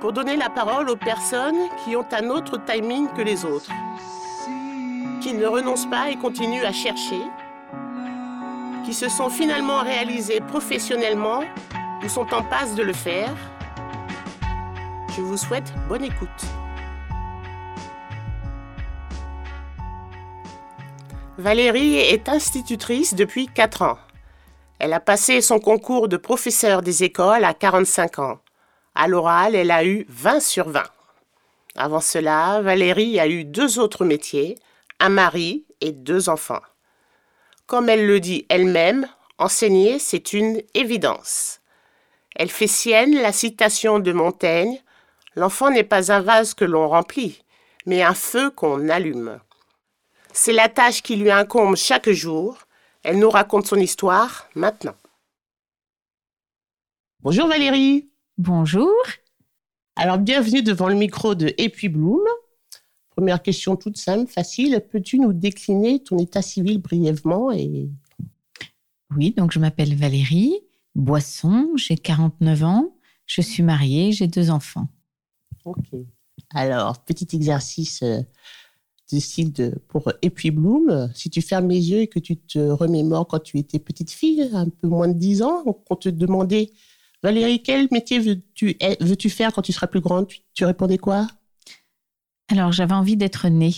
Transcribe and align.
pour 0.00 0.12
donner 0.12 0.36
la 0.36 0.48
parole 0.48 0.88
aux 0.88 0.96
personnes 0.96 1.68
qui 1.84 1.94
ont 1.94 2.06
un 2.12 2.30
autre 2.30 2.58
timing 2.64 3.08
que 3.12 3.20
les 3.20 3.44
autres, 3.44 3.70
qui 5.20 5.34
ne 5.34 5.46
renoncent 5.46 5.90
pas 5.90 6.10
et 6.10 6.16
continuent 6.16 6.64
à 6.64 6.72
chercher, 6.72 7.20
qui 8.84 8.94
se 8.94 9.08
sont 9.08 9.28
finalement 9.28 9.80
réalisées 9.80 10.40
professionnellement 10.40 11.42
ou 12.02 12.08
sont 12.08 12.32
en 12.32 12.42
passe 12.42 12.74
de 12.74 12.82
le 12.82 12.94
faire. 12.94 13.34
Je 15.14 15.20
vous 15.20 15.36
souhaite 15.36 15.72
bonne 15.88 16.04
écoute. 16.04 16.28
Valérie 21.36 21.96
est 21.96 22.28
institutrice 22.28 23.14
depuis 23.14 23.48
4 23.48 23.82
ans. 23.82 23.98
Elle 24.78 24.94
a 24.94 25.00
passé 25.00 25.42
son 25.42 25.58
concours 25.58 26.08
de 26.08 26.16
professeur 26.16 26.80
des 26.80 27.04
écoles 27.04 27.44
à 27.44 27.52
45 27.52 28.18
ans. 28.18 28.38
À 29.02 29.08
l'oral, 29.08 29.54
elle 29.54 29.70
a 29.70 29.82
eu 29.82 30.04
20 30.10 30.40
sur 30.40 30.68
20. 30.68 30.82
Avant 31.74 32.02
cela, 32.02 32.60
Valérie 32.60 33.18
a 33.18 33.28
eu 33.28 33.46
deux 33.46 33.78
autres 33.78 34.04
métiers, 34.04 34.58
un 34.98 35.08
mari 35.08 35.64
et 35.80 35.92
deux 35.92 36.28
enfants. 36.28 36.60
Comme 37.66 37.88
elle 37.88 38.06
le 38.06 38.20
dit 38.20 38.44
elle-même, 38.50 39.08
enseigner, 39.38 39.98
c'est 39.98 40.34
une 40.34 40.60
évidence. 40.74 41.62
Elle 42.36 42.50
fait 42.50 42.66
sienne 42.66 43.14
la 43.14 43.32
citation 43.32 44.00
de 44.00 44.12
Montaigne 44.12 44.78
L'enfant 45.34 45.70
n'est 45.70 45.82
pas 45.82 46.12
un 46.12 46.20
vase 46.20 46.52
que 46.52 46.66
l'on 46.66 46.86
remplit, 46.86 47.42
mais 47.86 48.02
un 48.02 48.12
feu 48.12 48.50
qu'on 48.50 48.90
allume. 48.90 49.40
C'est 50.34 50.52
la 50.52 50.68
tâche 50.68 51.02
qui 51.02 51.16
lui 51.16 51.30
incombe 51.30 51.74
chaque 51.74 52.10
jour. 52.10 52.58
Elle 53.02 53.18
nous 53.18 53.30
raconte 53.30 53.66
son 53.66 53.76
histoire 53.76 54.50
maintenant. 54.54 54.96
Bonjour 57.20 57.46
Valérie. 57.46 58.09
Bonjour. 58.42 58.90
Alors 59.96 60.16
bienvenue 60.16 60.62
devant 60.62 60.88
le 60.88 60.94
micro 60.94 61.34
de 61.34 61.52
Et 61.58 61.68
puis 61.68 61.90
Bloom. 61.90 62.22
Première 63.10 63.42
question 63.42 63.76
toute 63.76 63.98
simple, 63.98 64.32
facile. 64.32 64.82
Peux-tu 64.90 65.18
nous 65.18 65.34
décliner 65.34 66.02
ton 66.02 66.16
état 66.16 66.40
civil 66.40 66.78
brièvement 66.78 67.52
et... 67.52 67.90
Oui, 69.14 69.34
donc 69.36 69.52
je 69.52 69.58
m'appelle 69.58 69.94
Valérie 69.94 70.54
Boisson, 70.94 71.68
j'ai 71.76 71.98
49 71.98 72.64
ans, 72.64 72.96
je 73.26 73.42
suis 73.42 73.62
mariée, 73.62 74.10
j'ai 74.12 74.26
deux 74.26 74.50
enfants. 74.50 74.88
Ok. 75.66 75.88
Alors, 76.54 77.04
petit 77.04 77.28
exercice 77.36 78.02
euh, 78.02 78.22
de 79.12 79.18
style 79.18 79.52
de, 79.52 79.74
pour 79.86 80.10
Et 80.22 80.30
puis 80.30 80.50
Bloom. 80.50 81.10
Si 81.14 81.28
tu 81.28 81.42
fermes 81.42 81.68
les 81.68 81.90
yeux 81.90 82.00
et 82.00 82.08
que 82.08 82.18
tu 82.18 82.38
te 82.38 82.58
remémores 82.58 83.28
quand 83.28 83.40
tu 83.40 83.58
étais 83.58 83.78
petite 83.78 84.10
fille, 84.10 84.48
un 84.54 84.70
peu 84.70 84.88
moins 84.88 85.08
de 85.08 85.18
10 85.18 85.42
ans, 85.42 85.62
qu'on 85.62 85.96
te 85.96 86.08
demandait 86.08 86.70
Valérie, 87.22 87.62
quel 87.62 87.88
métier 87.90 88.18
veux-tu 88.18 88.76
veux 89.00 89.30
faire 89.30 89.52
quand 89.52 89.62
tu 89.62 89.72
seras 89.72 89.86
plus 89.86 90.00
grande? 90.00 90.26
Tu, 90.54 90.64
répondais 90.64 90.98
quoi? 90.98 91.26
Alors, 92.48 92.72
j'avais 92.72 92.94
envie 92.94 93.16
d'être 93.16 93.48
née 93.48 93.74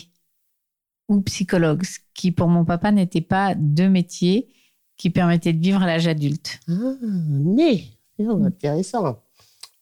ou 1.08 1.20
psychologue, 1.22 1.84
ce 1.84 1.98
qui 2.14 2.30
pour 2.30 2.48
mon 2.48 2.64
papa 2.64 2.92
n'était 2.92 3.20
pas 3.20 3.54
deux 3.54 3.88
métiers 3.88 4.48
qui 4.96 5.10
permettaient 5.10 5.52
de 5.52 5.60
vivre 5.60 5.82
à 5.82 5.86
l'âge 5.86 6.06
adulte. 6.06 6.60
Ah, 6.68 6.94
née 7.02 7.98
oh, 8.18 8.44
Intéressant. 8.44 9.22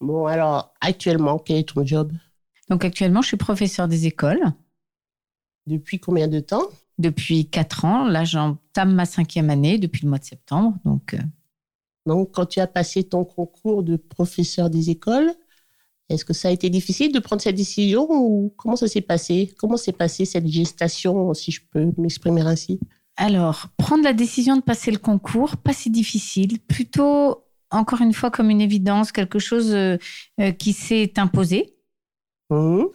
Bon, 0.00 0.26
alors, 0.26 0.74
actuellement, 0.80 1.38
quel 1.38 1.58
est 1.58 1.68
ton 1.68 1.84
job? 1.84 2.12
Donc, 2.70 2.84
actuellement, 2.84 3.20
je 3.20 3.28
suis 3.28 3.36
professeur 3.36 3.86
des 3.86 4.06
écoles. 4.06 4.42
Depuis 5.66 6.00
combien 6.00 6.26
de 6.26 6.40
temps? 6.40 6.64
Depuis 6.98 7.48
quatre 7.48 7.84
ans. 7.84 8.08
Là, 8.08 8.24
j'entame 8.24 8.94
ma 8.94 9.04
cinquième 9.04 9.50
année 9.50 9.76
depuis 9.76 10.04
le 10.04 10.08
mois 10.08 10.18
de 10.18 10.24
septembre. 10.24 10.78
Donc, 10.84 11.14
euh, 11.14 11.18
donc, 12.10 12.32
quand 12.32 12.46
tu 12.46 12.58
as 12.58 12.66
passé 12.66 13.04
ton 13.04 13.24
concours 13.24 13.84
de 13.84 13.94
professeur 13.94 14.68
des 14.68 14.90
écoles, 14.90 15.32
est-ce 16.08 16.24
que 16.24 16.32
ça 16.32 16.48
a 16.48 16.50
été 16.50 16.68
difficile 16.68 17.12
de 17.12 17.20
prendre 17.20 17.40
cette 17.40 17.54
décision 17.54 18.04
ou 18.10 18.52
comment 18.56 18.74
ça 18.74 18.88
s'est 18.88 19.00
passé? 19.00 19.54
Comment 19.56 19.76
s'est 19.76 19.92
passée 19.92 20.24
cette 20.24 20.48
gestation, 20.48 21.32
si 21.34 21.52
je 21.52 21.60
peux 21.70 21.92
m'exprimer 21.98 22.40
ainsi? 22.40 22.80
Alors, 23.16 23.68
prendre 23.76 24.02
la 24.02 24.12
décision 24.12 24.56
de 24.56 24.60
passer 24.60 24.90
le 24.90 24.98
concours, 24.98 25.56
pas 25.56 25.72
si 25.72 25.88
difficile, 25.88 26.58
plutôt, 26.58 27.44
encore 27.70 28.00
une 28.00 28.12
fois, 28.12 28.32
comme 28.32 28.50
une 28.50 28.60
évidence, 28.60 29.12
quelque 29.12 29.38
chose 29.38 29.72
euh, 29.72 29.96
euh, 30.40 30.50
qui 30.50 30.72
s'est 30.72 31.12
imposé. 31.16 31.76
Mmh. 32.50 32.86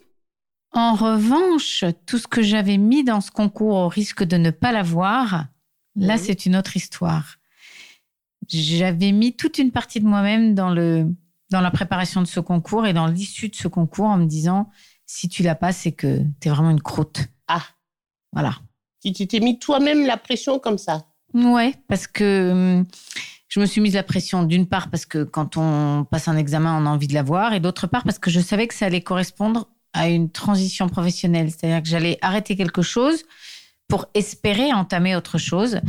En 0.74 0.94
revanche, 0.94 1.86
tout 2.06 2.18
ce 2.18 2.28
que 2.28 2.42
j'avais 2.42 2.76
mis 2.76 3.06
dans 3.06 3.22
ce 3.22 3.32
concours 3.32 3.76
au 3.76 3.88
risque 3.88 4.26
de 4.26 4.36
ne 4.36 4.52
pas 4.52 4.74
l'avoir, 4.74 5.46
là, 5.96 6.16
mmh. 6.16 6.20
c'est 6.20 6.46
une 6.46 6.58
autre 6.58 6.76
histoire 6.76 7.38
j'avais 8.50 9.12
mis 9.12 9.36
toute 9.36 9.58
une 9.58 9.72
partie 9.72 10.00
de 10.00 10.06
moi-même 10.06 10.56
dans, 10.56 10.70
le, 10.70 11.08
dans 11.52 11.62
la 11.62 11.72
préparation 11.72 12.22
de 12.22 12.28
ce 12.28 12.40
concours 12.40 12.86
et 12.86 12.94
dans 12.94 13.08
l'issue 13.08 13.50
de 13.50 13.56
ce 13.56 13.68
concours 13.68 14.06
en 14.06 14.18
me 14.18 14.26
disant 14.26 14.70
si 15.06 15.30
tu 15.30 15.44
l'as 15.44 15.56
pas, 15.56 15.72
c'est 15.72 15.92
que 15.92 16.20
tu 16.42 16.48
es 16.48 16.52
vraiment 16.52 16.72
une 16.72 16.82
croûte. 16.82 17.22
Ah. 17.48 17.64
Voilà. 18.34 18.56
Tu 19.04 19.28
t'es 19.28 19.40
mis 19.40 19.60
toi-même 19.60 20.06
la 20.06 20.18
pression 20.18 20.60
comme 20.60 20.78
ça 20.78 21.06
Ouais, 21.34 21.76
parce 21.88 22.08
que 22.08 22.52
hum, 22.52 22.86
je 23.48 23.60
me 23.60 23.66
suis 23.66 23.82
mise 23.82 23.94
la 23.94 24.04
pression 24.04 24.44
d'une 24.44 24.68
part 24.68 24.90
parce 24.90 25.06
que 25.06 25.24
quand 25.24 25.58
on 25.58 26.06
passe 26.10 26.28
un 26.28 26.38
examen, 26.38 26.78
on 26.82 26.86
a 26.86 26.90
envie 26.90 27.08
de 27.08 27.14
l'avoir, 27.14 27.54
et 27.54 27.60
d'autre 27.60 27.88
part 27.88 28.04
parce 28.04 28.20
que 28.20 28.32
je 28.32 28.40
savais 28.40 28.68
que 28.68 28.74
ça 28.74 28.86
allait 28.86 29.02
correspondre 29.02 29.70
à 29.94 30.10
une 30.10 30.30
transition 30.30 30.90
professionnelle, 30.90 31.52
c'est-à-dire 31.52 31.82
que 31.82 31.88
j'allais 31.88 32.18
arrêter 32.22 32.56
quelque 32.56 32.82
chose 32.82 33.24
pour 33.88 34.08
espérer 34.14 34.74
entamer 34.74 35.16
autre 35.16 35.38
chose. 35.38 35.80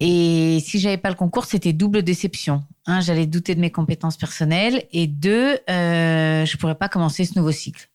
Et 0.00 0.58
si 0.64 0.78
j'avais 0.78 0.98
pas 0.98 1.08
le 1.08 1.14
concours, 1.14 1.44
c'était 1.46 1.72
double 1.72 2.02
déception. 2.02 2.64
Un, 2.86 3.00
j'allais 3.00 3.26
douter 3.26 3.54
de 3.54 3.60
mes 3.60 3.70
compétences 3.70 4.16
personnelles, 4.16 4.84
et 4.92 5.06
deux, 5.06 5.58
euh, 5.70 6.44
je 6.44 6.56
pourrais 6.56 6.74
pas 6.74 6.88
commencer 6.88 7.24
ce 7.24 7.38
nouveau 7.38 7.52
cycle. 7.52 7.88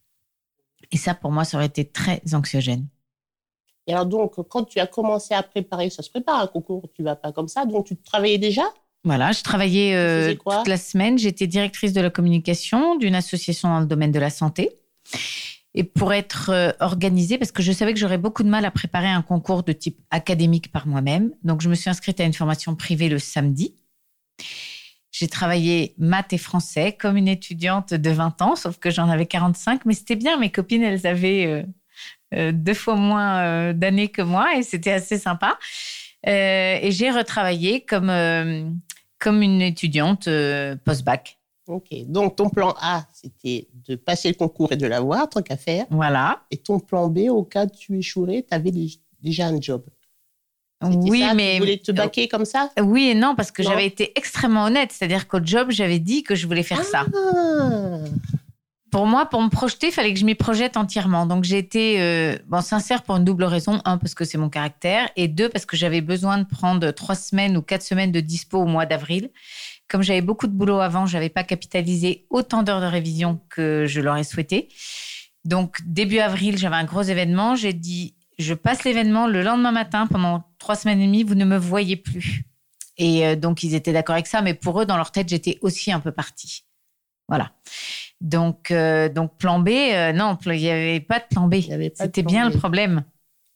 Et 0.91 0.97
ça, 0.97 1.13
pour 1.13 1.31
moi, 1.31 1.44
ça 1.44 1.57
aurait 1.57 1.67
été 1.67 1.85
très 1.85 2.22
anxiogène. 2.34 2.88
Et 3.88 3.94
alors 3.94 4.06
donc, 4.06 4.36
quand 4.50 4.63
tu 4.63 4.80
as 4.80 4.88
commencé 4.88 5.33
à 5.33 5.44
préparer, 5.44 5.89
ça 5.89 6.03
se 6.03 6.09
prépare 6.09 6.42
un 6.42 6.48
concours, 6.48 6.89
tu 6.94 7.03
vas 7.03 7.15
pas 7.15 7.31
comme 7.31 7.48
ça, 7.48 7.65
donc 7.65 7.86
tu 7.86 7.95
travaillais 7.98 8.38
déjà? 8.38 8.63
Voilà, 9.04 9.31
je 9.31 9.42
travaillais 9.42 9.95
euh, 9.95 10.36
toute 10.36 10.68
la 10.68 10.77
semaine. 10.77 11.18
J'étais 11.18 11.47
directrice 11.47 11.92
de 11.92 12.01
la 12.01 12.12
communication 12.12 12.95
d'une 12.95 13.15
association 13.15 13.69
dans 13.69 13.80
le 13.80 13.88
domaine 13.88 14.12
de 14.12 14.19
la 14.19 14.30
santé 14.30 14.69
et 15.73 15.83
pour 15.83 16.13
être 16.13 16.50
euh, 16.50 16.71
organisée, 16.79 17.38
parce 17.38 17.51
que 17.51 17.63
je 17.63 17.71
savais 17.71 17.94
que 17.94 18.00
j'aurais 18.00 18.18
beaucoup 18.18 18.44
de 18.44 18.50
mal 18.50 18.65
à 18.65 18.71
préparer 18.71 19.07
un 19.07 19.21
concours 19.21 19.63
de 19.63 19.71
type 19.71 20.00
académique 20.09 20.71
par 20.71 20.85
moi-même. 20.88 21.31
Donc, 21.44 21.62
je 21.62 21.69
me 21.69 21.75
suis 21.75 21.89
inscrite 21.89 22.19
à 22.19 22.25
une 22.25 22.33
formation 22.33 22.75
privée 22.75 23.07
le 23.07 23.19
samedi. 23.19 23.75
J'ai 25.12 25.27
travaillé 25.27 25.94
maths 25.97 26.33
et 26.33 26.38
français 26.38 26.94
comme 26.94 27.18
une 27.18 27.27
étudiante 27.27 27.94
de 27.94 28.09
20 28.09 28.41
ans, 28.41 28.56
sauf 28.56 28.77
que 28.77 28.89
j'en 28.89 29.09
avais 29.09 29.25
45, 29.25 29.85
mais 29.85 29.94
c'était 29.94 30.15
bien. 30.15 30.38
Mes 30.38 30.50
copines, 30.50 30.83
elles 30.83 31.07
avaient 31.07 31.45
euh, 31.45 31.63
euh, 32.33 32.51
deux 32.53 32.73
fois 32.73 32.95
moins 32.95 33.73
d'années 33.73 34.09
que 34.09 34.21
moi 34.21 34.56
et 34.56 34.63
c'était 34.63 34.91
assez 34.91 35.18
sympa. 35.18 35.57
et 36.25 36.89
j'ai 36.91 37.12
retravaillé 37.12 37.81
comme, 37.83 38.81
comme 39.19 39.41
une 39.41 39.62
étudiante 39.62 40.29
post-bac. 40.85 41.41
Ok, 41.71 41.88
donc 42.06 42.35
ton 42.35 42.50
plan 42.50 42.75
A, 42.81 43.06
c'était 43.13 43.69
de 43.88 43.95
passer 43.95 44.27
le 44.27 44.33
concours 44.33 44.73
et 44.73 44.75
de 44.75 44.85
l'avoir, 44.85 45.29
tant 45.29 45.41
qu'à 45.41 45.56
faire. 45.56 45.85
Voilà. 45.89 46.41
Et 46.51 46.57
ton 46.57 46.79
plan 46.79 47.07
B, 47.07 47.29
au 47.29 47.44
cas 47.44 47.65
où 47.65 47.69
tu 47.69 47.97
échouerais, 47.97 48.45
tu 48.45 48.53
avais 48.53 48.73
déjà 49.21 49.47
un 49.47 49.62
job. 49.62 49.83
Oui, 50.83 51.23
mais. 51.33 51.53
Tu 51.53 51.59
voulais 51.59 51.77
te 51.77 51.94
baquer 51.94 52.27
comme 52.27 52.44
ça? 52.44 52.71
Oui 52.81 53.09
et 53.09 53.15
non, 53.15 53.35
parce 53.35 53.51
que 53.51 53.63
j'avais 53.63 53.85
été 53.85 54.12
extrêmement 54.18 54.65
honnête. 54.65 54.91
C'est-à-dire 54.91 55.29
qu'au 55.29 55.39
job, 55.41 55.68
j'avais 55.71 56.00
dit 56.00 56.23
que 56.23 56.35
je 56.35 56.45
voulais 56.45 56.63
faire 56.63 56.83
ça. 56.83 57.06
Ah. 57.13 58.03
pour 58.91 59.06
moi, 59.06 59.27
pour 59.27 59.41
me 59.41 59.50
projeter, 59.50 59.88
il 59.88 59.94
fallait 59.94 60.13
que 60.13 60.19
je 60.19 60.25
m'y 60.25 60.35
projette 60.35 60.75
entièrement. 60.75 61.25
Donc 61.25 61.45
j'ai 61.45 61.57
été 61.57 62.01
euh, 62.01 62.38
bon, 62.47 62.59
sincère 62.62 63.03
pour 63.03 63.15
une 63.15 63.23
double 63.23 63.45
raison. 63.45 63.79
Un, 63.85 63.97
parce 63.97 64.13
que 64.13 64.25
c'est 64.25 64.38
mon 64.38 64.50
caractère. 64.50 65.09
Et 65.15 65.29
deux, 65.29 65.47
parce 65.47 65.65
que 65.65 65.77
j'avais 65.77 66.01
besoin 66.01 66.39
de 66.39 66.44
prendre 66.44 66.91
trois 66.91 67.15
semaines 67.15 67.56
ou 67.56 67.62
quatre 67.62 67.83
semaines 67.83 68.12
de 68.12 68.19
dispo 68.19 68.57
au 68.57 68.65
mois 68.65 68.85
d'avril. 68.85 69.29
Comme 69.92 70.04
j'avais 70.04 70.22
beaucoup 70.22 70.48
de 70.48 70.54
boulot 70.54 70.80
avant, 70.80 71.06
je 71.06 71.16
n'avais 71.16 71.28
pas 71.28 71.44
capitalisé 71.44 72.26
autant 72.30 72.64
d'heures 72.64 72.80
de 72.80 72.86
révision 72.86 73.42
que 73.50 73.84
je 73.90 74.00
l'aurais 74.00 74.24
souhaité. 74.24 74.70
Donc 75.44 75.80
début 75.86 76.20
avril, 76.20 76.58
j'avais 76.58 76.78
un 76.78 76.86
gros 76.86 77.02
événement. 77.02 77.56
J'ai 77.56 77.74
dit, 77.74 78.16
je 78.40 78.54
passe 78.54 78.86
l'événement 78.86 79.28
le 79.28 79.44
lendemain 79.44 79.74
matin 79.74 80.08
pendant 80.08 80.46
trois 80.60 80.76
semaines 80.76 81.02
et 81.02 81.08
demie, 81.08 81.24
vous 81.26 81.36
ne 81.36 81.44
me 81.44 81.58
voyez 81.58 81.98
plus. 81.98 82.46
Et 82.98 83.28
euh, 83.28 83.36
donc 83.36 83.64
ils 83.64 83.76
étaient 83.76 83.92
d'accord 83.92 84.14
avec 84.14 84.28
ça, 84.28 84.42
mais 84.42 84.54
pour 84.54 84.80
eux, 84.80 84.86
dans 84.86 84.96
leur 84.96 85.12
tête, 85.12 85.28
j'étais 85.28 85.60
aussi 85.62 85.92
un 85.92 86.00
peu 86.00 86.14
partie. 86.14 86.64
Voilà. 87.28 87.52
Donc, 88.22 88.72
euh, 88.72 89.10
donc 89.10 89.38
plan 89.38 89.60
B, 89.60 89.70
euh, 89.70 90.14
non, 90.14 90.38
il 90.46 90.52
n'y 90.54 90.70
avait 90.70 91.02
pas 91.02 91.20
de 91.20 91.26
plan 91.30 91.50
B. 91.50 91.56
C'était 91.96 92.24
bien 92.24 92.50
le 92.50 92.58
problème. 92.58 93.04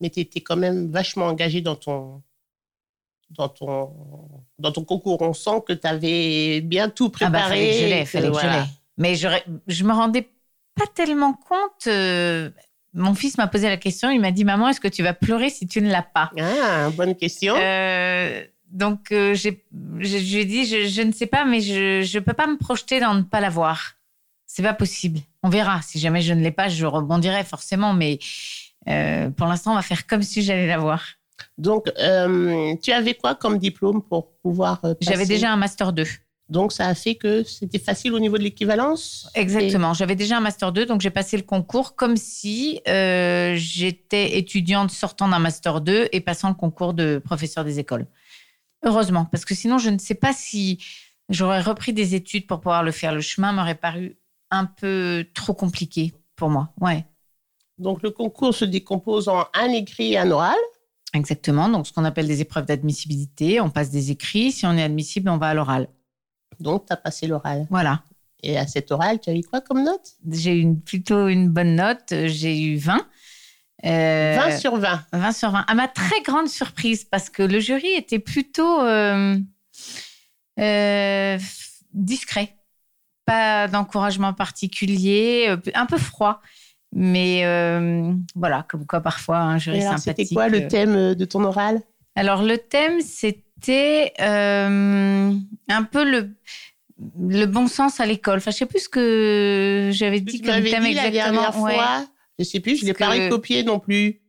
Mais 0.02 0.10
tu 0.10 0.20
étais 0.20 0.42
quand 0.42 0.58
même 0.58 0.92
vachement 0.92 1.28
engagé 1.28 1.62
dans 1.62 1.78
ton, 1.78 2.22
dans 3.38 3.50
ton, 3.50 3.92
dans 4.60 4.72
ton 4.72 4.84
concours. 4.84 5.22
On 5.22 5.34
sent 5.34 5.64
que 5.68 5.74
tu 5.74 5.88
avais 5.88 6.62
bien 6.62 6.90
tout 6.90 7.10
préparé. 7.10 7.38
Ah 7.38 7.48
bah, 7.48 7.50
fallait 7.50 7.72
que 7.72 7.78
je 7.78 7.86
l'ai, 7.86 8.06
fallait 8.06 8.32
que 8.32 8.40
je 8.40 8.48
l'ai. 8.48 8.64
Mais 8.98 9.16
je 9.16 9.84
me 9.84 9.94
rendais 9.94 10.30
pas 10.76 10.88
tellement 10.94 11.34
compte. 11.34 11.88
Euh, 11.88 12.50
mon 12.94 13.14
fils 13.14 13.38
m'a 13.38 13.48
posé 13.48 13.68
la 13.68 13.78
question. 13.78 14.10
Il 14.10 14.22
m'a 14.22 14.32
dit 14.32 14.46
Maman, 14.46 14.70
est-ce 14.70 14.80
que 14.80 14.88
tu 14.88 15.04
vas 15.04 15.14
pleurer 15.14 15.50
si 15.50 15.68
tu 15.68 15.82
ne 15.82 15.92
l'as 15.92 16.04
pas? 16.04 16.32
Ah, 16.40 16.90
bonne 16.92 17.16
question. 17.16 17.56
donc, 18.72 19.08
j'ai, 19.10 19.66
je, 20.00 20.18
lui 20.18 20.36
ai 20.38 20.46
dit 20.46 20.66
je, 20.66 20.88
je, 20.88 21.02
ne 21.02 21.12
sais 21.12 21.28
pas, 21.28 21.46
mais 21.46 21.62
je 21.62 22.18
ne 22.18 22.20
peux 22.24 22.34
pas 22.34 22.48
me 22.48 22.58
projeter 22.58 23.00
dans 23.00 23.14
ne 23.14 23.22
pas 23.22 23.42
l'avoir 23.42 23.96
c'est 24.56 24.64
pas 24.64 24.74
possible. 24.74 25.20
On 25.44 25.50
verra. 25.50 25.82
Si 25.82 26.00
jamais 26.00 26.22
je 26.22 26.34
ne 26.34 26.42
l'ai 26.42 26.52
pas, 26.52 26.70
je 26.70 26.86
rebondirai 26.86 27.44
forcément. 27.44 27.94
Mais 27.94 28.20
euh, 28.88 29.30
pour 29.30 29.48
l'instant, 29.48 29.74
on 29.74 29.76
va 29.76 29.82
faire 29.82 30.08
comme 30.08 30.22
si 30.22 30.44
j'allais 30.44 30.66
l'avoir. 30.66 31.04
Donc, 31.58 31.92
euh, 32.00 32.76
tu 32.82 32.92
avais 32.92 33.14
quoi 33.14 33.36
comme 33.36 33.58
diplôme 33.58 34.02
pour 34.02 34.32
pouvoir 34.44 34.80
euh, 34.84 34.94
J'avais 35.02 35.26
déjà 35.26 35.52
un 35.52 35.56
master 35.56 35.94
2. 35.94 36.04
Donc, 36.50 36.74
ça 36.74 36.88
a 36.88 36.94
fait 36.94 37.16
que 37.16 37.44
c'était 37.44 37.80
facile 37.80 38.14
au 38.14 38.20
niveau 38.20 38.38
de 38.38 38.44
l'équivalence 38.44 39.30
Exactement. 39.34 39.94
J'avais 39.94 40.16
déjà 40.16 40.38
un 40.38 40.42
master 40.42 40.72
2, 40.72 40.86
donc 40.86 41.02
j'ai 41.02 41.10
passé 41.10 41.38
le 41.38 41.44
concours 41.44 41.96
comme 41.96 42.18
si 42.18 42.82
j'étais 42.86 44.38
étudiante 44.38 44.92
sortant 44.92 45.28
d'un 45.28 45.40
master 45.40 45.82
2 45.82 46.10
et 46.12 46.22
passant 46.22 46.50
le 46.50 46.56
concours 46.56 46.94
de 46.94 47.20
professeur 47.24 47.64
des 47.64 47.80
écoles. 47.80 48.06
Heureusement, 48.84 49.26
parce 49.26 49.46
que 49.46 49.56
sinon, 49.56 49.80
je 49.80 49.90
ne 49.90 49.98
sais 49.98 50.14
pas 50.14 50.34
si 50.34 50.78
j'aurais 51.30 51.62
repris 51.62 51.94
des 51.94 52.16
études 52.16 52.48
pour 52.48 52.60
pouvoir 52.60 52.84
le 52.84 52.92
faire. 52.92 53.14
Le 53.14 53.22
chemin 53.22 53.52
m'aurait 53.52 53.76
paru 53.76 54.18
un 54.52 54.66
peu 54.66 55.26
trop 55.34 55.54
compliqué 55.54 56.14
pour 56.36 56.50
moi. 56.50 56.70
Ouais. 56.80 57.06
Donc 57.78 58.04
le 58.04 58.12
concours 58.12 58.54
se 58.54 58.66
décompose 58.66 59.28
en 59.28 59.46
un 59.54 59.70
écrit 59.70 60.14
et 60.14 60.18
un 60.18 60.32
oral. 60.32 60.56
Exactement. 61.16 61.70
Donc 61.70 61.88
ce 61.88 61.94
qu'on 61.94 62.04
appelle 62.04 62.28
des 62.28 62.42
épreuves 62.42 62.66
d'admissibilité. 62.66 63.62
On 63.62 63.70
passe 63.70 63.90
des 63.90 64.12
écrits. 64.12 64.52
Si 64.52 64.66
on 64.66 64.74
est 64.74 64.84
admissible, 64.84 65.30
on 65.30 65.38
va 65.38 65.48
à 65.48 65.54
l'oral. 65.54 65.88
Donc 66.60 66.86
tu 66.88 66.94
as 66.94 66.98
passé 66.98 67.26
l'oral. 67.26 67.66
Voilà. 67.70 68.04
Et 68.44 68.58
à 68.58 68.68
cet 68.68 68.92
oral, 68.92 69.20
tu 69.20 69.30
as 69.30 69.34
eu 69.34 69.42
quoi 69.42 69.62
comme 69.62 69.84
note? 69.84 70.16
J'ai 70.30 70.60
eu 70.60 70.76
plutôt 70.76 71.28
une 71.28 71.50
bonne 71.50 71.76
note. 71.76 72.14
J'ai 72.26 72.62
eu 72.62 72.78
20. 72.78 72.98
20 73.84 73.90
euh, 73.90 74.58
sur 74.58 74.76
20. 74.76 75.06
20 75.14 75.32
sur 75.32 75.52
20. 75.52 75.66
À 75.68 75.74
ma 75.74 75.88
très 75.88 76.22
grande 76.22 76.50
surprise, 76.50 77.06
parce 77.06 77.30
que 77.30 77.44
le 77.44 77.60
jury 77.60 77.90
était 77.96 78.20
plutôt 78.20 78.82
euh, 78.82 79.38
euh, 80.60 81.40
discret 81.94 82.56
pas 83.26 83.68
d'encouragement 83.68 84.34
particulier, 84.34 85.56
un 85.74 85.86
peu 85.88 85.98
froid. 85.98 86.42
Mais 86.98 87.42
euh, 87.44 88.14
voilà, 88.36 88.66
comme 88.70 88.86
quoi 88.86 89.02
parfois 89.02 89.38
un 89.38 89.58
jury 89.58 89.82
sympathique. 89.82 90.28
C'était 90.28 90.34
quoi 90.34 90.48
le 90.48 90.62
euh, 90.62 90.68
thème 90.68 91.14
de 91.14 91.26
ton 91.26 91.44
oral? 91.44 91.82
Alors 92.16 92.42
le 92.42 92.58
thème, 92.58 93.02
c'était 93.02 94.14
un 94.18 95.84
peu 95.92 96.10
le, 96.10 96.36
le 97.20 97.46
bon 97.46 97.68
sens 97.68 98.00
à 98.00 98.06
l'école. 98.06 98.38
Enfin, 98.38 98.52
je 98.52 98.58
sais 98.58 98.66
plus 98.66 98.86
ce 98.86 98.90
que 98.90 99.90
j'avais 99.92 100.22
dit 100.22 100.42
comme 100.42 100.64
thème 100.64 100.84
dit 100.84 100.92
exactement. 100.92 101.42
La 101.42 101.52
fois. 101.52 102.06
Je 102.40 102.46
sais 102.46 102.60
plus, 102.60 102.78
je 102.78 102.86
l'ai 102.86 102.94
pas 102.94 103.10
recopié 103.10 103.64
non 103.64 103.80
plus. 103.80 104.22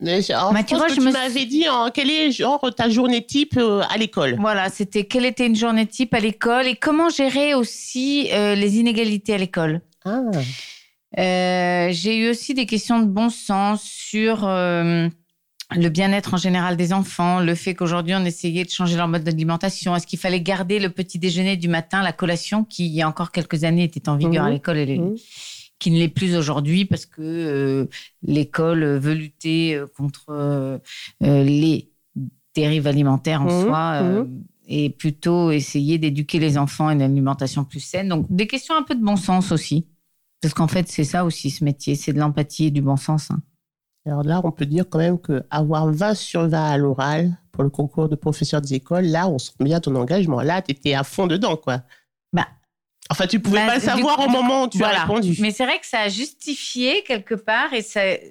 Mais 0.00 0.20
genre, 0.20 0.54
tu, 0.66 1.00
me... 1.00 1.10
m'avais 1.10 1.46
dit 1.46 1.68
en, 1.70 1.90
quelle 1.90 2.10
est 2.10 2.30
genre 2.30 2.60
ta 2.76 2.90
journée 2.90 3.24
type 3.24 3.56
euh, 3.56 3.82
à 3.88 3.96
l'école? 3.96 4.36
Voilà, 4.38 4.68
c'était 4.68 5.06
quelle 5.06 5.24
était 5.24 5.46
une 5.46 5.56
journée 5.56 5.86
type 5.86 6.12
à 6.12 6.20
l'école 6.20 6.66
et 6.66 6.76
comment 6.76 7.08
gérer 7.08 7.54
aussi 7.54 8.28
euh, 8.32 8.54
les 8.54 8.78
inégalités 8.78 9.32
à 9.32 9.38
l'école. 9.38 9.80
Ah. 10.06 10.22
Euh, 11.18 11.88
j'ai 11.92 12.16
eu 12.16 12.30
aussi 12.30 12.54
des 12.54 12.66
questions 12.66 13.00
de 13.00 13.06
bon 13.06 13.28
sens 13.28 13.82
sur 13.82 14.46
le 14.46 15.88
bien-être 15.88 16.34
en 16.34 16.36
général 16.36 16.76
des 16.76 16.92
enfants, 16.92 17.40
le 17.40 17.54
fait 17.54 17.74
qu'aujourd'hui 17.74 18.14
on 18.14 18.24
essayait 18.24 18.64
de 18.64 18.70
changer 18.70 18.96
leur 18.96 19.08
mode 19.08 19.24
d'alimentation. 19.24 19.94
Est-ce 19.94 20.06
qu'il 20.06 20.18
fallait 20.18 20.40
garder 20.40 20.78
le 20.78 20.90
petit 20.90 21.18
déjeuner 21.18 21.56
du 21.56 21.68
matin, 21.68 22.02
la 22.02 22.12
collation 22.12 22.64
qui 22.64 22.86
il 22.86 22.92
y 22.92 23.02
a 23.02 23.08
encore 23.08 23.32
quelques 23.32 23.64
années 23.64 23.84
était 23.84 24.08
en 24.08 24.16
vigueur 24.16 24.44
à 24.44 24.48
mmh. 24.48 24.52
l'école 24.52 24.78
et 24.78 24.86
les... 24.86 24.98
Mmh 24.98 25.16
qui 25.78 25.90
ne 25.90 25.98
l'est 25.98 26.08
plus 26.08 26.36
aujourd'hui 26.36 26.84
parce 26.84 27.06
que 27.06 27.20
euh, 27.20 27.86
l'école 28.22 28.84
veut 28.84 29.14
lutter 29.14 29.74
euh, 29.74 29.86
contre 29.86 30.26
euh, 30.30 30.78
les 31.20 31.90
dérives 32.54 32.86
alimentaires 32.86 33.42
en 33.42 33.46
mmh, 33.46 33.62
soi 33.64 34.26
et 34.68 34.90
plutôt 34.90 35.50
essayer 35.50 35.98
d'éduquer 35.98 36.38
les 36.38 36.58
enfants 36.58 36.88
à 36.88 36.92
une 36.92 37.02
alimentation 37.02 37.64
plus 37.64 37.80
saine. 37.80 38.08
Donc 38.08 38.26
des 38.30 38.46
questions 38.46 38.74
un 38.74 38.82
peu 38.82 38.94
de 38.94 39.04
bon 39.04 39.16
sens 39.16 39.52
aussi. 39.52 39.86
Parce 40.40 40.54
qu'en 40.54 40.68
fait, 40.68 40.88
c'est 40.88 41.04
ça 41.04 41.24
aussi 41.24 41.50
ce 41.50 41.64
métier, 41.64 41.94
c'est 41.94 42.12
de 42.12 42.18
l'empathie 42.18 42.66
et 42.66 42.70
du 42.70 42.82
bon 42.82 42.96
sens. 42.96 43.30
Hein. 43.30 43.40
Alors 44.06 44.22
là, 44.22 44.40
on 44.44 44.52
peut 44.52 44.66
dire 44.66 44.84
quand 44.88 44.98
même 44.98 45.18
qu'avoir 45.18 45.90
20 45.90 46.14
sur 46.14 46.48
20 46.48 46.64
à 46.64 46.76
l'oral 46.76 47.36
pour 47.50 47.64
le 47.64 47.70
concours 47.70 48.08
de 48.08 48.14
professeur 48.14 48.60
des 48.60 48.74
écoles, 48.74 49.06
là, 49.06 49.28
on 49.28 49.38
sent 49.38 49.52
bien 49.60 49.80
ton 49.80 49.94
engagement. 49.96 50.40
Là, 50.42 50.62
tu 50.62 50.70
étais 50.70 50.94
à 50.94 51.02
fond 51.02 51.26
dedans, 51.26 51.56
quoi. 51.56 51.82
Bah, 52.32 52.46
Enfin, 53.08 53.26
tu 53.26 53.40
pouvais 53.40 53.60
bah, 53.60 53.66
pas 53.66 53.74
le 53.76 53.80
savoir 53.80 54.20
au 54.20 54.28
moment 54.28 54.64
où 54.64 54.68
tu 54.68 54.82
as 54.82 55.02
répondu. 55.02 55.36
Mais 55.40 55.50
c'est 55.50 55.64
vrai 55.64 55.78
que 55.78 55.86
ça 55.86 56.00
a 56.00 56.08
justifié 56.08 57.02
quelque 57.04 57.34
part 57.34 57.72
et 57.72 57.84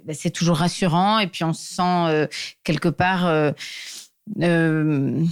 bah, 0.05 0.13
c'est 0.13 0.31
toujours 0.31 0.57
rassurant. 0.57 1.19
Et 1.19 1.27
puis 1.27 1.43
on 1.43 1.53
se 1.53 1.75
sent 1.75 1.81
euh, 1.81 2.27
quelque 2.63 2.89
part 2.89 3.25
euh, 3.25 3.51
euh, 4.41 5.23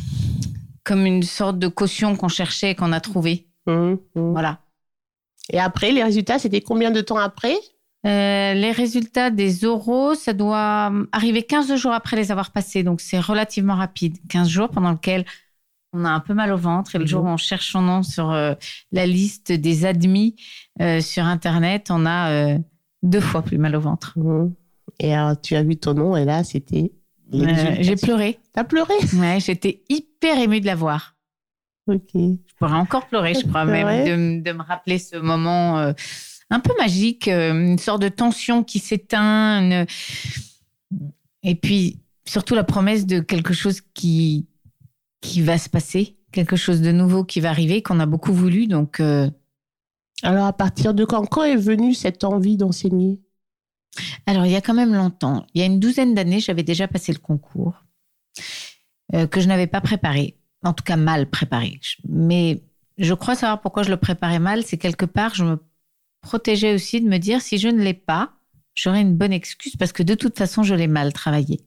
comme 0.83 1.05
une 1.05 1.23
sorte 1.23 1.59
de 1.59 1.67
caution 1.67 2.15
qu'on 2.15 2.29
cherchait 2.29 2.71
et 2.71 2.75
qu'on 2.75 2.93
a 2.93 3.01
trouvé. 3.01 3.47
Mmh, 3.65 3.95
mmh. 4.15 4.31
Voilà. 4.31 4.59
Et 5.49 5.59
après, 5.59 5.91
les 5.91 6.03
résultats, 6.03 6.39
c'était 6.39 6.61
combien 6.61 6.91
de 6.91 7.01
temps 7.01 7.17
après? 7.17 7.55
Les 8.05 8.71
résultats 8.71 9.29
des 9.29 9.63
oraux, 9.63 10.13
ça 10.13 10.33
doit 10.33 10.91
arriver 11.13 11.43
15 11.43 11.75
jours 11.75 11.93
après 11.93 12.17
les 12.17 12.31
avoir 12.31 12.51
passés, 12.51 12.83
donc 12.83 12.99
c'est 12.99 13.19
relativement 13.19 13.75
rapide. 13.75 14.17
15 14.27 14.49
jours 14.49 14.69
pendant 14.69 14.91
lequel 14.91 15.23
on 15.93 16.05
a 16.05 16.09
un 16.09 16.19
peu 16.19 16.33
mal 16.33 16.51
au 16.51 16.57
ventre. 16.57 16.95
Et 16.95 16.99
le 16.99 17.05
jour 17.05 17.21
où 17.21 17.27
mhm. 17.27 17.33
on 17.33 17.37
cherche 17.37 17.71
son 17.71 17.81
nom 17.81 18.03
sur 18.03 18.31
euh, 18.31 18.55
la 18.91 19.05
liste 19.05 19.51
des 19.51 19.85
admis 19.85 20.35
euh, 20.81 20.99
sur 20.99 21.23
Internet, 21.23 21.89
on 21.91 22.05
a 22.05 22.31
euh, 22.31 22.59
deux 23.03 23.21
fois 23.21 23.43
plus 23.43 23.57
mal 23.57 23.75
au 23.75 23.79
ventre. 23.79 24.13
Mhm. 24.17 24.53
Et 24.99 25.13
alors, 25.13 25.39
tu 25.39 25.55
as 25.55 25.63
vu 25.63 25.77
ton 25.77 25.93
nom 25.93 26.17
et 26.17 26.25
là, 26.25 26.43
c'était. 26.43 26.91
j'ai 27.31 27.95
pleuré. 27.95 28.39
T'as 28.53 28.63
pleuré? 28.63 28.93
Ouais, 29.15 29.39
j'étais 29.39 29.83
hyper 29.89 30.37
émue 30.37 30.61
de 30.61 30.65
la 30.65 30.75
Je 31.87 32.53
pourrais 32.57 32.73
encore 32.73 33.07
pleurer, 33.07 33.33
je 33.33 33.47
crois, 33.47 33.65
même, 33.65 34.43
de, 34.43 34.51
me 34.51 34.63
rappeler 34.63 34.99
ce 34.99 35.17
moment 35.17 35.93
un 36.49 36.59
peu 36.59 36.73
magique, 36.77 37.27
une 37.27 37.77
sorte 37.77 38.01
de 38.01 38.09
tension 38.09 38.63
qui 38.63 38.79
s'éteint. 38.79 39.85
Et 41.43 41.55
puis, 41.55 41.99
surtout 42.25 42.55
la 42.55 42.63
promesse 42.63 43.05
de 43.05 43.19
quelque 43.19 43.53
chose 43.53 43.81
qui, 43.93 44.47
qui 45.21 45.41
va 45.41 45.57
se 45.57 45.69
passer, 45.69 46.17
quelque 46.31 46.55
chose 46.55 46.81
de 46.81 46.91
nouveau 46.91 47.23
qui 47.23 47.39
va 47.39 47.49
arriver, 47.49 47.81
qu'on 47.81 47.99
a 47.99 48.05
beaucoup 48.05 48.33
voulu. 48.33 48.67
Donc, 48.67 48.99
euh, 48.99 49.29
alors 50.21 50.45
à 50.45 50.53
partir 50.53 50.93
de 50.93 51.05
quand, 51.05 51.25
quand 51.25 51.43
est 51.43 51.55
venue 51.55 51.93
cette 51.93 52.23
envie 52.23 52.57
d'enseigner? 52.57 53.21
Alors 54.25 54.45
il 54.45 54.51
y 54.51 54.55
a 54.55 54.61
quand 54.61 54.73
même 54.73 54.93
longtemps. 54.93 55.45
Il 55.53 55.59
y 55.59 55.63
a 55.63 55.65
une 55.65 55.79
douzaine 55.79 56.13
d'années, 56.13 56.39
j'avais 56.39 56.63
déjà 56.63 56.87
passé 56.87 57.13
le 57.13 57.19
concours 57.19 57.85
euh, 59.13 59.27
que 59.27 59.39
je 59.39 59.47
n'avais 59.47 59.67
pas 59.67 59.81
préparé, 59.81 60.37
en 60.63 60.73
tout 60.73 60.83
cas 60.83 60.95
mal 60.95 61.29
préparé. 61.29 61.79
Mais 62.07 62.61
je 62.97 63.13
crois 63.13 63.35
savoir 63.35 63.61
pourquoi 63.61 63.83
je 63.83 63.89
le 63.89 63.97
préparais 63.97 64.39
mal. 64.39 64.63
C'est 64.63 64.77
quelque 64.77 65.05
part, 65.05 65.35
je 65.35 65.43
me 65.43 65.57
protégeais 66.21 66.73
aussi 66.73 67.01
de 67.01 67.07
me 67.07 67.17
dire 67.17 67.41
si 67.41 67.57
je 67.57 67.67
ne 67.67 67.81
l'ai 67.81 67.93
pas, 67.93 68.31
j'aurai 68.75 69.01
une 69.01 69.15
bonne 69.15 69.33
excuse 69.33 69.75
parce 69.77 69.91
que 69.91 70.03
de 70.03 70.15
toute 70.15 70.37
façon, 70.37 70.63
je 70.63 70.75
l'ai 70.75 70.87
mal 70.87 71.13
travaillé. 71.13 71.61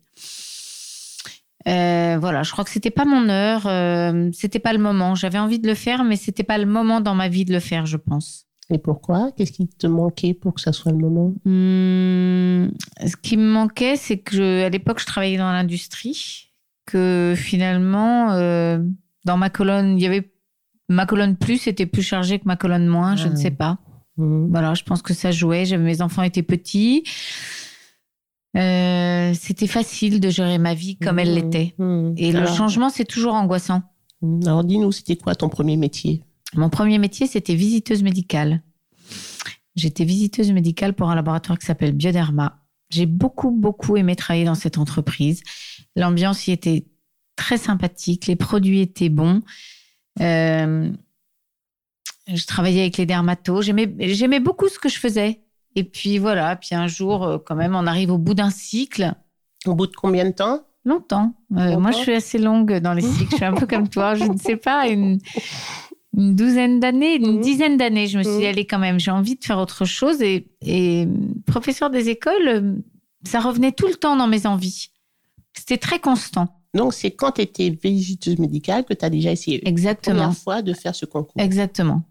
Euh, 1.68 2.16
voilà, 2.20 2.44
je 2.44 2.52
crois 2.52 2.64
que 2.64 2.70
c'était 2.70 2.90
pas 2.90 3.04
mon 3.04 3.28
heure, 3.28 3.66
euh, 3.66 4.30
c'était 4.32 4.60
pas 4.60 4.72
le 4.72 4.78
moment. 4.78 5.16
J'avais 5.16 5.38
envie 5.38 5.58
de 5.58 5.66
le 5.66 5.74
faire, 5.74 6.04
mais 6.04 6.16
c'était 6.16 6.44
pas 6.44 6.58
le 6.58 6.66
moment 6.66 7.00
dans 7.00 7.14
ma 7.14 7.28
vie 7.28 7.44
de 7.44 7.52
le 7.52 7.60
faire, 7.60 7.86
je 7.86 7.96
pense. 7.96 8.46
Et 8.70 8.78
pourquoi? 8.78 9.30
Qu'est-ce 9.36 9.52
qui 9.52 9.68
te 9.68 9.86
manquait 9.86 10.34
pour 10.34 10.54
que 10.54 10.60
ça 10.60 10.72
soit 10.72 10.92
le 10.92 10.98
moment? 10.98 11.34
Hmm, 11.44 12.68
Ce 13.04 13.16
qui 13.16 13.36
me 13.36 13.48
manquait, 13.48 13.96
c'est 13.96 14.18
que 14.18 14.64
à 14.64 14.68
l'époque, 14.68 15.00
je 15.00 15.06
travaillais 15.06 15.38
dans 15.38 15.50
l'industrie, 15.50 16.50
que 16.86 17.34
finalement, 17.36 18.32
euh, 18.32 18.78
dans 19.24 19.36
ma 19.36 19.50
colonne, 19.50 19.98
il 19.98 20.02
y 20.02 20.06
avait 20.06 20.32
ma 20.88 21.06
colonne 21.06 21.36
plus 21.36 21.66
était 21.66 21.86
plus 21.86 22.02
chargée 22.02 22.38
que 22.38 22.44
ma 22.46 22.56
colonne 22.56 22.86
moins, 22.86 23.16
je 23.16 23.26
ne 23.26 23.32
ah. 23.32 23.36
sais 23.36 23.50
pas. 23.50 23.78
Mhm. 24.16 24.48
Voilà, 24.50 24.74
je 24.74 24.84
pense 24.84 25.02
que 25.02 25.14
ça 25.14 25.30
jouait. 25.30 25.76
Mes 25.76 26.00
enfants 26.00 26.22
étaient 26.22 26.42
petits. 26.42 27.04
Euh, 28.56 29.34
c'était 29.34 29.66
facile 29.66 30.20
de 30.20 30.30
gérer 30.30 30.58
ma 30.58 30.74
vie 30.74 30.96
comme 30.96 31.18
elle 31.18 31.30
mhm. 31.30 31.34
l'était. 31.34 31.74
Mhm. 31.78 32.14
Et 32.16 32.32
le 32.32 32.46
changement, 32.46 32.88
c'est 32.88 33.04
toujours 33.04 33.34
angoissant. 33.34 33.82
Alors 34.44 34.64
dis-nous, 34.64 34.92
c'était 34.92 35.16
quoi 35.16 35.34
ton 35.34 35.48
premier 35.48 35.76
métier? 35.76 36.22
Mon 36.54 36.70
premier 36.70 36.98
métier, 36.98 37.26
c'était 37.26 37.54
visiteuse 37.54 38.02
médicale. 38.02 38.62
J'étais 39.74 40.04
visiteuse 40.04 40.52
médicale 40.52 40.94
pour 40.94 41.10
un 41.10 41.14
laboratoire 41.14 41.58
qui 41.58 41.66
s'appelle 41.66 41.92
Bioderma. 41.92 42.62
J'ai 42.88 43.04
beaucoup, 43.04 43.50
beaucoup 43.50 43.96
aimé 43.96 44.16
travailler 44.16 44.46
dans 44.46 44.54
cette 44.54 44.78
entreprise. 44.78 45.42
L'ambiance 45.96 46.46
y 46.46 46.52
était 46.52 46.86
très 47.36 47.58
sympathique, 47.58 48.26
les 48.26 48.36
produits 48.36 48.80
étaient 48.80 49.08
bons. 49.08 49.42
Euh, 50.20 50.90
je 52.26 52.46
travaillais 52.46 52.82
avec 52.82 52.96
les 52.96 53.06
dermatos. 53.06 53.64
J'aimais 53.64 54.40
beaucoup 54.40 54.68
ce 54.68 54.78
que 54.78 54.88
je 54.88 54.98
faisais. 54.98 55.42
Et 55.74 55.84
puis 55.84 56.18
voilà, 56.18 56.56
puis 56.56 56.74
un 56.74 56.86
jour, 56.86 57.24
euh, 57.24 57.38
quand 57.38 57.54
même, 57.54 57.74
on 57.74 57.86
arrive 57.86 58.10
au 58.10 58.18
bout 58.18 58.34
d'un 58.34 58.50
cycle. 58.50 59.12
Au 59.66 59.74
bout 59.74 59.86
de 59.86 59.94
combien 59.94 60.24
de 60.24 60.30
temps? 60.30 60.62
Longtemps. 60.86 61.34
Euh, 61.56 61.78
moi, 61.78 61.90
je 61.90 61.98
suis 61.98 62.14
assez 62.14 62.38
longue 62.38 62.78
dans 62.78 62.94
les 62.94 63.02
cycles. 63.02 63.32
je 63.32 63.36
suis 63.36 63.44
un 63.44 63.52
peu 63.52 63.66
comme 63.66 63.88
toi. 63.88 64.14
Je 64.14 64.24
ne 64.24 64.38
sais 64.38 64.56
pas, 64.56 64.88
une, 64.88 65.18
douzaine 66.14 66.80
d'années, 66.80 67.16
une 67.16 67.36
mhm. 67.36 67.40
dizaine 67.40 67.76
d'années. 67.76 68.06
Je 68.06 68.18
me 68.18 68.22
suis 68.22 68.32
dit, 68.32 68.44
mhm. 68.44 68.48
allez, 68.48 68.66
quand 68.66 68.78
même, 68.78 68.98
j'ai 68.98 69.10
envie 69.10 69.36
de 69.36 69.44
faire 69.44 69.58
autre 69.58 69.84
chose. 69.84 70.22
Et, 70.22 70.48
et 70.62 71.06
professeur 71.44 71.90
des 71.90 72.08
écoles, 72.08 72.80
ça 73.24 73.40
revenait 73.40 73.72
tout 73.72 73.88
le 73.88 73.96
temps 73.96 74.16
dans 74.16 74.28
mes 74.28 74.46
envies. 74.46 74.90
C'était 75.58 75.78
très 75.78 75.98
constant. 75.98 76.48
Donc, 76.74 76.92
c'est 76.92 77.10
quand 77.10 77.32
tu 77.32 77.42
étais 77.42 77.70
visiteuse 77.70 78.38
médicale 78.38 78.84
que 78.84 78.94
tu 78.94 79.04
as 79.04 79.10
déjà 79.10 79.32
essayé 79.32 79.66
Exactement. 79.66 80.16
la 80.16 80.22
première 80.24 80.38
fois 80.38 80.62
de 80.62 80.72
faire 80.74 80.94
ce 80.94 81.06
concours. 81.06 81.40
Exactement. 81.40 82.02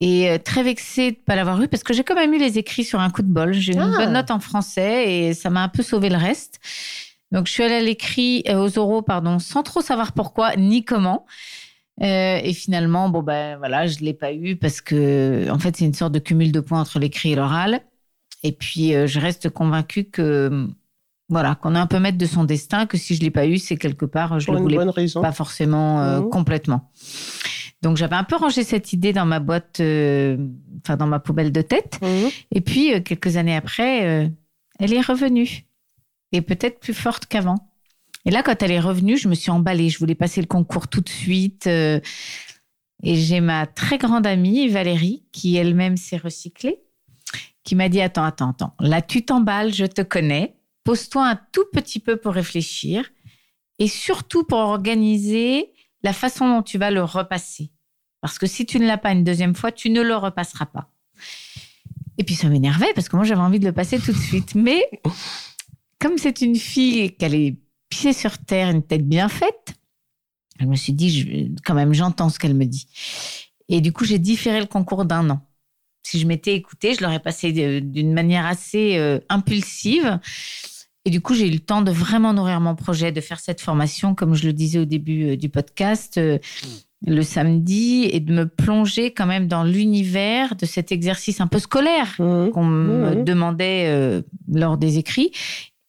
Et 0.00 0.28
euh, 0.28 0.38
très 0.38 0.62
vexée 0.62 1.12
de 1.12 1.16
ne 1.16 1.22
pas 1.22 1.36
l'avoir 1.36 1.60
eu 1.62 1.68
parce 1.68 1.82
que 1.82 1.94
j'ai 1.94 2.04
quand 2.04 2.14
même 2.14 2.34
eu 2.34 2.38
les 2.38 2.58
écrits 2.58 2.84
sur 2.84 3.00
un 3.00 3.08
coup 3.08 3.22
de 3.22 3.32
bol. 3.32 3.54
J'ai 3.54 3.72
eu 3.72 3.76
une 3.76 3.94
ah. 3.94 3.96
bonne 3.96 4.12
note 4.12 4.30
en 4.30 4.40
français 4.40 5.10
et 5.10 5.34
ça 5.34 5.48
m'a 5.48 5.62
un 5.62 5.68
peu 5.68 5.82
sauvé 5.82 6.10
le 6.10 6.16
reste. 6.16 6.60
Donc, 7.32 7.46
je 7.46 7.52
suis 7.52 7.62
allée 7.62 7.76
à 7.76 7.80
l'écrit, 7.80 8.44
euh, 8.48 8.62
aux 8.62 8.78
oraux, 8.78 9.02
pardon, 9.02 9.38
sans 9.38 9.62
trop 9.62 9.80
savoir 9.80 10.12
pourquoi 10.12 10.54
ni 10.56 10.84
comment. 10.84 11.24
Euh, 12.02 12.38
et 12.42 12.52
finalement, 12.52 13.08
bon, 13.08 13.22
ben 13.22 13.56
voilà, 13.56 13.86
je 13.86 13.98
ne 14.00 14.04
l'ai 14.04 14.14
pas 14.14 14.34
eu 14.34 14.56
parce 14.56 14.82
que, 14.82 15.50
en 15.50 15.58
fait, 15.58 15.76
c'est 15.76 15.86
une 15.86 15.94
sorte 15.94 16.12
de 16.12 16.18
cumul 16.18 16.52
de 16.52 16.60
points 16.60 16.80
entre 16.80 16.98
l'écrit 16.98 17.32
et 17.32 17.34
l'oral. 17.34 17.80
Et 18.42 18.52
puis, 18.52 18.92
je 18.92 19.18
reste 19.18 19.48
convaincue 19.48 20.04
que 20.04 20.68
voilà, 21.28 21.56
qu'on 21.56 21.74
est 21.74 21.78
un 21.78 21.86
peu 21.86 21.98
maître 21.98 22.18
de 22.18 22.26
son 22.26 22.44
destin, 22.44 22.86
que 22.86 22.96
si 22.96 23.16
je 23.16 23.20
l'ai 23.20 23.30
pas 23.30 23.46
eu, 23.46 23.58
c'est 23.58 23.76
quelque 23.76 24.04
part, 24.04 24.38
je 24.38 24.50
ne 24.50 24.56
le 24.56 24.62
voulais 24.62 24.78
pas 25.14 25.32
forcément 25.32 26.00
euh, 26.00 26.20
mmh. 26.20 26.30
complètement. 26.30 26.90
Donc 27.82 27.96
j'avais 27.96 28.14
un 28.14 28.24
peu 28.24 28.36
rangé 28.36 28.62
cette 28.62 28.92
idée 28.92 29.12
dans 29.12 29.26
ma 29.26 29.40
boîte, 29.40 29.80
euh, 29.80 30.36
enfin 30.82 30.96
dans 30.96 31.06
ma 31.06 31.18
poubelle 31.18 31.52
de 31.52 31.62
tête. 31.62 31.98
Mmh. 32.00 32.28
Et 32.52 32.60
puis 32.60 32.94
euh, 32.94 33.00
quelques 33.00 33.36
années 33.36 33.56
après, 33.56 34.30
elle 34.78 34.92
est 34.92 35.00
revenue 35.00 35.66
et 36.32 36.42
peut-être 36.42 36.78
plus 36.78 36.94
forte 36.94 37.26
qu'avant. 37.26 37.70
Et 38.24 38.30
là, 38.30 38.42
quand 38.42 38.62
elle 38.62 38.72
est 38.72 38.80
revenue, 38.80 39.16
je 39.16 39.28
me 39.28 39.34
suis 39.34 39.50
emballée. 39.50 39.88
Je 39.88 39.98
voulais 39.98 40.16
passer 40.16 40.40
le 40.40 40.48
concours 40.48 40.88
tout 40.88 41.00
de 41.00 41.08
suite. 41.08 41.66
et 41.66 42.02
j'ai 43.02 43.40
ma 43.40 43.66
très 43.66 43.98
grande 43.98 44.26
amie 44.26 44.68
Valérie 44.68 45.24
qui 45.32 45.56
elle-même 45.56 45.96
s'est 45.96 46.16
recyclée, 46.16 46.80
qui 47.64 47.74
m'a 47.74 47.88
dit 47.88 48.00
attends, 48.00 48.24
attends, 48.24 48.50
attends. 48.50 48.74
Là, 48.80 49.02
tu 49.02 49.24
t'emballes, 49.24 49.74
je 49.74 49.86
te 49.86 50.02
connais 50.02 50.56
Pose-toi 50.86 51.28
un 51.28 51.40
tout 51.50 51.66
petit 51.72 51.98
peu 51.98 52.16
pour 52.16 52.32
réfléchir 52.32 53.10
et 53.80 53.88
surtout 53.88 54.44
pour 54.44 54.58
organiser 54.58 55.72
la 56.02 56.12
façon 56.12 56.48
dont 56.48 56.62
tu 56.62 56.78
vas 56.78 56.92
le 56.92 57.02
repasser. 57.02 57.72
Parce 58.20 58.38
que 58.38 58.46
si 58.46 58.64
tu 58.66 58.78
ne 58.78 58.86
l'as 58.86 58.96
pas 58.96 59.10
une 59.10 59.24
deuxième 59.24 59.56
fois, 59.56 59.72
tu 59.72 59.90
ne 59.90 60.00
le 60.00 60.14
repasseras 60.14 60.66
pas. 60.66 60.88
Et 62.18 62.24
puis 62.24 62.36
ça 62.36 62.48
m'énervait 62.48 62.92
parce 62.94 63.08
que 63.08 63.16
moi 63.16 63.24
j'avais 63.24 63.40
envie 63.40 63.58
de 63.58 63.66
le 63.66 63.72
passer 63.72 63.98
tout 63.98 64.12
de 64.12 64.16
suite. 64.16 64.54
Mais 64.54 64.88
comme 65.98 66.18
c'est 66.18 66.40
une 66.40 66.56
fille 66.56 67.16
qu'elle 67.16 67.34
est 67.34 67.56
pieds 67.88 68.12
sur 68.12 68.38
terre, 68.38 68.70
une 68.70 68.84
tête 68.84 69.08
bien 69.08 69.28
faite, 69.28 69.74
je 70.60 70.66
me 70.66 70.76
suis 70.76 70.92
dit, 70.92 71.52
quand 71.64 71.74
même, 71.74 71.92
j'entends 71.92 72.28
ce 72.28 72.38
qu'elle 72.38 72.54
me 72.54 72.64
dit. 72.64 72.86
Et 73.68 73.80
du 73.80 73.92
coup, 73.92 74.04
j'ai 74.04 74.20
différé 74.20 74.60
le 74.60 74.66
concours 74.66 75.04
d'un 75.04 75.30
an. 75.30 75.42
Si 76.04 76.20
je 76.20 76.26
m'étais 76.28 76.54
écoutée, 76.54 76.94
je 76.94 77.02
l'aurais 77.02 77.18
passé 77.18 77.52
d'une 77.80 78.12
manière 78.12 78.46
assez 78.46 78.96
euh, 78.96 79.18
impulsive. 79.28 80.20
Et 81.06 81.10
du 81.10 81.20
coup, 81.20 81.34
j'ai 81.34 81.46
eu 81.46 81.52
le 81.52 81.60
temps 81.60 81.82
de 81.82 81.92
vraiment 81.92 82.34
nourrir 82.34 82.60
mon 82.60 82.74
projet, 82.74 83.12
de 83.12 83.20
faire 83.20 83.38
cette 83.38 83.60
formation, 83.60 84.16
comme 84.16 84.34
je 84.34 84.44
le 84.44 84.52
disais 84.52 84.80
au 84.80 84.84
début 84.84 85.30
euh, 85.30 85.36
du 85.36 85.48
podcast, 85.48 86.18
euh, 86.18 86.38
le 87.06 87.22
samedi, 87.22 88.08
et 88.10 88.18
de 88.18 88.34
me 88.34 88.48
plonger 88.48 89.12
quand 89.12 89.26
même 89.26 89.46
dans 89.46 89.62
l'univers 89.62 90.56
de 90.56 90.66
cet 90.66 90.90
exercice 90.90 91.40
un 91.40 91.46
peu 91.46 91.60
scolaire 91.60 92.16
mmh. 92.18 92.50
qu'on 92.50 92.64
me 92.64 93.14
mmh. 93.14 93.24
demandait 93.24 93.84
euh, 93.86 94.22
lors 94.52 94.78
des 94.78 94.98
écrits. 94.98 95.30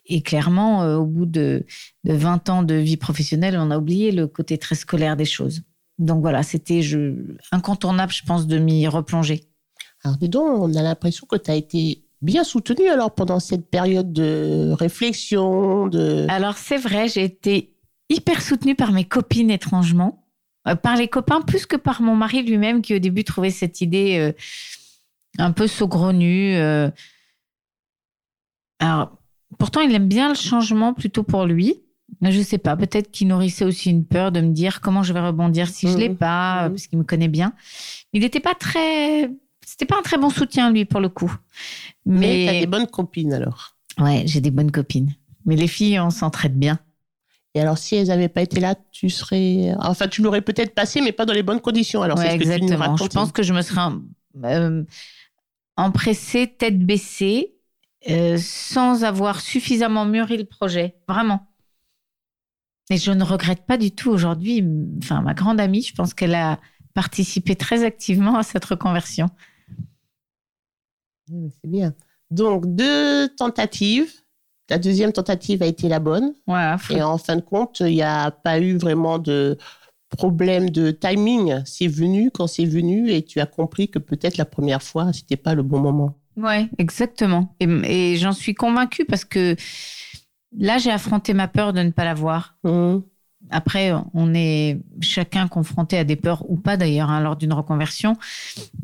Et 0.05 0.21
clairement, 0.21 0.85
au 0.95 1.05
bout 1.05 1.25
de, 1.25 1.65
20 2.05 2.49
ans 2.49 2.63
de 2.63 2.75
vie 2.75 2.95
professionnelle, 2.95 3.57
on 3.59 3.71
a 3.71 3.77
oublié 3.77 4.11
le 4.11 4.27
côté 4.27 4.57
très 4.57 4.75
scolaire 4.75 5.17
des 5.17 5.25
choses. 5.25 5.63
Donc 5.97 6.21
voilà, 6.21 6.43
c'était 6.43 6.79
incontournable, 7.51 8.13
je 8.13 8.23
pense, 8.23 8.47
de 8.47 8.57
m'y 8.57 8.87
replonger. 8.87 9.49
Alors, 10.05 10.15
dis 10.17 10.29
donc, 10.29 10.61
on 10.61 10.73
a 10.75 10.81
l'impression 10.81 11.27
que 11.27 11.35
tu 11.35 11.51
as 11.51 11.55
été 11.55 12.06
bien 12.21 12.43
soutenu 12.43 12.87
alors 12.87 13.13
pendant 13.13 13.39
cette 13.39 13.69
période 13.69 14.11
de 14.13 14.71
réflexion. 14.77 15.87
De... 15.87 16.25
Alors 16.29 16.57
c'est 16.57 16.77
vrai, 16.77 17.07
j'ai 17.07 17.23
été 17.23 17.73
hyper 18.09 18.41
soutenue 18.41 18.75
par 18.75 18.91
mes 18.91 19.05
copines 19.05 19.51
étrangement, 19.51 20.25
euh, 20.67 20.75
par 20.75 20.95
les 20.95 21.07
copains 21.07 21.41
plus 21.41 21.65
que 21.65 21.75
par 21.75 22.01
mon 22.01 22.15
mari 22.15 22.43
lui-même 22.43 22.81
qui 22.81 22.95
au 22.95 22.99
début 22.99 23.23
trouvait 23.23 23.51
cette 23.51 23.81
idée 23.81 24.17
euh, 24.17 24.31
un 25.37 25.51
peu 25.51 25.67
saugrenue. 25.67 26.55
Euh. 26.55 26.89
Alors 28.79 29.17
pourtant 29.59 29.81
il 29.81 29.93
aime 29.93 30.07
bien 30.07 30.29
le 30.29 30.35
changement 30.35 30.93
plutôt 30.93 31.23
pour 31.23 31.45
lui. 31.45 31.81
Je 32.21 32.41
sais 32.41 32.57
pas, 32.57 32.77
peut-être 32.77 33.11
qu'il 33.11 33.27
nourrissait 33.27 33.65
aussi 33.65 33.89
une 33.89 34.05
peur 34.05 34.31
de 34.31 34.39
me 34.39 34.51
dire 34.51 34.79
comment 34.79 35.03
je 35.03 35.11
vais 35.13 35.19
rebondir 35.19 35.67
si 35.67 35.87
je 35.87 35.91
je 35.91 35.97
l'ai 35.97 36.09
mmh. 36.09 36.15
pas, 36.15 36.67
mmh. 36.67 36.71
parce 36.71 36.87
qu'il 36.87 36.97
me 36.97 37.03
connaît 37.03 37.27
bien. 37.27 37.53
Il 38.13 38.21
n'était 38.21 38.39
pas 38.39 38.55
très 38.55 39.29
c'était 39.67 39.85
pas 39.85 39.99
un 39.99 40.01
très 40.01 40.17
bon 40.17 40.29
soutien, 40.29 40.71
lui, 40.71 40.85
pour 40.85 41.01
le 41.01 41.09
coup. 41.09 41.29
Mais, 42.05 42.45
tu 42.45 42.55
as 42.55 42.59
des 42.61 42.67
bonnes 42.67 42.87
copines, 42.87 43.33
alors. 43.33 43.75
Ouais, 43.99 44.23
j'ai 44.25 44.39
des 44.39 44.49
bonnes 44.49 44.71
copines. 44.71 45.13
Mais 45.45 45.57
les 45.57 45.67
filles, 45.67 45.99
on 45.99 46.09
s'entraide 46.09 46.57
bien. 46.57 46.79
Et 47.53 47.59
alors, 47.59 47.77
si 47.77 47.97
elles 47.97 48.07
n'avaient 48.07 48.29
pas 48.29 48.41
été 48.41 48.61
là, 48.61 48.75
tu 48.93 49.09
serais. 49.09 49.75
Enfin, 49.79 50.07
tu 50.07 50.21
l'aurais 50.21 50.39
peut-être 50.41 50.73
passé, 50.73 51.01
mais 51.01 51.11
pas 51.11 51.25
dans 51.25 51.33
les 51.33 51.43
bonnes 51.43 51.59
conditions. 51.59 52.01
Alors, 52.01 52.17
c'est 52.17 52.33
exactement. 52.33 52.95
je 52.95 53.07
pense 53.07 53.33
que 53.33 53.43
je 53.43 53.51
me 53.51 53.61
serais 53.61 53.91
euh, 54.45 54.85
empressée, 55.75 56.47
tête 56.47 56.79
baissée, 56.79 57.57
euh, 58.09 58.37
sans 58.39 59.03
avoir 59.03 59.41
suffisamment 59.41 60.05
mûri 60.05 60.37
le 60.37 60.45
projet. 60.45 60.95
Vraiment. 61.09 61.45
Et 62.89 62.95
je 62.95 63.11
ne 63.11 63.23
regrette 63.23 63.65
pas 63.65 63.77
du 63.77 63.91
tout 63.91 64.11
aujourd'hui. 64.11 64.63
Enfin, 65.03 65.21
ma 65.21 65.33
grande 65.33 65.59
amie, 65.59 65.81
je 65.81 65.93
pense 65.93 66.13
qu'elle 66.13 66.35
a 66.35 66.57
participé 66.93 67.57
très 67.57 67.83
activement 67.83 68.37
à 68.37 68.43
cette 68.43 68.63
reconversion. 68.63 69.27
C'est 71.27 71.69
bien. 71.69 71.93
Donc, 72.31 72.65
deux 72.65 73.29
tentatives. 73.29 74.11
La 74.69 74.77
deuxième 74.77 75.13
tentative 75.13 75.63
a 75.63 75.65
été 75.65 75.87
la 75.87 75.99
bonne. 75.99 76.33
Et 76.89 77.01
en 77.01 77.17
fin 77.17 77.37
de 77.37 77.41
compte, 77.41 77.79
il 77.79 77.95
n'y 77.95 78.01
a 78.01 78.31
pas 78.31 78.59
eu 78.59 78.77
vraiment 78.77 79.17
de 79.17 79.57
problème 80.09 80.69
de 80.69 80.91
timing. 80.91 81.61
C'est 81.65 81.87
venu 81.87 82.31
quand 82.31 82.47
c'est 82.47 82.65
venu 82.65 83.09
et 83.11 83.23
tu 83.23 83.39
as 83.39 83.45
compris 83.45 83.89
que 83.89 83.99
peut-être 83.99 84.37
la 84.37 84.45
première 84.45 84.83
fois, 84.83 85.13
ce 85.13 85.21
n'était 85.21 85.37
pas 85.37 85.55
le 85.55 85.63
bon 85.63 85.79
moment. 85.79 86.17
Oui, 86.35 86.69
exactement. 86.77 87.55
Et, 87.59 88.15
j'en 88.17 88.31
suis 88.31 88.53
convaincue 88.53 89.05
parce 89.05 89.25
que 89.25 89.55
là, 90.57 90.77
j'ai 90.77 90.91
affronté 90.91 91.33
ma 91.33 91.47
peur 91.47 91.73
de 91.73 91.81
ne 91.81 91.91
pas 91.91 92.05
l'avoir. 92.05 92.57
Mmh. 92.63 92.97
Après, 93.49 93.93
on 94.13 94.33
est 94.33 94.79
chacun 95.01 95.47
confronté 95.47 95.97
à 95.97 96.03
des 96.03 96.15
peurs 96.15 96.49
ou 96.49 96.57
pas 96.57 96.75
d'ailleurs 96.75 97.09
hein, 97.09 97.21
lors 97.21 97.35
d'une 97.35 97.53
reconversion. 97.53 98.17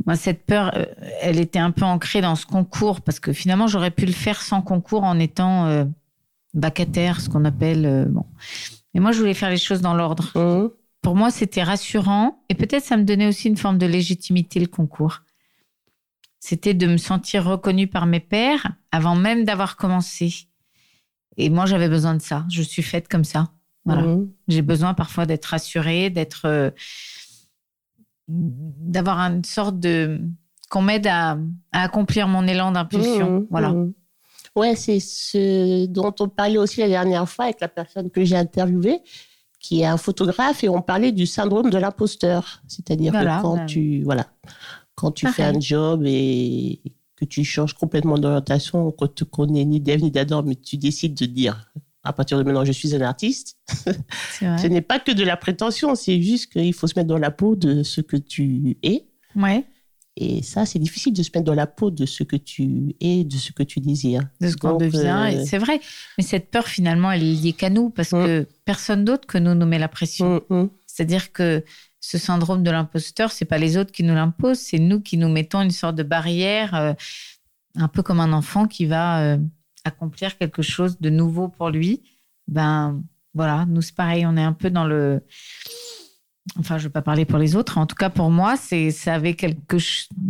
Moi, 0.05 0.15
cette 0.15 0.45
peur, 0.45 0.71
euh, 0.75 0.85
elle 1.21 1.39
était 1.39 1.59
un 1.59 1.71
peu 1.71 1.83
ancrée 1.83 2.21
dans 2.21 2.35
ce 2.35 2.45
concours 2.45 3.01
parce 3.01 3.19
que 3.19 3.33
finalement, 3.33 3.67
j'aurais 3.67 3.91
pu 3.91 4.05
le 4.05 4.13
faire 4.13 4.41
sans 4.41 4.61
concours 4.61 5.03
en 5.03 5.19
étant 5.19 5.65
euh, 5.65 5.85
vacataire, 6.53 7.19
ce 7.19 7.29
qu'on 7.29 7.45
appelle. 7.45 7.85
Euh, 7.85 8.05
bon. 8.05 8.25
Mais 8.93 9.01
moi, 9.01 9.11
je 9.11 9.19
voulais 9.19 9.33
faire 9.33 9.49
les 9.49 9.57
choses 9.57 9.81
dans 9.81 9.93
l'ordre. 9.93 10.31
Mmh. 10.35 10.69
Pour 11.01 11.15
moi, 11.15 11.31
c'était 11.31 11.63
rassurant 11.63 12.43
et 12.47 12.55
peut-être 12.55 12.85
ça 12.85 12.95
me 12.95 13.03
donnait 13.03 13.27
aussi 13.27 13.49
une 13.49 13.57
forme 13.57 13.77
de 13.77 13.85
légitimité 13.85 14.59
le 14.61 14.67
concours. 14.67 15.23
C'était 16.39 16.73
de 16.73 16.87
me 16.87 16.97
sentir 16.97 17.45
reconnue 17.45 17.87
par 17.87 18.05
mes 18.05 18.19
pairs 18.21 18.71
avant 18.91 19.15
même 19.15 19.43
d'avoir 19.43 19.75
commencé. 19.75 20.47
Et 21.35 21.49
moi, 21.49 21.65
j'avais 21.65 21.89
besoin 21.89 22.15
de 22.15 22.21
ça. 22.21 22.45
Je 22.49 22.61
suis 22.61 22.83
faite 22.83 23.07
comme 23.09 23.23
ça. 23.23 23.49
Voilà. 23.85 24.01
Mmh. 24.01 24.29
J'ai 24.47 24.61
besoin 24.61 24.93
parfois 24.93 25.25
d'être 25.25 25.45
rassurée, 25.45 26.09
d'être, 26.09 26.45
euh, 26.45 26.71
d'avoir 28.27 29.19
une 29.19 29.43
sorte 29.43 29.79
de 29.79 30.21
qu'on 30.69 30.81
m'aide 30.81 31.05
à, 31.07 31.37
accomplir 31.71 32.27
mon 32.27 32.47
élan 32.47 32.71
d'impulsion. 32.71 33.41
Mmh. 33.41 33.47
Voilà. 33.51 33.69
Mmh. 33.69 33.93
Ouais, 34.55 34.75
c'est 34.75 34.99
ce 34.99 35.85
dont 35.87 36.13
on 36.19 36.29
parlait 36.29 36.57
aussi 36.57 36.79
la 36.79 36.87
dernière 36.87 37.27
fois 37.27 37.45
avec 37.45 37.59
la 37.59 37.67
personne 37.67 38.09
que 38.09 38.23
j'ai 38.23 38.35
interviewée, 38.35 39.01
qui 39.59 39.81
est 39.81 39.85
un 39.85 39.97
photographe, 39.97 40.63
et 40.63 40.69
on 40.69 40.81
parlait 40.81 41.11
du 41.11 41.25
syndrome 41.25 41.69
de 41.69 41.77
l'imposteur. 41.77 42.61
C'est-à-dire 42.67 43.13
que 43.13 43.41
quand 43.41 43.65
tu, 43.65 44.03
voilà, 44.03 44.27
quand 44.95 45.11
tu 45.11 45.27
fais 45.27 45.43
un 45.43 45.59
job 45.59 46.03
et 46.05 46.81
que 47.15 47.25
tu 47.25 47.43
changes 47.43 47.73
complètement 47.73 48.17
d'orientation, 48.17 48.91
qu'on 48.91 49.07
te 49.07 49.23
connaît 49.23 49.65
ni 49.65 49.79
d'Ève 49.79 50.03
ni 50.03 50.11
d'Adam, 50.11 50.43
mais 50.43 50.55
tu 50.55 50.77
décides 50.77 51.15
de 51.15 51.25
dire 51.25 51.71
à 52.03 52.13
partir 52.13 52.37
de 52.37 52.43
maintenant, 52.43 52.65
je 52.65 52.71
suis 52.71 52.95
un 52.95 53.01
artiste. 53.01 53.57
ce 53.69 54.67
n'est 54.67 54.81
pas 54.81 54.99
que 54.99 55.11
de 55.11 55.23
la 55.23 55.37
prétention, 55.37 55.95
c'est 55.95 56.21
juste 56.21 56.51
qu'il 56.51 56.73
faut 56.73 56.87
se 56.87 56.93
mettre 56.97 57.07
dans 57.07 57.17
la 57.17 57.31
peau 57.31 57.55
de 57.55 57.83
ce 57.83 58.01
que 58.01 58.17
tu 58.17 58.77
es. 58.83 59.07
Ouais. 59.35 59.65
Et 60.15 60.43
ça, 60.43 60.65
c'est 60.65 60.79
difficile 60.79 61.13
de 61.13 61.23
se 61.23 61.29
mettre 61.33 61.45
dans 61.45 61.55
la 61.55 61.65
peau 61.65 61.89
de 61.89 62.05
ce 62.05 62.23
que 62.23 62.35
tu 62.35 62.95
es, 62.99 63.23
de 63.23 63.35
ce 63.35 63.51
que 63.51 63.63
tu 63.63 63.79
désires. 63.79 64.21
De 64.41 64.49
ce 64.49 64.57
qu'on 64.57 64.77
devient, 64.77 65.33
euh, 65.33 65.45
c'est 65.45 65.57
vrai. 65.57 65.79
Mais 66.17 66.23
cette 66.23 66.51
peur, 66.51 66.67
finalement, 66.67 67.11
elle 67.11 67.23
est 67.23 67.33
liée 67.33 67.53
qu'à 67.53 67.71
nous, 67.71 67.89
parce 67.89 68.11
mm. 68.11 68.25
que 68.25 68.47
personne 68.65 69.05
d'autre 69.05 69.25
que 69.25 69.39
nous 69.39 69.55
nous 69.55 69.65
met 69.65 69.79
la 69.79 69.87
pression. 69.87 70.43
Mm, 70.49 70.55
mm. 70.55 70.69
C'est-à-dire 70.85 71.31
que 71.31 71.63
ce 71.99 72.17
syndrome 72.19 72.61
de 72.61 72.69
l'imposteur, 72.69 73.31
c'est 73.31 73.45
pas 73.45 73.57
les 73.57 73.77
autres 73.77 73.91
qui 73.91 74.03
nous 74.03 74.13
l'imposent, 74.13 74.59
c'est 74.59 74.77
nous 74.77 74.99
qui 74.99 75.17
nous 75.17 75.29
mettons 75.29 75.61
une 75.61 75.71
sorte 75.71 75.95
de 75.95 76.03
barrière, 76.03 76.75
euh, 76.75 76.93
un 77.75 77.87
peu 77.87 78.03
comme 78.03 78.19
un 78.19 78.33
enfant 78.33 78.67
qui 78.67 78.85
va 78.85 79.21
euh, 79.21 79.37
accomplir 79.83 80.37
quelque 80.37 80.61
chose 80.61 80.99
de 80.99 81.09
nouveau 81.09 81.47
pour 81.47 81.69
lui. 81.69 82.03
Ben 82.47 83.01
voilà, 83.33 83.65
nous 83.65 83.81
c'est 83.81 83.95
pareil, 83.95 84.25
on 84.25 84.37
est 84.37 84.43
un 84.43 84.53
peu 84.53 84.69
dans 84.69 84.85
le 84.85 85.23
enfin, 86.59 86.77
je 86.77 86.83
ne 86.83 86.87
vais 86.89 86.91
pas 86.93 87.01
parler 87.01 87.25
pour 87.25 87.39
les 87.39 87.55
autres. 87.55 87.77
En 87.77 87.85
tout 87.85 87.95
cas, 87.95 88.09
pour 88.09 88.29
moi, 88.29 88.57
c'est, 88.57 88.91
ça 88.91 89.15
avait 89.15 89.33
quelque, 89.33 89.77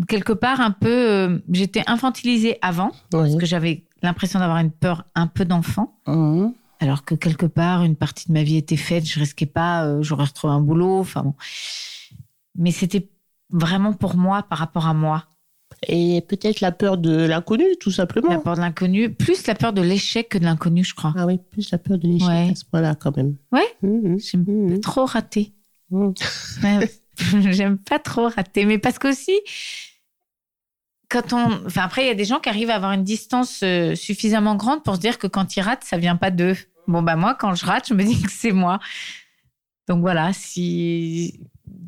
quelque 0.08 0.34
part 0.34 0.62
un 0.62 0.72
peu. 0.72 1.10
Euh, 1.12 1.40
j'étais 1.52 1.84
infantilisée 1.88 2.58
avant, 2.62 2.92
parce 3.12 3.36
que 3.36 3.46
j'avais 3.46 3.86
l'impression 4.02 4.40
d'avoir 4.40 4.60
une 4.60 4.72
peur 4.72 5.06
un 5.16 5.28
peu 5.28 5.46
d'enfant. 5.46 6.00
Mmh. 6.08 6.50
Alors 6.80 7.06
que 7.06 7.16
quelque 7.16 7.46
part, 7.46 7.84
une 7.84 7.96
partie 7.96 8.28
de 8.28 8.34
ma 8.34 8.44
vie 8.44 8.58
était 8.58 8.78
faite, 8.78 9.06
je 9.06 9.20
risquais 9.20 9.46
pas, 9.46 9.86
euh, 9.86 10.02
j'aurais 10.02 10.26
retrouvé 10.26 10.54
un 10.54 10.62
boulot. 10.62 11.00
Enfin 11.00 11.24
bon. 11.24 11.36
Mais 12.56 12.72
c'était 12.72 13.10
vraiment 13.50 13.94
pour 13.94 14.18
moi, 14.18 14.44
par 14.44 14.60
rapport 14.60 14.88
à 14.88 14.94
moi. 14.94 15.26
Et 15.88 16.22
peut-être 16.22 16.62
la 16.62 16.72
peur 16.72 16.98
de 16.98 17.26
l'inconnu, 17.26 17.66
tout 17.80 17.92
simplement. 17.92 18.30
La 18.30 18.40
peur 18.40 18.56
de 18.56 18.62
l'inconnu, 18.62 19.14
plus 19.14 19.46
la 19.48 19.56
peur 19.56 19.74
de 19.74 19.82
l'échec 19.82 20.30
que 20.30 20.38
de 20.38 20.46
l'inconnu, 20.46 20.84
je 20.84 20.96
crois. 20.96 21.14
Ah 21.18 21.26
oui, 21.26 21.40
plus 21.52 21.72
la 21.72 21.78
peur 21.78 21.98
de 21.98 22.08
l'échec 22.08 22.52
à 22.52 22.56
ce 22.56 22.66
point-là, 22.66 22.96
quand 22.96 23.16
même. 23.16 23.36
Ouais, 23.52 23.68
mmh, 23.82 24.18
j'ai 24.18 24.38
mmh. 24.38 24.80
trop 24.82 25.06
raté. 25.06 25.54
J'aime 27.52 27.78
pas 27.78 28.00
trop 28.00 28.30
rater, 28.30 28.66
mais 28.66 28.78
parce 28.78 29.00
qu'aussi, 29.00 29.40
quand 31.10 31.34
on. 31.34 31.66
Enfin, 31.66 31.84
après, 31.84 32.04
il 32.04 32.08
y 32.08 32.12
a 32.12 32.16
des 32.16 32.26
gens 32.26 32.40
qui 32.40 32.50
arrivent 32.50 32.72
à 32.72 32.76
avoir 32.76 32.92
une 32.92 33.04
distance 33.04 33.62
euh, 33.64 33.96
suffisamment 33.96 34.56
grande 34.56 34.84
pour 34.84 34.96
se 34.96 35.00
dire 35.00 35.20
que 35.20 35.28
quand 35.28 35.56
ils 35.56 35.62
ratent, 35.62 35.84
ça 35.84 35.98
vient 35.98 36.16
pas 36.16 36.32
d'eux. 36.32 36.56
Bon, 36.88 37.02
bah, 37.02 37.16
moi, 37.16 37.36
quand 37.36 37.56
je 37.56 37.66
rate, 37.66 37.88
je 37.88 37.94
me 37.94 38.04
dis 38.04 38.22
que 38.22 38.32
c'est 38.32 38.52
moi. 38.52 38.80
Donc 39.88 40.02
voilà, 40.02 40.34
si, 40.34 41.40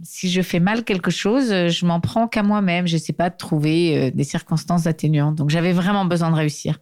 si 0.03 0.29
je 0.29 0.41
fais 0.41 0.59
mal 0.59 0.83
quelque 0.83 1.11
chose, 1.11 1.49
je 1.49 1.85
m'en 1.85 1.99
prends 1.99 2.27
qu'à 2.27 2.43
moi-même. 2.43 2.87
Je 2.87 2.97
sais 2.97 3.13
pas 3.13 3.29
de 3.29 3.37
trouver 3.37 3.97
euh, 3.97 4.11
des 4.11 4.23
circonstances 4.23 4.87
atténuantes. 4.87 5.35
Donc 5.35 5.49
j'avais 5.49 5.73
vraiment 5.73 6.05
besoin 6.05 6.31
de 6.31 6.35
réussir. 6.35 6.79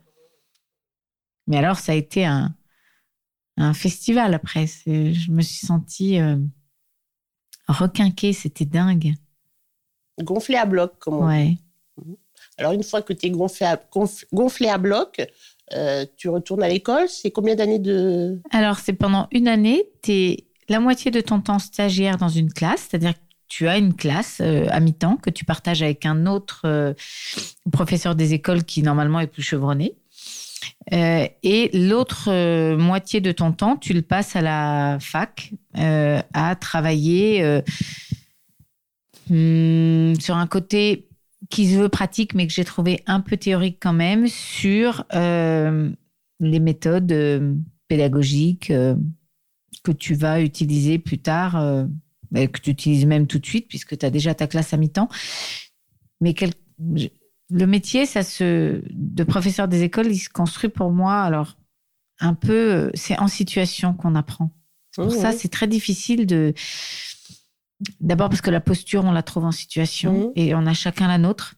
Mais 1.47 1.57
alors, 1.57 1.77
ça 1.77 1.91
a 1.91 1.95
été 1.95 2.25
un, 2.25 2.55
un 3.57 3.73
festival 3.73 4.33
après. 4.33 4.65
Je 4.85 5.31
me 5.31 5.41
suis 5.41 5.65
sentie. 5.65 6.19
Euh, 6.19 6.37
requinqué, 7.67 8.33
c'était 8.33 8.65
dingue. 8.65 9.13
Gonflé 10.21 10.55
à 10.55 10.65
bloc, 10.65 10.93
comme 10.99 11.15
on 11.15 11.27
ouais. 11.27 11.57
Mhm. 11.97 12.15
Alors, 12.57 12.73
une 12.73 12.83
fois 12.83 13.01
que 13.01 13.13
tu 13.13 13.27
es 13.27 13.29
gonflé 13.31 13.65
à, 13.65 14.73
à 14.73 14.77
bloc, 14.77 15.25
euh, 15.73 16.05
tu 16.17 16.29
retournes 16.29 16.63
à 16.63 16.69
l'école. 16.69 17.09
C'est 17.09 17.31
combien 17.31 17.55
d'années 17.55 17.79
de... 17.79 18.39
Alors, 18.51 18.79
c'est 18.79 18.93
pendant 18.93 19.27
une 19.31 19.47
année. 19.47 19.83
Tu 20.03 20.11
es 20.11 20.47
la 20.69 20.79
moitié 20.79 21.11
de 21.11 21.21
ton 21.21 21.41
temps 21.41 21.59
stagiaire 21.59 22.17
dans 22.17 22.29
une 22.29 22.51
classe, 22.51 22.87
c'est-à-dire 22.89 23.13
que 23.13 23.19
tu 23.53 23.67
as 23.67 23.77
une 23.77 23.93
classe 23.93 24.39
euh, 24.41 24.65
à 24.71 24.79
mi-temps 24.79 25.17
que 25.17 25.29
tu 25.29 25.45
partages 25.45 25.83
avec 25.83 26.07
un 26.07 26.25
autre 26.25 26.61
euh, 26.65 26.93
professeur 27.71 28.15
des 28.15 28.33
écoles 28.33 28.63
qui, 28.63 28.81
normalement, 28.81 29.19
est 29.19 29.27
plus 29.27 29.43
chevronné. 29.43 29.93
Euh, 30.91 31.27
et 31.43 31.69
l'autre 31.77 32.31
moitié 32.75 33.21
de 33.21 33.31
ton 33.31 33.51
temps, 33.51 33.77
tu 33.77 33.93
le 33.93 34.01
passes 34.01 34.35
à 34.35 34.41
la 34.41 34.97
fac, 34.99 35.53
à 35.75 36.55
travailler 36.55 37.61
hmm, 39.29 40.15
sur 40.19 40.35
un 40.35 40.47
côté 40.47 41.07
qui 41.51 41.69
se 41.69 41.77
veut 41.77 41.89
pratique, 41.89 42.33
mais 42.33 42.47
que 42.47 42.53
j'ai 42.53 42.65
trouvé 42.65 43.03
un 43.05 43.19
peu 43.19 43.37
théorique 43.37 43.77
quand 43.79 43.93
même, 43.93 44.27
sur 44.27 45.05
les 45.11 46.59
méthodes 46.59 47.55
pédagogiques 47.87 48.73
que 49.83 49.91
tu 49.91 50.15
vas 50.15 50.41
utiliser 50.41 50.97
plus 50.97 51.19
tard, 51.19 51.53
que 52.33 52.59
tu 52.59 52.71
utilises 52.71 53.05
même 53.05 53.27
tout 53.27 53.39
de 53.39 53.45
suite, 53.45 53.67
puisque 53.67 53.97
tu 53.97 54.05
as 54.05 54.09
déjà 54.09 54.33
ta 54.33 54.47
classe 54.47 54.73
à 54.73 54.77
mi-temps. 54.77 55.09
Mais 56.21 56.33
quel, 56.33 56.51
le 57.49 57.67
métier, 57.67 58.05
ça 58.05 58.23
se, 58.23 58.81
de 58.89 59.23
professeur 59.23 59.67
des 59.67 59.83
écoles, 59.83 60.07
il 60.07 60.19
se 60.19 60.29
construit 60.29 60.69
pour 60.69 60.91
moi. 60.91 61.21
Alors, 61.21 61.57
un 62.19 62.33
peu, 62.33 62.91
c'est 62.93 63.19
en 63.19 63.27
situation 63.27 63.93
qu'on 63.93 64.15
apprend. 64.15 64.51
Pour 64.95 65.11
ça, 65.11 65.31
c'est 65.31 65.49
très 65.49 65.67
difficile 65.67 66.25
de. 66.25 66.53
D'abord 67.99 68.29
parce 68.29 68.41
que 68.41 68.51
la 68.51 68.61
posture, 68.61 69.03
on 69.03 69.11
la 69.11 69.23
trouve 69.23 69.43
en 69.43 69.51
situation 69.51 70.31
et 70.35 70.55
on 70.55 70.65
a 70.65 70.73
chacun 70.73 71.07
la 71.07 71.17
nôtre. 71.17 71.55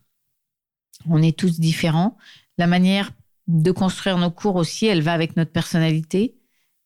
On 1.08 1.22
est 1.22 1.38
tous 1.38 1.60
différents. 1.60 2.18
La 2.58 2.66
manière 2.66 3.12
de 3.48 3.72
construire 3.72 4.18
nos 4.18 4.32
cours 4.32 4.56
aussi, 4.56 4.88
elle 4.88 5.02
va 5.02 5.14
avec 5.14 5.36
notre 5.36 5.52
personnalité. 5.52 6.36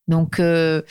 Donc, 0.07 0.39
euh, 0.39 0.81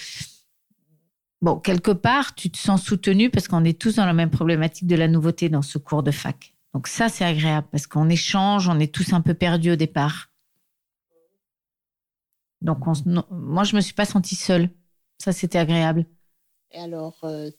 bon, 1.42 1.59
quelque 1.59 1.90
part, 1.90 2.35
tu 2.35 2.51
te 2.51 2.59
sens 2.59 2.83
soutenu 2.83 3.31
parce 3.31 3.48
qu'on 3.48 3.64
est 3.64 3.79
tous 3.79 3.96
dans 3.96 4.07
la 4.07 4.12
même 4.12 4.31
problématique 4.31 4.87
de 4.87 4.96
la 4.96 5.09
nouveauté 5.09 5.48
dans 5.48 5.62
ce 5.62 5.79
cours 5.79 6.03
de 6.03 6.11
fac. 6.11 6.55
Donc 6.74 6.87
ça, 6.87 7.09
c'est 7.09 7.24
agréable 7.24 7.66
parce 7.70 7.87
qu'on 7.87 8.09
échange, 8.09 8.68
on 8.68 8.79
est 8.79 8.92
tous 8.92 9.12
un 9.12 9.20
peu 9.20 9.35
perdus 9.35 9.72
au 9.72 9.77
départ. 9.77 10.31
Donc 12.61 12.79
moi, 13.31 13.64
je 13.64 13.77
me 13.77 13.81
suis 13.81 13.94
pas 13.94 14.05
sentie 14.05 14.35
seule. 14.35 14.70
Ça, 15.18 15.33
c'était 15.33 15.59
agréable. 15.59 16.07
Et 16.72 16.81
alors, 16.81 17.16
euh, 17.24 17.51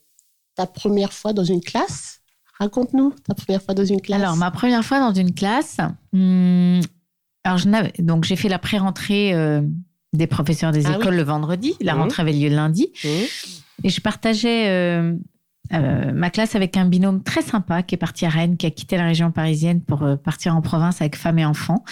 ta 0.55 0.67
première 0.67 1.13
fois 1.13 1.33
dans 1.33 1.43
une 1.43 1.61
classe? 1.61 2.21
Raconte-nous 2.59 3.13
ta 3.23 3.33
première 3.33 3.61
fois 3.61 3.73
dans 3.73 3.85
une 3.85 4.01
classe. 4.01 4.21
Alors, 4.21 4.35
ma 4.35 4.51
première 4.51 4.83
fois 4.83 4.99
dans 4.99 5.13
une 5.13 5.33
classe, 5.33 5.77
hmm, 6.11 6.81
alors 7.45 7.57
je 7.57 8.01
donc 8.01 8.25
j'ai 8.25 8.35
fait 8.35 8.49
la 8.49 8.59
pré-rentrée 8.59 9.33
euh, 9.33 9.61
des 10.11 10.27
professeurs 10.27 10.73
des 10.73 10.85
ah 10.87 10.97
écoles 10.97 11.15
le 11.15 11.23
vendredi. 11.23 11.75
La 11.79 11.95
mmh. 11.95 11.99
rentrée 11.99 12.21
avait 12.21 12.33
lieu 12.33 12.49
lundi. 12.49 12.91
Mmh. 13.03 13.07
Et 13.83 13.89
je 13.89 14.01
partageais 14.01 14.69
euh, 14.69 15.13
euh, 15.73 16.11
ma 16.13 16.29
classe 16.29 16.55
avec 16.55 16.77
un 16.77 16.85
binôme 16.85 17.21
très 17.23 17.41
sympa 17.41 17.83
qui 17.83 17.95
est 17.95 17.97
parti 17.97 18.25
à 18.25 18.29
Rennes, 18.29 18.57
qui 18.57 18.65
a 18.65 18.71
quitté 18.71 18.97
la 18.97 19.05
région 19.05 19.31
parisienne 19.31 19.81
pour 19.81 20.03
euh, 20.03 20.15
partir 20.15 20.55
en 20.55 20.61
province 20.61 21.01
avec 21.01 21.15
femme 21.15 21.37
et 21.39 21.45
enfants, 21.45 21.83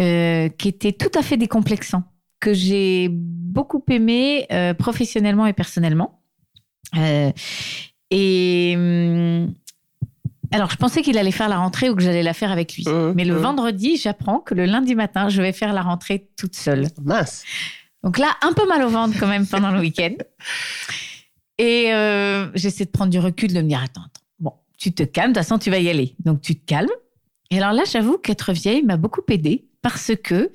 euh, 0.00 0.48
qui 0.48 0.68
était 0.68 0.92
tout 0.92 1.10
à 1.18 1.22
fait 1.22 1.36
décomplexant, 1.36 2.04
que 2.40 2.54
j'ai 2.54 3.08
beaucoup 3.10 3.84
aimé 3.90 4.46
professionnellement 4.78 5.46
et 5.46 5.52
personnellement. 5.52 6.20
et 8.10 8.74
hum, 8.76 9.54
alors, 10.54 10.70
je 10.70 10.76
pensais 10.76 11.00
qu'il 11.00 11.16
allait 11.16 11.30
faire 11.30 11.48
la 11.48 11.56
rentrée 11.56 11.88
ou 11.88 11.96
que 11.96 12.02
j'allais 12.02 12.22
la 12.22 12.34
faire 12.34 12.52
avec 12.52 12.74
lui. 12.74 12.84
Mmh, 12.86 13.14
Mais 13.16 13.24
le 13.24 13.34
mmh. 13.34 13.38
vendredi, 13.38 13.96
j'apprends 13.96 14.38
que 14.38 14.54
le 14.54 14.66
lundi 14.66 14.94
matin, 14.94 15.30
je 15.30 15.40
vais 15.40 15.52
faire 15.52 15.72
la 15.72 15.80
rentrée 15.80 16.28
toute 16.36 16.54
seule. 16.54 16.88
Mince. 17.02 17.42
Donc 18.02 18.18
là, 18.18 18.28
un 18.42 18.52
peu 18.52 18.66
mal 18.68 18.82
au 18.82 18.88
ventre 18.88 19.18
quand 19.18 19.28
même 19.28 19.46
pendant 19.46 19.70
le 19.70 19.80
week-end. 19.80 20.12
Et 21.58 21.92
euh, 21.92 22.50
j'essaie 22.54 22.84
de 22.84 22.90
prendre 22.90 23.10
du 23.10 23.18
recul, 23.18 23.52
de 23.52 23.60
me 23.60 23.68
dire, 23.68 23.82
attends, 23.82 24.02
attends, 24.02 24.22
bon, 24.40 24.52
tu 24.78 24.92
te 24.92 25.02
calmes, 25.02 25.32
de 25.32 25.38
toute 25.38 25.44
façon, 25.44 25.58
tu 25.58 25.70
vas 25.70 25.78
y 25.78 25.88
aller. 25.88 26.14
Donc, 26.24 26.40
tu 26.40 26.56
te 26.56 26.64
calmes. 26.64 26.88
Et 27.50 27.58
alors 27.58 27.72
là, 27.72 27.82
j'avoue 27.84 28.18
qu'être 28.18 28.52
vieille 28.52 28.82
m'a 28.82 28.96
beaucoup 28.96 29.20
aidée 29.28 29.66
parce 29.82 30.12
que, 30.22 30.52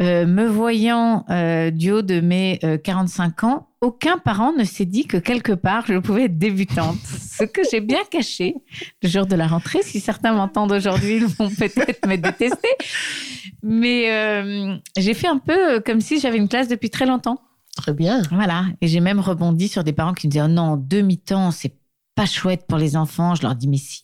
euh, 0.00 0.24
me 0.24 0.46
voyant 0.46 1.26
euh, 1.30 1.70
du 1.70 1.90
haut 1.90 2.02
de 2.02 2.20
mes 2.20 2.60
45 2.84 3.44
ans, 3.44 3.68
aucun 3.80 4.18
parent 4.18 4.52
ne 4.52 4.64
s'est 4.64 4.84
dit 4.84 5.06
que 5.06 5.16
quelque 5.16 5.52
part, 5.52 5.84
je 5.86 5.98
pouvais 5.98 6.24
être 6.24 6.38
débutante. 6.38 6.98
Ce 7.04 7.44
que 7.44 7.60
j'ai 7.70 7.80
bien 7.80 8.00
caché 8.10 8.54
le 9.02 9.08
jour 9.08 9.26
de 9.26 9.36
la 9.36 9.46
rentrée. 9.46 9.82
Si 9.82 10.00
certains 10.00 10.32
m'entendent 10.32 10.72
aujourd'hui, 10.72 11.16
ils 11.16 11.26
vont 11.26 11.50
peut-être 11.50 12.06
me 12.06 12.16
détester. 12.16 12.68
Mais 13.62 14.80
j'ai 14.96 15.14
fait 15.14 15.28
un 15.28 15.38
peu 15.38 15.80
comme 15.80 16.00
si 16.00 16.18
j'avais 16.18 16.38
une 16.38 16.48
classe 16.48 16.68
depuis 16.68 16.90
très 16.90 17.04
longtemps. 17.06 17.42
Bien. 17.92 18.22
Voilà. 18.30 18.66
Et 18.80 18.88
j'ai 18.88 19.00
même 19.00 19.20
rebondi 19.20 19.68
sur 19.68 19.84
des 19.84 19.92
parents 19.92 20.12
qui 20.12 20.26
me 20.26 20.32
disaient 20.32 20.44
oh 20.44 20.48
non, 20.48 20.76
demi-temps, 20.76 21.50
c'est 21.50 21.74
pas 22.14 22.26
chouette 22.26 22.66
pour 22.66 22.78
les 22.78 22.96
enfants. 22.96 23.34
Je 23.34 23.42
leur 23.42 23.54
dis 23.54 23.68
mais 23.68 23.76
si, 23.76 24.02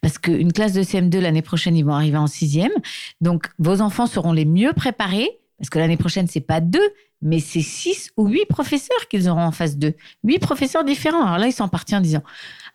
parce 0.00 0.18
qu'une 0.18 0.52
classe 0.52 0.72
de 0.72 0.82
CM2 0.82 1.18
l'année 1.18 1.42
prochaine, 1.42 1.76
ils 1.76 1.84
vont 1.84 1.94
arriver 1.94 2.16
en 2.16 2.28
sixième. 2.28 2.72
Donc 3.20 3.48
vos 3.58 3.80
enfants 3.80 4.06
seront 4.06 4.32
les 4.32 4.44
mieux 4.44 4.72
préparés, 4.72 5.28
parce 5.58 5.68
que 5.68 5.78
l'année 5.78 5.96
prochaine 5.96 6.28
c'est 6.28 6.40
pas 6.40 6.60
deux, 6.60 6.88
mais 7.22 7.40
c'est 7.40 7.62
six 7.62 8.10
ou 8.16 8.28
huit 8.28 8.46
professeurs 8.46 9.08
qu'ils 9.10 9.28
auront 9.28 9.42
en 9.42 9.50
face 9.50 9.76
d'eux. 9.76 9.94
Huit 10.22 10.38
professeurs 10.38 10.84
différents. 10.84 11.24
Alors 11.24 11.38
là, 11.38 11.48
ils 11.48 11.52
sont 11.52 11.68
partis 11.68 11.96
en 11.96 12.00
disant 12.00 12.22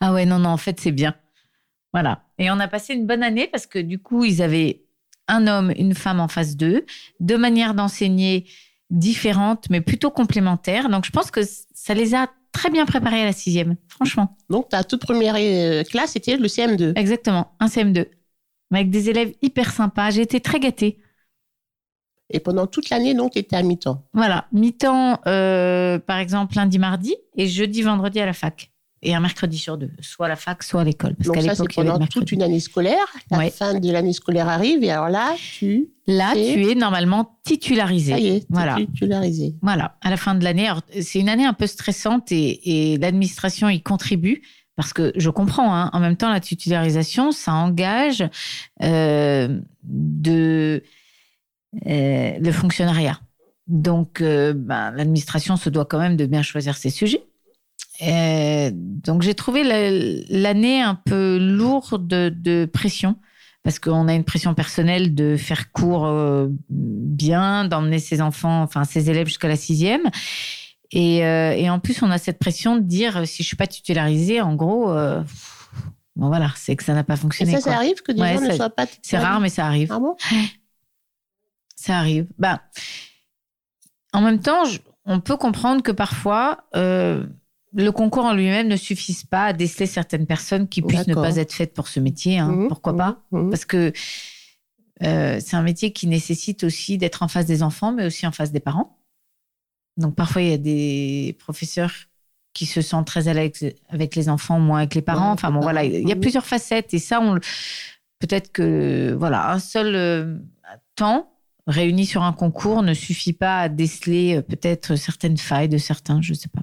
ah 0.02 0.14
ouais 0.14 0.26
non 0.26 0.40
non 0.40 0.50
en 0.50 0.58
fait 0.58 0.80
c'est 0.80 0.92
bien. 0.92 1.16
Voilà. 1.94 2.24
Et 2.38 2.52
on 2.52 2.60
a 2.60 2.68
passé 2.68 2.94
une 2.94 3.08
bonne 3.08 3.24
année 3.24 3.48
parce 3.48 3.68
que 3.68 3.80
du 3.80 3.98
coup 4.00 4.26
ils 4.26 4.42
avaient 4.42 4.84
un 5.30 5.48
homme, 5.48 5.72
une 5.78 5.96
femme 5.96 6.20
en 6.20 6.28
face 6.28 6.58
d'eux, 6.58 6.86
deux 7.22 7.38
manières 7.38 7.74
d'enseigner 7.74 8.46
différentes, 8.92 9.70
mais 9.70 9.82
plutôt 9.82 10.12
complémentaires. 10.12 10.90
Donc, 10.90 11.06
je 11.06 11.12
pense 11.12 11.32
que 11.32 11.42
ça 11.74 11.94
les 11.94 12.14
a 12.14 12.28
très 12.52 12.70
bien 12.70 12.86
préparée 12.86 13.22
à 13.22 13.26
la 13.26 13.34
sixième, 13.34 13.78
franchement. 13.88 14.38
Donc, 14.50 14.70
ta 14.70 14.84
toute 14.84 15.02
première 15.02 15.36
euh, 15.38 15.84
classe, 15.84 16.12
c'était 16.12 16.38
le 16.38 16.48
CM2 16.48 16.98
Exactement, 16.98 17.54
un 17.60 17.68
CM2. 17.68 18.08
Avec 18.74 18.90
des 18.90 19.10
élèves 19.10 19.34
hyper 19.42 19.72
sympas. 19.72 20.12
J'ai 20.12 20.22
été 20.22 20.40
très 20.40 20.60
gâtée. 20.60 20.98
Et 22.30 22.40
pendant 22.40 22.68
toute 22.68 22.90
l'année, 22.90 23.14
donc, 23.14 23.34
tu 23.34 23.40
étais 23.40 23.56
à 23.56 23.64
mi-temps 23.64 24.06
Voilà, 24.14 24.48
mi-temps, 24.54 25.20
euh, 25.28 26.00
par 26.00 26.18
exemple, 26.18 26.56
lundi, 26.56 26.80
mardi, 26.80 27.16
et 27.36 27.48
jeudi, 27.48 27.82
vendredi 27.82 28.20
à 28.20 28.26
la 28.26 28.34
fac 28.34 28.71
et 29.04 29.16
un 29.16 29.20
mercredi 29.20 29.58
sur 29.58 29.78
deux, 29.78 29.90
soit 30.00 30.28
à 30.28 30.30
la 30.30 30.36
fac, 30.36 30.62
soit 30.62 30.82
à 30.82 30.84
l'école. 30.84 31.16
Parce 31.16 31.30
qu'à 31.30 31.42
l'époque, 31.42 31.74
pendant 31.74 32.06
toute 32.06 32.32
une 32.32 32.44
année 32.44 32.60
scolaire. 32.60 33.06
La 33.32 33.50
fin 33.50 33.80
de 33.80 33.92
l'année 33.92 34.14
scolaire 34.14 34.48
arrive 34.48 34.84
et 34.84 34.92
alors 34.92 35.10
là, 35.10 35.36
tu. 35.38 35.90
Là, 36.08 36.34
tu 36.34 36.70
es 36.70 36.76
normalement 36.76 37.40
titularisé. 37.44 38.12
Ça 38.12 38.20
y 38.20 38.28
est, 38.28 38.46
voilà. 38.50 38.76
titularisé. 38.76 39.56
Voilà, 39.62 39.98
à 40.02 40.10
la 40.10 40.18
fin 40.18 40.36
de 40.36 40.44
l'année. 40.44 40.70
C'est 41.02 41.20
une 41.20 41.30
année 41.30 41.46
un 41.46 41.54
peu 41.54 41.68
stressante 41.68 42.32
et, 42.32 42.98
l'administration 43.00 43.70
y 43.70 43.82
contribue. 43.82 44.42
Parce 44.76 44.94
que 44.94 45.12
je 45.16 45.30
comprends, 45.30 45.76
hein, 45.76 45.90
en 45.94 46.00
même 46.00 46.16
temps, 46.16 46.30
la 46.30 46.40
titularisation, 46.40 47.32
ça 47.32 47.54
engage 47.54 48.24
euh, 48.82 49.60
de, 49.84 50.82
euh, 51.88 52.40
le 52.40 52.52
fonctionnariat. 52.52 53.20
Donc, 53.68 54.22
euh, 54.22 54.54
ben, 54.56 54.92
l'administration 54.92 55.56
se 55.56 55.70
doit 55.70 55.86
quand 55.86 56.00
même 56.00 56.18
de 56.18 56.26
bien 56.26 56.42
choisir 56.42 56.76
ses 56.76 56.90
sujets. 56.90 57.24
Euh, 58.02 58.72
donc 58.74 59.22
j'ai 59.22 59.36
trouvé 59.36 59.64
l'année 60.30 60.82
un 60.82 60.96
peu 60.96 61.38
lourde 61.38 62.08
de, 62.08 62.66
pression 62.66 63.18
parce 63.64 63.78
qu'on 63.78 64.08
a 64.08 64.14
une 64.14 64.24
pression 64.24 64.56
personnelle 64.56 65.14
de 65.14 65.38
faire 65.38 65.72
cours 65.72 66.08
euh, 66.08 66.48
bien, 66.70 67.66
d'emmener 67.66 68.00
ses 68.00 68.22
enfants, 68.22 68.64
enfin 68.64 68.86
ses 68.86 69.10
élèves 69.10 69.28
jusqu'à 69.28 69.48
la 69.48 69.56
sixième. 69.56 70.10
Et, 70.94 71.26
euh, 71.26 71.54
et, 71.54 71.70
en 71.70 71.80
plus, 71.80 72.02
on 72.02 72.10
a 72.12 72.18
cette 72.18 72.40
pression 72.40 72.76
de 72.76 72.82
dire 72.82 73.26
si 73.26 73.44
je 73.44 73.48
suis 73.48 73.56
pas 73.56 73.68
titularisée, 73.68 74.42
en 74.42 74.56
gros, 74.56 74.88
bon 74.88 76.28
voilà, 76.28 76.52
c'est 76.56 76.76
que 76.76 76.84
ça 76.84 76.94
n'a 76.94 77.04
pas 77.04 77.16
fonctionné. 77.16 77.54
Et 77.54 77.56
ça, 77.56 77.62
ça 77.62 77.76
arrive 77.76 78.02
que 78.02 78.12
des 78.12 78.20
gens 78.20 78.42
ne 78.42 78.52
soient 78.52 78.70
pas 78.72 78.88
C'est 79.02 79.18
rare, 79.18 79.40
mais 79.40 79.50
ça 79.50 79.66
arrive. 79.68 79.92
Ah 79.92 80.00
bon? 80.00 80.18
Ça 81.76 81.98
arrive. 81.98 82.28
Bah, 82.38 82.62
en 84.12 84.22
même 84.22 84.40
temps, 84.40 84.64
on 85.06 85.20
peut 85.20 85.38
comprendre 85.38 85.82
que 85.82 85.92
parfois 85.92 86.66
le 87.74 87.92
concours 87.92 88.26
en 88.26 88.34
lui-même 88.34 88.68
ne 88.68 88.76
suffise 88.76 89.24
pas 89.24 89.46
à 89.46 89.54
déceler 89.54 89.86
certaines 89.86 90.26
personnes 90.26 90.68
qui 90.68 90.82
puissent 90.82 91.08
ne 91.08 91.16
pas 91.16 91.38
être 91.38 91.54
faites 91.54 91.74
pour 91.74 91.88
ce 91.88 92.00
métier. 92.00 92.40
Hein. 92.40 92.52
Mmh, 92.52 92.68
Pourquoi 92.68 92.96
pas? 92.96 93.24
mmh, 93.32 93.40
mmh. 93.40 93.50
Parce 93.50 93.66
que 93.66 93.94
euh, 95.04 95.40
c'est 95.40 95.56
un 95.56 95.64
métier 95.64 95.94
qui 95.94 96.08
nécessite 96.08 96.64
aussi 96.64 96.98
d'être 96.98 97.24
en 97.24 97.28
face 97.28 97.46
des 97.46 97.64
enfants, 97.64 97.92
mais 97.92 98.06
aussi 98.06 98.28
en 98.28 98.32
face 98.32 98.52
des 98.52 98.60
parents. 98.60 98.98
Donc 99.98 100.16
parfois, 100.16 100.42
il 100.42 100.50
y 100.50 100.54
a 100.54 100.58
des 100.58 101.36
professeurs 101.40 101.92
qui 102.54 102.66
se 102.66 102.82
sentent 102.82 103.08
très 103.08 103.28
à 103.28 103.34
l'aise 103.34 103.74
avec 103.90 104.16
les 104.16 104.30
enfants, 104.30 104.60
moins 104.60 104.80
avec 104.80 104.96
les 104.96 105.02
parents. 105.02 105.32
Enfin 105.32 105.52
bon, 105.52 105.62
voilà, 105.62 105.84
il 105.84 106.08
y 106.08 106.12
a 106.12 106.16
plusieurs 106.16 106.46
facettes. 106.46 106.94
Et 106.94 107.00
ça, 107.00 107.22
on 107.22 107.40
peut-être 108.20 108.52
que 108.52 109.16
voilà, 109.18 109.52
un 109.52 109.60
seul 109.60 109.96
euh, 109.96 110.38
temps 110.96 111.32
réuni 111.68 112.06
sur 112.06 112.24
un 112.24 112.34
concours 112.34 112.84
ne 112.84 112.94
suffit 112.94 113.34
pas 113.34 113.62
à 113.62 113.70
déceler 113.70 114.38
euh, 114.38 114.42
peut-être 114.42 114.96
certaines 114.96 115.38
failles 115.38 115.70
de 115.70 115.78
certains, 115.78 116.22
je 116.22 116.32
ne 116.34 116.38
sais 116.38 116.50
pas. 116.50 116.62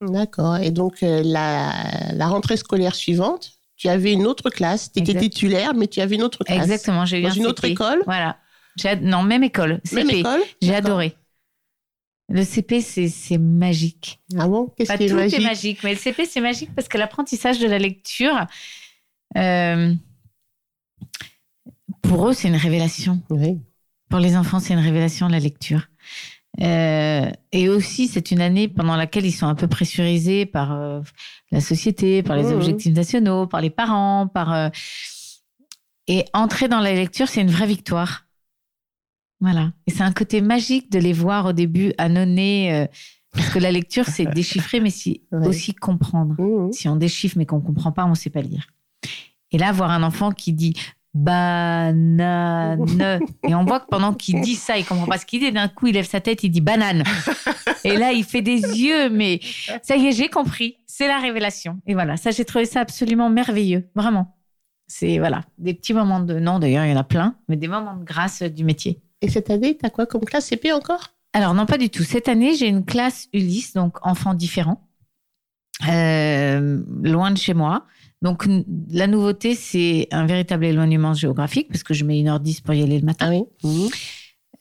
D'accord. 0.00 0.56
Et 0.58 0.70
donc, 0.70 1.02
euh, 1.02 1.22
la, 1.24 2.26
rentrée 2.28 2.56
scolaire 2.56 2.94
suivante, 2.94 3.52
tu 3.76 3.88
avais 3.88 4.12
une 4.12 4.26
autre 4.26 4.50
classe. 4.50 4.92
Tu 4.92 5.00
étais 5.00 5.18
titulaire, 5.18 5.74
mais 5.74 5.88
tu 5.88 6.00
avais 6.00 6.16
une 6.16 6.22
autre 6.22 6.44
classe. 6.44 6.62
Exactement. 6.62 7.04
J'ai 7.04 7.20
eu 7.20 7.22
Dans 7.22 7.30
une 7.30 7.46
autre 7.46 7.64
école 7.64 8.02
Voilà. 8.04 8.38
Non, 9.00 9.22
même 9.22 9.44
école. 9.44 9.80
Même 9.92 10.10
école 10.10 10.40
J'ai 10.60 10.74
adoré. 10.74 11.16
Le 12.28 12.42
CP, 12.42 12.80
c'est 12.80 13.38
magique. 13.38 14.20
Ah 14.38 14.48
bon? 14.48 14.72
Qu'est-ce 14.76 14.92
qui 14.94 15.04
est 15.04 15.12
magique 15.12 15.38
est 15.38 15.42
magique, 15.42 15.84
mais 15.84 15.92
le 15.92 15.98
CP, 15.98 16.24
c'est 16.24 16.40
magique 16.40 16.74
parce 16.74 16.88
que 16.88 16.96
l'apprentissage 16.96 17.58
de 17.58 17.66
la 17.66 17.78
lecture, 17.78 18.46
euh, 19.36 19.94
pour 22.02 22.28
eux, 22.28 22.32
c'est 22.32 22.48
une 22.48 22.56
révélation. 22.56 23.20
Oui. 23.28 23.60
Pour 24.08 24.20
les 24.20 24.36
enfants, 24.36 24.58
c'est 24.58 24.72
une 24.72 24.80
révélation, 24.80 25.28
la 25.28 25.38
lecture. 25.38 25.88
Euh, 26.60 27.30
et 27.52 27.68
aussi, 27.68 28.06
c'est 28.06 28.30
une 28.30 28.40
année 28.40 28.68
pendant 28.68 28.96
laquelle 28.96 29.26
ils 29.26 29.32
sont 29.32 29.46
un 29.46 29.54
peu 29.54 29.66
pressurisés 29.66 30.46
par 30.46 30.72
euh, 30.72 31.00
la 31.50 31.60
société, 31.60 32.22
par 32.22 32.36
les 32.36 32.44
mmh. 32.44 32.54
objectifs 32.54 32.94
nationaux, 32.94 33.46
par 33.46 33.60
les 33.60 33.70
parents, 33.70 34.28
par 34.28 34.52
euh, 34.52 34.68
et 36.06 36.24
entrer 36.32 36.68
dans 36.68 36.80
la 36.80 36.92
lecture, 36.92 37.28
c'est 37.28 37.40
une 37.40 37.50
vraie 37.50 37.66
victoire. 37.66 38.26
Voilà. 39.40 39.72
Et 39.86 39.90
c'est 39.90 40.02
un 40.02 40.12
côté 40.12 40.40
magique 40.40 40.92
de 40.92 40.98
les 40.98 41.12
voir 41.12 41.46
au 41.46 41.52
début 41.52 41.92
annonner, 41.98 42.88
parce 43.32 43.48
que 43.48 43.58
la 43.58 43.72
lecture, 43.72 44.04
c'est 44.06 44.26
déchiffrer, 44.34 44.80
mais 44.80 44.92
aussi 45.32 45.74
comprendre. 45.74 46.34
Mmh. 46.38 46.72
Si 46.72 46.88
on 46.88 46.96
déchiffre 46.96 47.38
mais 47.38 47.46
qu'on 47.46 47.60
comprend 47.60 47.90
pas, 47.90 48.04
on 48.04 48.10
ne 48.10 48.14
sait 48.14 48.30
pas 48.30 48.42
lire. 48.42 48.66
Et 49.50 49.58
là, 49.58 49.72
voir 49.72 49.90
un 49.90 50.02
enfant 50.02 50.30
qui 50.30 50.52
dit 50.52 50.74
banane. 51.14 52.86
Et 53.48 53.54
on 53.54 53.64
voit 53.64 53.80
que 53.80 53.86
pendant 53.88 54.12
qu'il 54.12 54.40
dit 54.40 54.56
ça, 54.56 54.76
il 54.76 54.84
comprend 54.84 55.06
pas 55.06 55.18
ce 55.18 55.26
qu'il 55.26 55.40
dit. 55.40 55.52
D'un 55.52 55.68
coup, 55.68 55.86
il 55.86 55.94
lève 55.94 56.06
sa 56.06 56.20
tête, 56.20 56.42
il 56.42 56.50
dit 56.50 56.60
banane. 56.60 57.04
Et 57.84 57.96
là, 57.96 58.12
il 58.12 58.24
fait 58.24 58.42
des 58.42 58.60
yeux, 58.60 59.08
mais 59.10 59.40
ça 59.82 59.96
y 59.96 60.06
est, 60.06 60.12
j'ai 60.12 60.28
compris. 60.28 60.78
C'est 60.86 61.08
la 61.08 61.18
révélation. 61.18 61.80
Et 61.86 61.94
voilà, 61.94 62.16
ça, 62.16 62.30
j'ai 62.30 62.44
trouvé 62.44 62.64
ça 62.66 62.80
absolument 62.80 63.30
merveilleux. 63.30 63.88
Vraiment. 63.94 64.36
C'est, 64.86 65.18
voilà, 65.18 65.42
des 65.58 65.72
petits 65.72 65.94
moments 65.94 66.20
de, 66.20 66.38
non, 66.38 66.58
d'ailleurs, 66.58 66.84
il 66.84 66.90
y 66.90 66.94
en 66.94 66.98
a 66.98 67.04
plein, 67.04 67.36
mais 67.48 67.56
des 67.56 67.68
moments 67.68 67.96
de 67.96 68.04
grâce 68.04 68.42
du 68.42 68.64
métier. 68.64 69.00
Et 69.22 69.28
cette 69.30 69.48
année, 69.50 69.76
tu 69.78 69.86
as 69.86 69.90
quoi 69.90 70.04
comme 70.06 70.24
classe 70.24 70.46
CP 70.46 70.72
encore? 70.72 71.14
Alors, 71.32 71.54
non, 71.54 71.66
pas 71.66 71.78
du 71.78 71.88
tout. 71.90 72.04
Cette 72.04 72.28
année, 72.28 72.54
j'ai 72.54 72.68
une 72.68 72.84
classe 72.84 73.28
Ulysse, 73.32 73.72
donc 73.72 73.96
enfants 74.06 74.34
différents, 74.34 74.86
euh, 75.88 76.82
loin 77.02 77.30
de 77.30 77.38
chez 77.38 77.54
moi. 77.54 77.86
Donc, 78.24 78.46
la 78.90 79.06
nouveauté, 79.06 79.54
c'est 79.54 80.08
un 80.10 80.24
véritable 80.24 80.64
éloignement 80.64 81.12
géographique, 81.12 81.68
parce 81.68 81.82
que 81.82 81.92
je 81.92 82.06
mets 82.06 82.22
1h10 82.22 82.62
pour 82.62 82.72
y 82.72 82.82
aller 82.82 82.98
le 82.98 83.04
matin. 83.04 83.26
Ah 83.28 83.30
oui. 83.30 83.44
Mhm. 83.62 83.88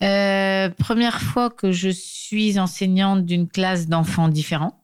Euh, 0.04 0.70
première 0.70 1.22
fois 1.22 1.50
que 1.50 1.72
je 1.72 1.88
suis 1.88 2.60
enseignante 2.60 3.26
d'une 3.26 3.48
classe 3.48 3.88
d'enfants 3.88 4.28
différents. 4.28 4.84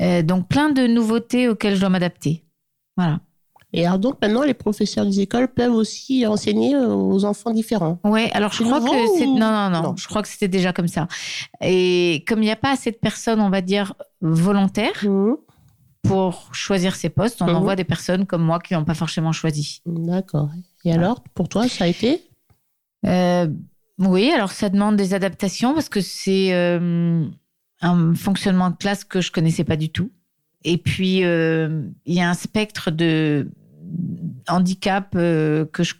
Euh, 0.00 0.22
donc, 0.22 0.48
plein 0.48 0.70
de 0.70 0.86
nouveautés 0.86 1.46
auxquelles 1.50 1.74
je 1.74 1.80
dois 1.80 1.90
m'adapter. 1.90 2.42
Voilà. 2.96 3.20
Et 3.74 3.86
alors 3.86 3.98
donc 3.98 4.16
maintenant, 4.20 4.42
les 4.42 4.52
professeurs 4.52 5.06
des 5.06 5.20
écoles 5.20 5.48
peuvent 5.48 5.72
aussi 5.72 6.26
enseigner 6.26 6.76
aux 6.76 7.24
enfants 7.24 7.52
différents. 7.52 7.98
Oui, 8.04 8.28
alors 8.34 8.52
je 8.52 8.62
crois 8.64 8.80
que 8.80 8.86
c'est 9.16 9.24
non, 9.24 9.70
non, 9.70 9.70
non, 9.70 9.96
je 9.96 10.06
crois 10.08 10.20
que 10.20 10.28
c'était 10.28 10.46
déjà 10.46 10.74
comme 10.74 10.88
ça. 10.88 11.08
Et 11.62 12.22
comme 12.28 12.40
il 12.42 12.46
n'y 12.46 12.50
a 12.50 12.56
pas 12.56 12.72
assez 12.72 12.90
de 12.90 12.98
personnes, 12.98 13.40
on 13.40 13.48
va 13.48 13.62
dire 13.62 13.94
volontaires, 14.20 15.02
mhm 15.04 15.36
pour 16.02 16.54
choisir 16.54 16.96
ses 16.96 17.08
postes, 17.08 17.42
on 17.42 17.46
mhm. 17.46 17.56
envoie 17.56 17.76
des 17.76 17.84
personnes 17.84 18.26
comme 18.26 18.42
moi 18.42 18.58
qui 18.58 18.74
n'ont 18.74 18.84
pas 18.84 18.94
forcément 18.94 19.32
choisi. 19.32 19.82
D'accord. 19.86 20.50
Et 20.84 20.92
alors, 20.92 21.22
pour 21.34 21.48
toi, 21.48 21.68
ça 21.68 21.84
a 21.84 21.86
été? 21.86 22.22
Euh, 23.06 23.48
Oui, 23.98 24.30
alors 24.30 24.50
ça 24.50 24.68
demande 24.68 24.96
des 24.96 25.14
adaptations 25.14 25.74
parce 25.74 25.88
que 25.88 26.00
c'est 26.00 26.52
euh, 26.52 27.24
un 27.80 28.14
fonctionnement 28.14 28.70
de 28.70 28.76
classe 28.76 29.04
que 29.04 29.20
je 29.20 29.30
connaissais 29.30 29.64
pas 29.64 29.76
du 29.76 29.90
tout. 29.90 30.10
Et 30.64 30.78
puis, 30.78 31.24
euh, 31.24 31.82
il 32.04 32.14
y 32.14 32.20
a 32.20 32.28
un 32.28 32.34
spectre 32.34 32.90
de 32.90 33.48
handicap 34.48 35.12
que 35.12 35.82
je 35.82 35.94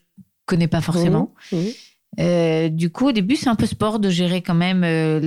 connais 0.46 0.68
pas 0.68 0.80
forcément. 0.80 1.32
Mhm. 1.52 1.60
Mhm. 1.60 1.68
Euh, 2.20 2.68
du 2.68 2.90
coup, 2.90 3.08
au 3.08 3.12
début, 3.12 3.36
c'est 3.36 3.48
un 3.48 3.54
peu 3.54 3.66
sport 3.66 3.98
de 3.98 4.10
gérer 4.10 4.42
quand 4.42 4.54
même 4.54 4.84
euh, 4.84 5.18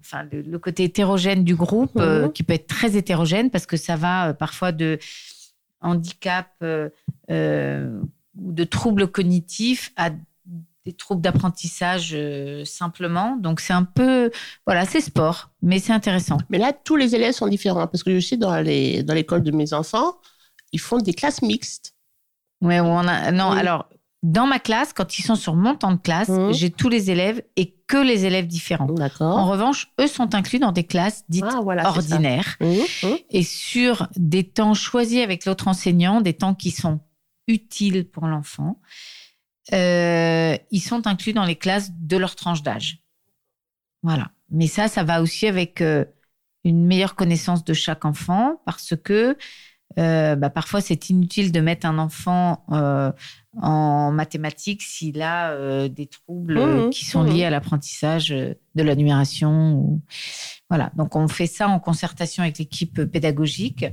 enfin, 0.00 0.24
le, 0.30 0.58
côté 0.58 0.84
hétérogène 0.84 1.42
du 1.42 1.56
groupe, 1.56 1.96
euh, 1.96 2.26
mhm. 2.26 2.32
qui 2.32 2.42
peut 2.42 2.54
être 2.54 2.68
très 2.68 2.96
hétérogène 2.96 3.50
parce 3.50 3.66
que 3.66 3.76
ça 3.76 3.96
va 3.96 4.32
parfois 4.34 4.72
de 4.72 4.98
handicap 5.80 6.48
ou 7.28 8.52
de 8.52 8.64
troubles 8.64 9.08
cognitifs 9.08 9.92
à 9.96 10.10
des 10.84 10.92
troubles 10.92 11.22
d'apprentissage 11.22 12.16
simplement. 12.64 13.36
Donc, 13.36 13.60
c'est 13.60 13.72
un 13.72 13.82
peu, 13.82 14.30
voilà, 14.64 14.84
c'est 14.84 15.00
sport, 15.00 15.50
mais 15.60 15.80
c'est 15.80 15.92
intéressant. 15.92 16.38
Mais 16.50 16.58
là, 16.58 16.72
tous 16.72 16.94
les 16.94 17.16
élèves 17.16 17.32
sont 17.32 17.48
différents 17.48 17.88
parce 17.88 18.04
que 18.04 18.14
je 18.14 18.24
sais, 18.24 18.36
dans 18.36 18.60
l'école 18.60 19.42
dans 19.42 19.50
de 19.50 19.56
mes 19.56 19.72
enfants, 19.72 20.18
ils 20.70 20.80
font 20.80 20.98
des 20.98 21.14
classes 21.14 21.42
mixtes. 21.42 21.94
Ouais, 22.62 22.80
on 22.80 22.98
a, 22.98 23.32
non, 23.32 23.50
alors 23.50 23.88
dans 24.22 24.46
ma 24.46 24.58
classe, 24.58 24.92
quand 24.92 25.18
ils 25.18 25.22
sont 25.22 25.34
sur 25.34 25.54
mon 25.54 25.74
temps 25.74 25.92
de 25.92 26.00
classe, 26.00 26.28
mmh. 26.28 26.52
j'ai 26.52 26.70
tous 26.70 26.88
les 26.88 27.10
élèves 27.10 27.42
et 27.56 27.76
que 27.86 27.96
les 27.96 28.24
élèves 28.24 28.46
différents. 28.46 28.88
En 29.20 29.48
revanche, 29.48 29.92
eux 30.00 30.08
sont 30.08 30.34
inclus 30.34 30.58
dans 30.58 30.72
des 30.72 30.84
classes 30.84 31.24
dites 31.28 31.44
ah, 31.46 31.60
ordinaires. 31.60 32.56
Mmh, 32.60 32.66
mmh. 33.02 33.06
Et 33.30 33.42
sur 33.42 34.08
des 34.16 34.44
temps 34.44 34.74
choisis 34.74 35.22
avec 35.22 35.44
l'autre 35.44 35.68
enseignant, 35.68 36.20
des 36.20 36.34
temps 36.34 36.54
qui 36.54 36.70
sont 36.70 37.00
utiles 37.46 38.08
pour 38.08 38.26
l'enfant, 38.26 38.80
euh, 39.72 40.56
ils 40.70 40.80
sont 40.80 41.06
inclus 41.06 41.32
dans 41.32 41.44
les 41.44 41.56
classes 41.56 41.90
de 41.92 42.16
leur 42.16 42.34
tranche 42.34 42.62
d'âge. 42.62 43.02
Voilà. 44.02 44.30
Mais 44.50 44.66
ça, 44.66 44.88
ça 44.88 45.04
va 45.04 45.22
aussi 45.22 45.46
avec 45.46 45.80
euh, 45.80 46.04
une 46.64 46.86
meilleure 46.86 47.14
connaissance 47.14 47.64
de 47.64 47.74
chaque 47.74 48.04
enfant 48.04 48.60
parce 48.64 48.94
que 48.96 49.36
bah, 49.96 50.50
parfois 50.50 50.80
c'est 50.80 51.08
inutile 51.10 51.52
de 51.52 51.60
mettre 51.60 51.86
un 51.86 51.98
enfant 51.98 52.64
en 52.68 54.12
mathématiques 54.12 54.82
s'il 54.82 55.22
a 55.22 55.88
des 55.88 56.06
troubles 56.06 56.86
mmh, 56.86 56.90
qui 56.90 57.04
sont 57.06 57.22
mmh. 57.22 57.28
liés 57.28 57.44
à 57.44 57.50
l'apprentissage 57.50 58.28
de 58.28 58.82
la 58.82 58.94
numération. 58.94 60.00
Voilà, 60.68 60.92
donc 60.96 61.16
on 61.16 61.28
fait 61.28 61.46
ça 61.46 61.68
en 61.68 61.80
concertation 61.80 62.42
avec 62.42 62.58
l'équipe 62.58 63.04
pédagogique 63.04 63.86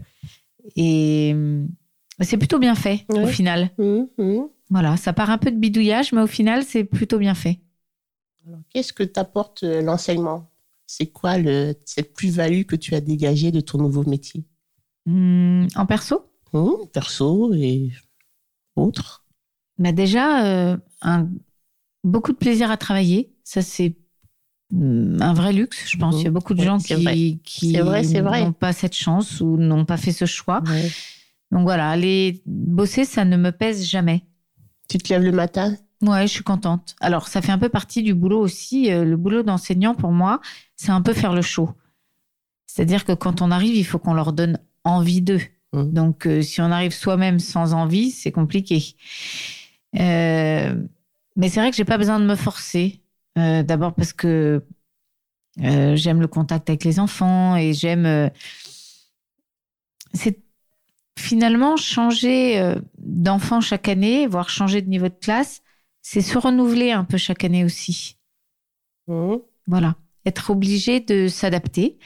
et 0.75 1.35
c'est 2.19 2.37
plutôt 2.37 2.59
bien 2.59 2.75
fait 2.75 3.05
au 3.09 3.25
final. 3.25 3.69
Mmh, 3.77 4.41
voilà, 4.69 4.97
ça 4.97 5.13
part 5.13 5.29
un 5.29 5.37
peu 5.37 5.51
de 5.51 5.57
bidouillage, 5.57 6.11
mais 6.11 6.21
au 6.21 6.27
final 6.27 6.63
c'est 6.63 6.83
plutôt 6.83 7.19
bien 7.19 7.35
fait. 7.35 7.59
Qu'est-ce 8.71 8.91
que 8.91 9.03
t'apporte 9.03 9.63
l'enseignement? 9.63 10.49
C'est 10.85 11.07
quoi 11.07 11.37
le, 11.37 11.75
cette 11.85 12.13
plus-value 12.13 12.63
que 12.63 12.75
tu 12.75 12.93
as 12.93 12.99
dégagée 12.99 13.51
de 13.51 13.61
ton 13.61 13.77
nouveau 13.77 14.03
métier? 14.03 14.43
Hmm, 15.05 15.67
En 15.75 15.85
perso? 15.85 16.29
Mmh, 16.53 16.87
Perso 16.93 17.53
et 17.53 17.91
autres. 18.75 19.25
Bah 19.79 19.91
déjà, 19.91 20.45
euh, 20.45 20.77
un, 21.01 21.29
beaucoup 22.03 22.31
de 22.31 22.37
plaisir 22.37 22.69
à 22.71 22.77
travailler. 22.77 23.33
Ça, 23.43 23.61
c'est 23.61 23.97
hmm, 24.71 25.21
un 25.21 25.33
vrai 25.33 25.53
luxe, 25.53 25.89
je 25.89 25.97
pense. 25.97 26.15
Il 26.19 26.23
y 26.23 26.27
a 26.27 26.31
beaucoup 26.31 26.53
de 26.53 26.63
gens 26.63 26.77
qui, 26.77 27.39
qui 27.43 27.73
n'ont 27.73 28.53
pas 28.53 28.73
cette 28.73 28.95
chance 28.95 29.41
ou 29.41 29.57
n'ont 29.57 29.85
pas 29.85 29.97
fait 29.97 30.11
ce 30.11 30.25
choix. 30.25 30.61
Donc 31.51 31.63
voilà, 31.63 31.89
aller 31.89 32.41
bosser, 32.45 33.05
ça 33.05 33.25
ne 33.25 33.37
me 33.37 33.51
pèse 33.51 33.85
jamais. 33.85 34.23
Tu 34.89 34.97
te 34.97 35.13
lèves 35.13 35.23
le 35.23 35.31
matin? 35.31 35.75
Ouais, 36.01 36.27
je 36.27 36.33
suis 36.33 36.43
contente. 36.43 36.95
Alors, 36.99 37.27
ça 37.27 37.41
fait 37.41 37.51
un 37.51 37.57
peu 37.57 37.69
partie 37.69 38.03
du 38.03 38.13
boulot 38.13 38.39
aussi. 38.39 38.91
Euh, 38.91 39.05
le 39.05 39.15
boulot 39.15 39.43
d'enseignant, 39.43 39.95
pour 39.95 40.11
moi, 40.11 40.41
c'est 40.75 40.91
un 40.91 41.01
peu 41.01 41.13
faire 41.13 41.33
le 41.33 41.41
show. 41.41 41.69
C'est-à-dire 42.65 43.05
que 43.05 43.13
quand 43.13 43.41
on 43.41 43.51
arrive, 43.51 43.75
il 43.75 43.85
faut 43.85 43.99
qu'on 43.99 44.13
leur 44.13 44.33
donne 44.33 44.59
envie 44.83 45.21
d'eux. 45.21 45.41
Mmh. 45.73 45.83
Donc, 45.91 46.27
euh, 46.27 46.41
si 46.41 46.61
on 46.61 46.71
arrive 46.71 46.93
soi-même 46.93 47.39
sans 47.39 47.73
envie, 47.73 48.11
c'est 48.11 48.31
compliqué. 48.31 48.95
Euh, 49.99 50.75
mais 51.35 51.49
c'est 51.49 51.59
vrai 51.59 51.71
que 51.71 51.77
j'ai 51.77 51.85
pas 51.85 51.97
besoin 51.97 52.19
de 52.19 52.25
me 52.25 52.35
forcer. 52.35 52.99
D'abord 53.35 53.95
parce 53.95 54.13
que 54.13 54.63
j'aime 55.57 56.21
le 56.21 56.27
contact 56.27 56.69
avec 56.69 56.83
les 56.83 56.99
enfants 56.99 57.55
et 57.55 57.73
j'aime. 57.73 58.29
c'est 60.13 60.39
finalement 61.17 61.75
changer 61.75 62.75
d'enfant 62.99 63.59
chaque 63.59 63.89
année, 63.89 64.27
voire 64.27 64.49
changer 64.49 64.83
de 64.83 64.89
niveau 64.89 65.09
de 65.09 65.17
classe 65.19 65.63
c'est 66.03 66.21
se 66.21 66.37
renouveler 66.37 66.91
un 66.91 67.05
peu 67.05 67.17
chaque 67.17 67.43
année 67.43 67.63
aussi. 67.63 68.17
Mmh. 69.07 69.37
Voilà, 69.65 69.95
être 70.25 70.51
obligé 70.51 70.99
de 70.99 71.27
s'adapter. 71.27 71.97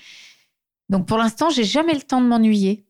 Donc 0.89 1.08
pour 1.08 1.17
l'instant, 1.17 1.50
j'ai 1.50 1.63
jamais 1.63 1.93
le 1.93 2.02
temps 2.02 2.21
de 2.21 2.28
m'ennuyer. 2.28 2.86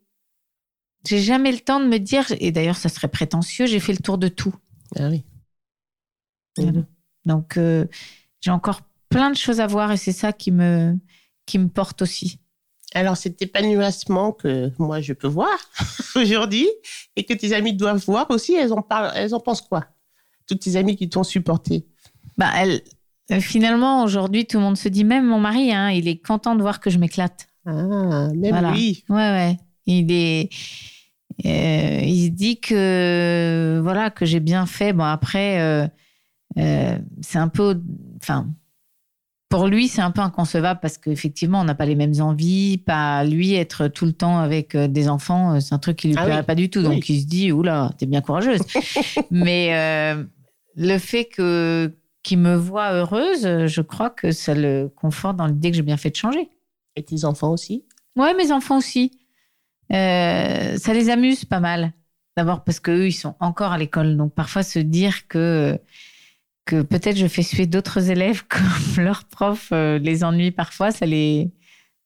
J'ai 1.05 1.19
jamais 1.19 1.51
le 1.51 1.59
temps 1.59 1.79
de 1.79 1.85
me 1.85 1.97
dire, 1.97 2.25
et 2.39 2.51
d'ailleurs 2.51 2.75
ça 2.75 2.89
serait 2.89 3.07
prétentieux, 3.07 3.65
j'ai 3.65 3.79
fait 3.79 3.93
le 3.93 3.99
tour 3.99 4.17
de 4.17 4.27
tout. 4.27 4.53
Ah 4.97 5.09
oui. 5.09 5.23
Mmh. 6.57 6.83
Donc 7.25 7.57
euh, 7.57 7.85
j'ai 8.41 8.51
encore 8.51 8.81
plein 9.09 9.29
de 9.29 9.37
choses 9.37 9.59
à 9.59 9.67
voir 9.67 9.91
et 9.91 9.97
c'est 9.97 10.11
ça 10.11 10.33
qui 10.33 10.51
me, 10.51 10.95
qui 11.45 11.59
me 11.59 11.69
porte 11.69 12.01
aussi. 12.01 12.39
Alors 12.93 13.15
cet 13.15 13.41
épanouissement 13.41 14.31
que 14.31 14.71
moi 14.79 15.01
je 15.01 15.13
peux 15.13 15.27
voir 15.27 15.57
aujourd'hui 16.15 16.67
et 17.15 17.23
que 17.23 17.33
tes 17.33 17.53
amis 17.53 17.73
doivent 17.73 18.03
voir 18.05 18.29
aussi, 18.31 18.55
elles 18.55 18.73
en, 18.73 18.81
parlent, 18.81 19.11
elles 19.15 19.35
en 19.35 19.39
pensent 19.39 19.61
quoi? 19.61 19.85
Toutes 20.47 20.61
tes 20.61 20.75
amies 20.77 20.95
qui 20.95 21.09
t'ont 21.09 21.23
supporté 21.23 21.85
bah, 22.37 22.51
elle, 22.55 22.81
euh, 23.31 23.39
Finalement, 23.41 24.03
aujourd'hui, 24.03 24.45
tout 24.45 24.57
le 24.57 24.63
monde 24.63 24.77
se 24.77 24.87
dit, 24.87 25.03
même 25.03 25.25
mon 25.25 25.39
mari, 25.39 25.73
hein, 25.73 25.89
il 25.89 26.07
est 26.07 26.25
content 26.25 26.55
de 26.55 26.61
voir 26.61 26.79
que 26.79 26.89
je 26.89 26.97
m'éclate. 26.97 27.46
Ah, 27.67 28.29
même 28.33 28.73
lui. 28.73 29.03
Ouais, 29.09 29.15
ouais. 29.15 29.57
Il 29.85 30.11
est. 30.11 30.49
Euh, 31.45 32.01
il 32.03 32.25
se 32.25 32.29
dit 32.29 32.59
que 32.59 33.79
voilà 33.83 34.09
que 34.09 34.25
j'ai 34.25 34.39
bien 34.39 34.65
fait. 34.65 34.93
Bon 34.93 35.03
après, 35.03 35.59
euh, 36.57 36.97
c'est 37.21 37.37
un 37.37 37.47
peu, 37.47 37.79
enfin, 38.19 38.47
pour 39.49 39.67
lui 39.67 39.87
c'est 39.87 40.01
un 40.01 40.09
peu 40.11 40.21
inconcevable 40.21 40.79
parce 40.81 40.97
qu'effectivement 40.97 41.61
on 41.61 41.63
n'a 41.63 41.75
pas 41.75 41.85
les 41.85 41.95
mêmes 41.95 42.19
envies. 42.21 42.77
Pas 42.79 43.23
lui 43.23 43.53
être 43.53 43.87
tout 43.87 44.05
le 44.05 44.13
temps 44.13 44.39
avec 44.39 44.75
des 44.75 45.09
enfants, 45.09 45.59
c'est 45.59 45.75
un 45.75 45.79
truc 45.79 45.97
qui 45.97 46.07
lui 46.07 46.15
ah 46.17 46.23
plairait 46.23 46.43
pas 46.43 46.55
du 46.55 46.69
tout. 46.69 46.81
Donc 46.81 47.07
il 47.09 47.21
se 47.21 47.27
dit 47.27 47.51
oula, 47.51 47.91
t'es 47.97 48.07
bien 48.07 48.21
courageuse. 48.21 48.61
Mais 49.31 50.15
le 50.75 50.97
fait 50.97 51.25
que 51.25 51.93
qu'il 52.23 52.39
me 52.39 52.55
voit 52.55 52.93
heureuse, 52.93 53.67
je 53.67 53.81
crois 53.81 54.09
que 54.09 54.31
ça 54.31 54.55
le 54.55 54.91
conforte 54.95 55.37
dans 55.37 55.47
l'idée 55.47 55.69
que 55.69 55.77
j'ai 55.77 55.83
bien 55.83 55.97
fait 55.97 56.09
de 56.09 56.15
changer. 56.15 56.49
Et 56.97 57.03
tes 57.03 57.25
enfants 57.25 57.51
aussi? 57.51 57.85
Ouais, 58.15 58.33
mes 58.33 58.51
enfants 58.51 58.79
aussi. 58.79 59.11
Euh, 59.93 60.77
ça 60.77 60.93
les 60.93 61.09
amuse 61.09 61.45
pas 61.45 61.59
mal. 61.59 61.93
D'abord 62.35 62.63
parce 62.63 62.79
qu'eux, 62.79 63.07
ils 63.07 63.13
sont 63.13 63.35
encore 63.39 63.71
à 63.71 63.77
l'école. 63.77 64.17
Donc 64.17 64.33
parfois 64.33 64.63
se 64.63 64.79
dire 64.79 65.27
que, 65.27 65.79
que 66.65 66.81
peut-être 66.81 67.17
je 67.17 67.27
fais 67.27 67.43
suer 67.43 67.67
d'autres 67.67 68.09
élèves 68.09 68.43
comme 68.49 69.05
leurs 69.05 69.25
profs 69.25 69.69
euh, 69.71 69.99
les 69.99 70.23
ennuient 70.23 70.51
parfois, 70.51 70.91
ça 70.91 71.05
les, 71.05 71.51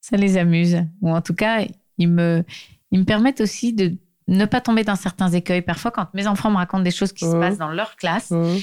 ça 0.01 0.17
les 0.17 0.37
amuse. 0.37 0.83
Ou 1.01 1.09
en 1.09 1.21
tout 1.21 1.33
cas, 1.33 1.65
ils 1.97 2.09
me, 2.09 2.43
ils 2.91 2.99
me 2.99 3.05
permettent 3.05 3.41
aussi 3.41 3.71
de 3.71 3.95
ne 4.27 4.45
pas 4.45 4.59
tomber 4.59 4.83
dans 4.83 4.97
certains 4.97 5.29
écueils. 5.29 5.61
Parfois, 5.61 5.91
quand 5.91 6.13
mes 6.13 6.27
enfants 6.27 6.51
me 6.51 6.57
racontent 6.57 6.83
des 6.83 6.91
choses 6.91 7.13
qui 7.13 7.23
se 7.23 7.35
mmh. 7.35 7.39
passent 7.39 7.57
dans 7.57 7.71
leur 7.71 7.95
classe 7.95 8.31
mmh. 8.31 8.57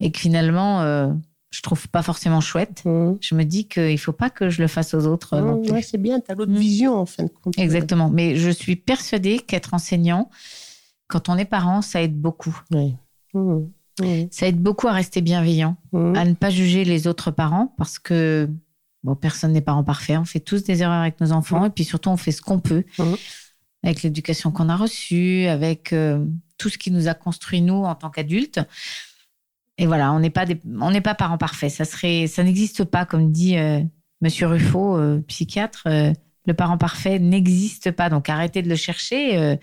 et 0.00 0.10
que 0.10 0.18
finalement, 0.18 0.80
euh, 0.80 1.08
je 1.50 1.62
trouve 1.62 1.88
pas 1.88 2.02
forcément 2.02 2.40
chouette, 2.40 2.82
mmh. 2.84 3.14
je 3.20 3.34
me 3.34 3.44
dis 3.44 3.66
qu'il 3.66 3.98
faut 3.98 4.12
pas 4.12 4.30
que 4.30 4.50
je 4.50 4.62
le 4.62 4.68
fasse 4.68 4.94
aux 4.94 5.06
autres. 5.06 5.34
c'est 5.82 5.98
bien, 5.98 6.20
tu 6.20 6.30
as 6.30 6.34
l'autre 6.34 6.52
vision 6.52 6.94
en 6.94 7.06
fin 7.06 7.24
de 7.24 7.28
compte. 7.28 7.58
Exactement. 7.58 8.08
Mais 8.08 8.36
je 8.36 8.50
suis 8.50 8.76
persuadée 8.76 9.38
qu'être 9.38 9.74
enseignant, 9.74 10.30
quand 11.08 11.28
on 11.28 11.36
est 11.36 11.44
parent, 11.44 11.82
ça 11.82 12.02
aide 12.02 12.18
beaucoup. 12.18 12.56
Ça 14.30 14.46
aide 14.46 14.60
beaucoup 14.60 14.88
à 14.88 14.92
rester 14.92 15.20
bienveillant, 15.20 15.76
à 15.92 16.24
ne 16.24 16.34
pas 16.34 16.50
juger 16.50 16.84
les 16.84 17.06
autres 17.06 17.30
parents 17.30 17.74
parce 17.76 17.98
que 17.98 18.48
bon, 19.02 19.16
personne 19.16 19.52
n'est 19.52 19.60
parent 19.60 19.84
parfait. 19.84 20.16
On 20.16 20.24
fait 20.24 20.40
tous 20.40 20.62
des 20.64 20.82
erreurs 20.82 21.00
avec 21.00 21.20
nos 21.20 21.32
enfants 21.32 21.64
et 21.66 21.70
puis 21.70 21.84
surtout, 21.84 22.10
on 22.10 22.16
fait 22.16 22.32
ce 22.32 22.42
qu'on 22.42 22.60
peut 22.60 22.84
avec 23.82 24.02
l'éducation 24.02 24.50
qu'on 24.50 24.68
a 24.68 24.76
reçue, 24.76 25.46
avec 25.46 25.92
euh, 25.92 26.24
tout 26.58 26.68
ce 26.68 26.78
qui 26.78 26.90
nous 26.90 27.08
a 27.08 27.14
construit 27.14 27.62
nous 27.62 27.84
en 27.84 27.94
tant 27.94 28.10
qu'adultes. 28.10 28.60
Et 29.80 29.86
voilà, 29.86 30.12
on 30.12 30.20
n'est 30.20 30.30
pas 30.30 30.44
on 30.80 30.90
n'est 30.90 31.00
pas 31.00 31.14
parents 31.14 31.38
parfaits. 31.38 31.70
Ça 31.70 31.86
serait, 31.86 32.26
ça 32.26 32.44
n'existe 32.44 32.84
pas, 32.84 33.06
comme 33.06 33.32
dit 33.32 33.56
euh, 33.56 33.80
Monsieur 34.20 34.46
Ruffo, 34.46 34.96
euh, 34.96 35.20
psychiatre. 35.26 35.84
le 35.86 36.54
parent 36.54 36.76
parfait 36.76 37.18
n'existe 37.18 37.90
pas, 37.90 38.10
donc 38.10 38.28
arrêtez 38.28 38.60
de 38.60 38.68
le 38.68 38.76
chercher. 38.76 39.58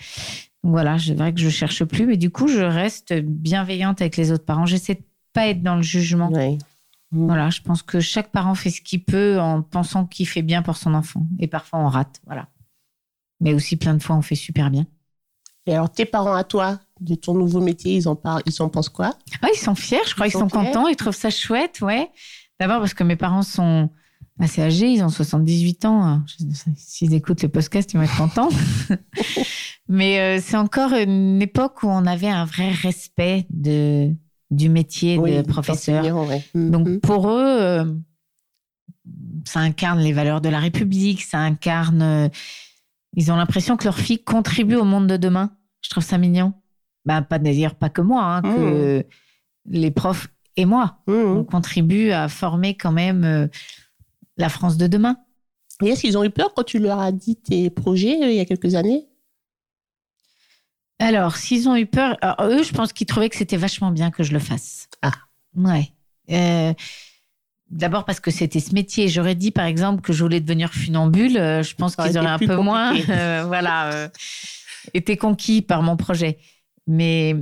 voilà, 0.64 0.98
c'est 0.98 1.14
vrai 1.14 1.34
que 1.34 1.40
je 1.40 1.50
cherche 1.50 1.84
plus, 1.86 2.08
mais 2.08 2.18
du 2.18 2.32
coup, 2.32 2.48
je 2.48 2.62
reste 2.64 3.14
bienveillante 3.14 4.02
avec 4.02 4.18
les 4.18 4.32
autres 4.32 4.46
parents. 4.46 4.66
J'essaie 4.66 4.96
de 4.96 5.04
pas 5.34 5.48
être 5.48 5.62
dans 5.62 5.76
le 5.76 5.84
jugement. 5.84 6.32
Voilà, 7.12 7.52
je 7.52 7.62
pense 7.62 7.84
que 7.84 8.00
chaque 8.00 8.32
parent 8.32 8.56
fait 8.56 8.72
ce 8.72 8.82
qu'il 8.82 9.04
peut 9.04 9.40
en 9.40 9.62
pensant 9.62 10.06
qu'il 10.06 10.28
fait 10.28 10.42
bien 10.42 10.64
pour 10.64 10.78
son 10.78 10.96
enfant, 10.96 11.28
et 11.40 11.48
parfois 11.48 11.80
on 11.80 11.88
rate. 11.88 12.22
Voilà. 12.26 12.48
Mais 13.40 13.54
aussi 13.54 13.78
plein 13.78 13.94
de 13.94 14.02
fois, 14.02 14.16
on 14.16 14.24
fait 14.24 14.36
super 14.36 14.72
bien. 14.72 14.88
Et 15.68 15.74
alors, 15.74 15.92
tes 15.92 16.06
parents 16.06 16.34
à 16.34 16.44
toi, 16.44 16.80
de 17.00 17.16
ton 17.16 17.34
nouveau 17.34 17.62
métier, 17.62 17.96
ils 17.96 18.08
en 18.08 18.16
parlent, 18.16 18.42
ils 18.46 18.62
en 18.62 18.70
pensent 18.70 18.90
quoi? 18.90 19.14
Ah, 19.42 19.48
Ils 19.54 19.60
sont 19.60 19.76
fiers, 19.76 20.00
je 20.08 20.14
crois, 20.14 20.28
ils, 20.28 20.32
sont, 20.32 20.48
contents, 20.48 20.88
ils 20.88 20.96
trouvent 20.96 21.16
ça 21.16 21.30
chouette, 21.30 21.82
ouais. 21.82 22.10
D'abord 22.60 22.80
parce 22.80 22.94
que 22.94 23.04
mes 23.04 23.16
parents 23.16 23.44
sont 23.44 23.90
assez 24.40 24.62
âgés, 24.62 24.92
ils 24.92 25.04
ont 25.04 25.10
78 25.10 25.86
ans. 25.86 26.22
S'ils 26.76 27.14
écoutent 27.14 27.44
le 27.44 27.50
podcast, 27.50 27.92
ils 27.94 27.98
vont 27.98 28.04
être 28.04 28.18
contents. 28.18 28.50
Mais 29.90 30.20
euh, 30.20 30.42
c'est 30.44 30.58
encore 30.58 30.94
une 30.94 31.42
époque 31.42 31.84
où 31.84 31.88
on 31.88 32.06
avait 32.06 32.30
un 32.30 32.46
vrai 32.46 32.70
respect 32.70 33.46
de, 33.50 34.12
du 34.52 34.70
métier 34.70 35.18
de 35.18 35.42
professeur. 35.44 36.04
Donc 36.54 36.88
mm-hmm. 36.88 37.00
pour 37.00 37.30
eux, 37.30 37.62
euh, 37.62 37.86
ça 39.46 39.60
incarne 39.60 40.00
les 40.00 40.14
valeurs 40.14 40.42
de 40.42 40.50
la 40.50 40.60
République, 40.60 41.22
ça 41.22 41.40
incarne 41.40 42.02
euh, 42.02 42.28
ils 43.18 43.32
ont 43.32 43.36
l'impression 43.36 43.78
que 43.78 43.86
leur 43.86 43.98
fille 43.98 44.24
contribue 44.24 44.76
au 44.76 44.84
monde 44.84 45.08
de 45.08 45.18
demain. 45.18 45.52
Je 45.82 45.90
trouve 45.90 46.04
ça 46.04 46.18
mignon. 46.20 46.54
Ben, 47.08 47.22
pas 47.22 47.40
d'ailleurs 47.40 47.76
pas 47.76 47.90
que 47.90 48.02
moi, 48.02 48.22
hein, 48.22 48.42
que 48.42 49.00
mmh. 49.00 49.04
les 49.68 49.92
profs 49.92 50.28
et 50.58 50.66
moi, 50.66 50.98
mmh. 51.08 51.14
on 51.14 51.46
contribue 51.46 52.12
à 52.12 52.28
former 52.28 52.76
quand 52.76 52.92
même 52.92 53.24
euh, 53.24 53.48
la 54.36 54.50
France 54.50 54.76
de 54.76 54.88
demain. 54.88 55.16
Et 55.82 55.88
est-ce 55.88 56.02
qu'ils 56.02 56.18
ont 56.18 56.24
eu 56.26 56.30
peur 56.30 56.54
quand 56.54 56.66
tu 56.66 56.80
leur 56.80 57.00
as 57.00 57.14
dit 57.14 57.38
tes 57.38 57.70
projets 57.70 58.22
euh, 58.22 58.30
il 58.30 58.36
y 58.36 58.42
a 58.42 58.46
quelques 58.46 58.76
années? 58.76 59.08
Alors, 61.00 61.38
s'ils 61.38 61.70
ont 61.70 61.78
eu 61.78 61.86
peur, 61.86 62.18
eux, 62.42 62.62
je 62.62 62.74
pense 62.74 62.92
qu'ils 62.92 63.08
trouvaient 63.08 63.30
que 63.30 63.38
c'était 63.38 63.56
vachement 63.56 63.92
bien 63.92 64.12
que 64.12 64.24
je 64.24 64.34
le 64.34 64.40
fasse. 64.40 64.90
Ah. 65.02 65.14
Ouais. 65.56 65.94
Euh, 66.30 66.74
D'abord 67.70 68.04
parce 68.04 68.20
que 68.20 68.32
c'était 68.32 68.60
ce 68.60 68.74
métier. 68.74 69.08
J'aurais 69.08 69.36
dit 69.36 69.52
par 69.52 69.66
exemple 69.66 70.02
que 70.02 70.12
je 70.12 70.24
voulais 70.24 70.42
devenir 70.42 70.74
funambule. 70.74 71.34
Je 71.36 71.76
pense 71.76 71.96
qu'ils 71.96 72.18
auraient 72.18 72.28
un 72.28 72.40
peu 72.40 72.56
moins, 72.56 72.94
voilà, 73.46 74.10
été 74.94 75.18
conquis 75.18 75.62
par 75.62 75.84
mon 75.84 75.98
projet. 75.98 76.40
Mais 76.88 77.36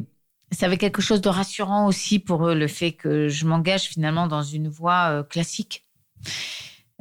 ça 0.51 0.65
avait 0.65 0.77
quelque 0.77 1.01
chose 1.01 1.21
de 1.21 1.29
rassurant 1.29 1.88
aussi 1.88 2.19
pour 2.19 2.47
eux, 2.47 2.55
le 2.55 2.67
fait 2.67 2.91
que 2.91 3.27
je 3.27 3.45
m'engage 3.45 3.84
finalement 3.84 4.27
dans 4.27 4.43
une 4.43 4.67
voie 4.67 5.23
classique. 5.23 5.86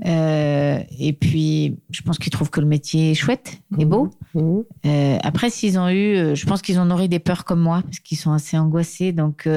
Euh, 0.05 0.83
et 0.99 1.13
puis, 1.13 1.79
je 1.91 2.03
pense 2.03 2.19
qu'ils 2.19 2.33
trouvent 2.33 2.51
que 2.51 2.61
le 2.61 2.67
métier 2.67 3.13
est 3.13 3.15
chouette 3.15 3.61
et 3.79 3.85
beau. 3.85 4.11
Mmh. 4.35 4.41
Mmh. 4.41 4.63
Euh, 4.87 5.19
après, 5.23 5.51
s'ils 5.51 5.79
ont 5.79 5.89
eu, 5.89 6.17
euh, 6.17 6.35
je 6.35 6.47
pense 6.47 6.63
qu'ils 6.63 6.81
en 6.81 6.91
auraient 6.91 7.09
des 7.09 7.21
peurs 7.21 7.45
comme 7.45 7.61
moi, 7.61 7.83
parce 7.83 8.01
qu'ils 8.01 8.19
sont 8.19 8.33
assez 8.33 8.59
angoissés. 8.59 9.13
Donc, 9.13 9.49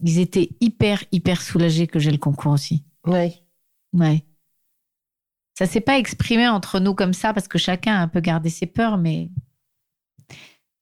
ils 0.00 0.18
étaient 0.18 0.50
hyper, 0.60 1.04
hyper 1.12 1.42
soulagés 1.42 1.86
que 1.86 1.98
j'ai 1.98 2.10
le 2.10 2.18
concours 2.18 2.52
aussi. 2.52 2.84
Oui. 3.06 3.42
Ouais. 3.92 4.22
Ça 5.58 5.66
s'est 5.66 5.80
pas 5.80 5.98
exprimé 5.98 6.48
entre 6.48 6.78
nous 6.78 6.94
comme 6.94 7.12
ça, 7.12 7.34
parce 7.34 7.48
que 7.48 7.58
chacun 7.58 7.94
a 7.94 8.00
un 8.00 8.08
peu 8.08 8.20
gardé 8.20 8.48
ses 8.48 8.66
peurs, 8.66 8.96
mais 8.96 9.28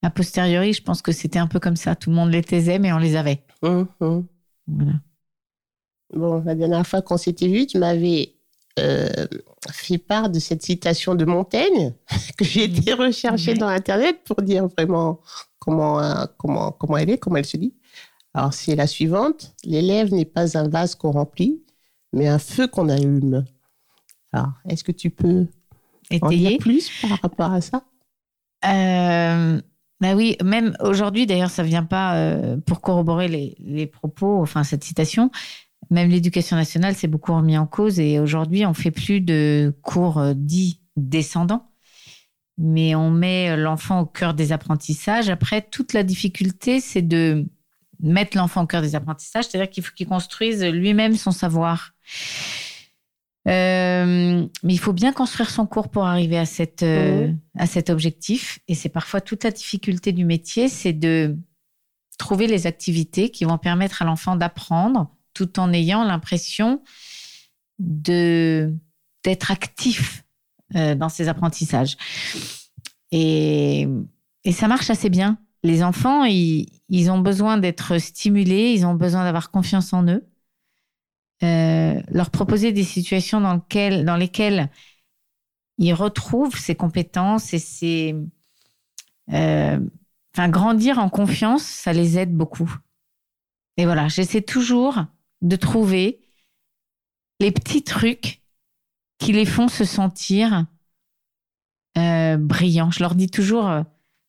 a 0.06 0.10
posteriori, 0.10 0.72
je 0.72 0.82
pense 0.82 1.02
que 1.02 1.12
c'était 1.12 1.38
un 1.38 1.48
peu 1.48 1.58
comme 1.58 1.76
ça. 1.76 1.96
Tout 1.96 2.10
le 2.10 2.16
monde 2.16 2.30
les 2.30 2.42
taisait, 2.42 2.78
mais 2.78 2.92
on 2.92 2.98
les 2.98 3.16
avait. 3.16 3.42
Mmh, 3.62 3.82
voilà. 4.68 4.92
Bon, 6.14 6.42
la 6.44 6.54
dernière 6.54 6.86
fois 6.86 7.02
qu'on 7.02 7.16
s'était 7.16 7.48
vu, 7.48 7.66
tu 7.66 7.78
m'avais 7.78 8.34
euh, 8.78 9.26
fait 9.70 9.98
part 9.98 10.30
de 10.30 10.38
cette 10.38 10.62
citation 10.62 11.16
de 11.16 11.24
Montaigne 11.24 11.92
que 12.38 12.44
j'ai 12.44 12.64
été 12.64 12.92
rechercher 12.92 13.54
dans 13.54 13.66
Internet 13.66 14.20
pour 14.24 14.42
dire 14.42 14.68
vraiment 14.68 15.20
comment, 15.58 16.00
euh, 16.00 16.24
comment, 16.38 16.70
comment 16.70 16.96
elle 16.96 17.10
est, 17.10 17.18
comment 17.18 17.36
elle 17.36 17.46
se 17.46 17.56
dit. 17.56 17.74
Alors, 18.32 18.54
c'est 18.54 18.76
la 18.76 18.86
suivante. 18.86 19.54
L'élève 19.64 20.14
n'est 20.14 20.24
pas 20.24 20.56
un 20.56 20.68
vase 20.68 20.94
qu'on 20.94 21.10
remplit, 21.10 21.64
mais 22.12 22.28
un 22.28 22.38
feu 22.38 22.68
qu'on 22.68 22.88
allume. 22.88 23.44
Alors, 24.32 24.52
est-ce 24.68 24.84
que 24.84 24.92
tu 24.92 25.10
peux 25.10 25.46
en 26.22 26.28
dire 26.28 26.58
plus 26.58 26.90
par 27.00 27.18
rapport 27.22 27.52
à 27.52 27.60
ça? 27.60 27.82
Euh, 28.64 29.60
bah 30.00 30.14
oui, 30.14 30.36
même 30.44 30.76
aujourd'hui, 30.80 31.26
d'ailleurs, 31.26 31.50
ça 31.50 31.62
vient 31.62 31.84
pas 31.84 32.16
euh, 32.16 32.58
pour 32.58 32.80
corroborer 32.82 33.28
les, 33.28 33.56
les, 33.60 33.86
propos, 33.86 34.42
enfin 34.42 34.62
cette 34.62 34.84
citation, 34.84 35.30
même 35.90 36.10
l'éducation 36.10 36.56
nationale 36.56 36.94
s'est 36.94 37.08
beaucoup 37.08 37.34
remis 37.34 37.56
en 37.56 37.66
cause 37.66 37.98
et 37.98 38.20
aujourd'hui, 38.20 38.66
on 38.66 38.74
fait 38.74 38.90
plus 38.90 39.20
de 39.20 39.74
cours 39.82 40.18
euh, 40.18 40.34
dits 40.36 40.80
descendants, 40.96 41.70
mais 42.58 42.94
on 42.94 43.10
met 43.10 43.56
l'enfant 43.56 44.00
au 44.00 44.06
cœur 44.06 44.34
des 44.34 44.52
apprentissages. 44.52 45.30
Après, 45.30 45.62
toute 45.62 45.92
la 45.92 46.02
difficulté, 46.02 46.80
c'est 46.80 47.02
de 47.02 47.46
mettre 48.00 48.36
l'enfant 48.36 48.64
au 48.64 48.66
cœur 48.66 48.82
des 48.82 48.94
apprentissages, 48.94 49.44
c'est-à-dire 49.44 49.70
qu'il 49.70 49.82
faut 49.82 49.94
qu'il 49.94 50.06
construise 50.06 50.62
lui-même 50.62 51.16
son 51.16 51.30
savoir. 51.30 51.92
Euh, 53.46 54.46
mais 54.64 54.72
il 54.74 54.78
faut 54.78 54.92
bien 54.92 55.12
construire 55.12 55.50
son 55.50 55.66
cours 55.66 55.88
pour 55.88 56.04
arriver 56.04 56.36
à, 56.36 56.46
cette, 56.46 56.82
euh, 56.82 57.28
mmh. 57.28 57.38
à 57.58 57.66
cet 57.66 57.90
objectif. 57.90 58.58
Et 58.66 58.74
c'est 58.74 58.88
parfois 58.88 59.20
toute 59.20 59.44
la 59.44 59.50
difficulté 59.50 60.12
du 60.12 60.24
métier, 60.24 60.68
c'est 60.68 60.92
de 60.92 61.36
trouver 62.18 62.46
les 62.46 62.66
activités 62.66 63.30
qui 63.30 63.44
vont 63.44 63.58
permettre 63.58 64.02
à 64.02 64.04
l'enfant 64.04 64.36
d'apprendre 64.36 65.14
tout 65.34 65.60
en 65.60 65.72
ayant 65.72 66.04
l'impression 66.04 66.82
de 67.78 68.72
d'être 69.22 69.50
actif 69.50 70.24
euh, 70.76 70.94
dans 70.94 71.08
ses 71.08 71.28
apprentissages. 71.28 71.96
Et, 73.12 73.86
et, 74.44 74.52
ça 74.52 74.68
marche 74.68 74.88
assez 74.88 75.10
bien. 75.10 75.38
Les 75.62 75.82
enfants, 75.82 76.24
ils, 76.24 76.66
ils 76.88 77.10
ont 77.10 77.18
besoin 77.18 77.58
d'être 77.58 77.98
stimulés, 77.98 78.72
ils 78.72 78.86
ont 78.86 78.94
besoin 78.94 79.24
d'avoir 79.24 79.50
confiance 79.50 79.92
en 79.92 80.06
eux. 80.06 80.24
Euh, 81.42 82.00
leur 82.08 82.30
proposer 82.30 82.72
des 82.72 82.84
situations 82.84 83.40
dans, 83.40 83.54
lesquelles, 83.54 84.04
dans 84.06 84.16
lesquelles 84.16 84.70
ils 85.78 85.92
retrouvent 85.92 86.58
ses 86.58 86.74
compétences 86.74 87.52
et 87.52 87.58
ses... 87.58 88.14
Euh, 89.32 89.78
enfin, 90.34 90.48
grandir 90.48 90.98
en 90.98 91.10
confiance, 91.10 91.62
ça 91.62 91.92
les 91.92 92.18
aide 92.18 92.34
beaucoup. 92.34 92.74
Et 93.76 93.84
voilà, 93.84 94.08
j'essaie 94.08 94.42
toujours 94.42 95.04
de 95.42 95.56
trouver 95.56 96.20
les 97.40 97.52
petits 97.52 97.82
trucs 97.82 98.40
qui 99.18 99.32
les 99.32 99.44
font 99.44 99.68
se 99.68 99.84
sentir 99.84 100.66
euh, 101.98 102.36
brillants. 102.36 102.90
Je 102.90 103.00
leur 103.00 103.14
dis 103.14 103.28
toujours, 103.28 103.68
euh, 103.68 103.82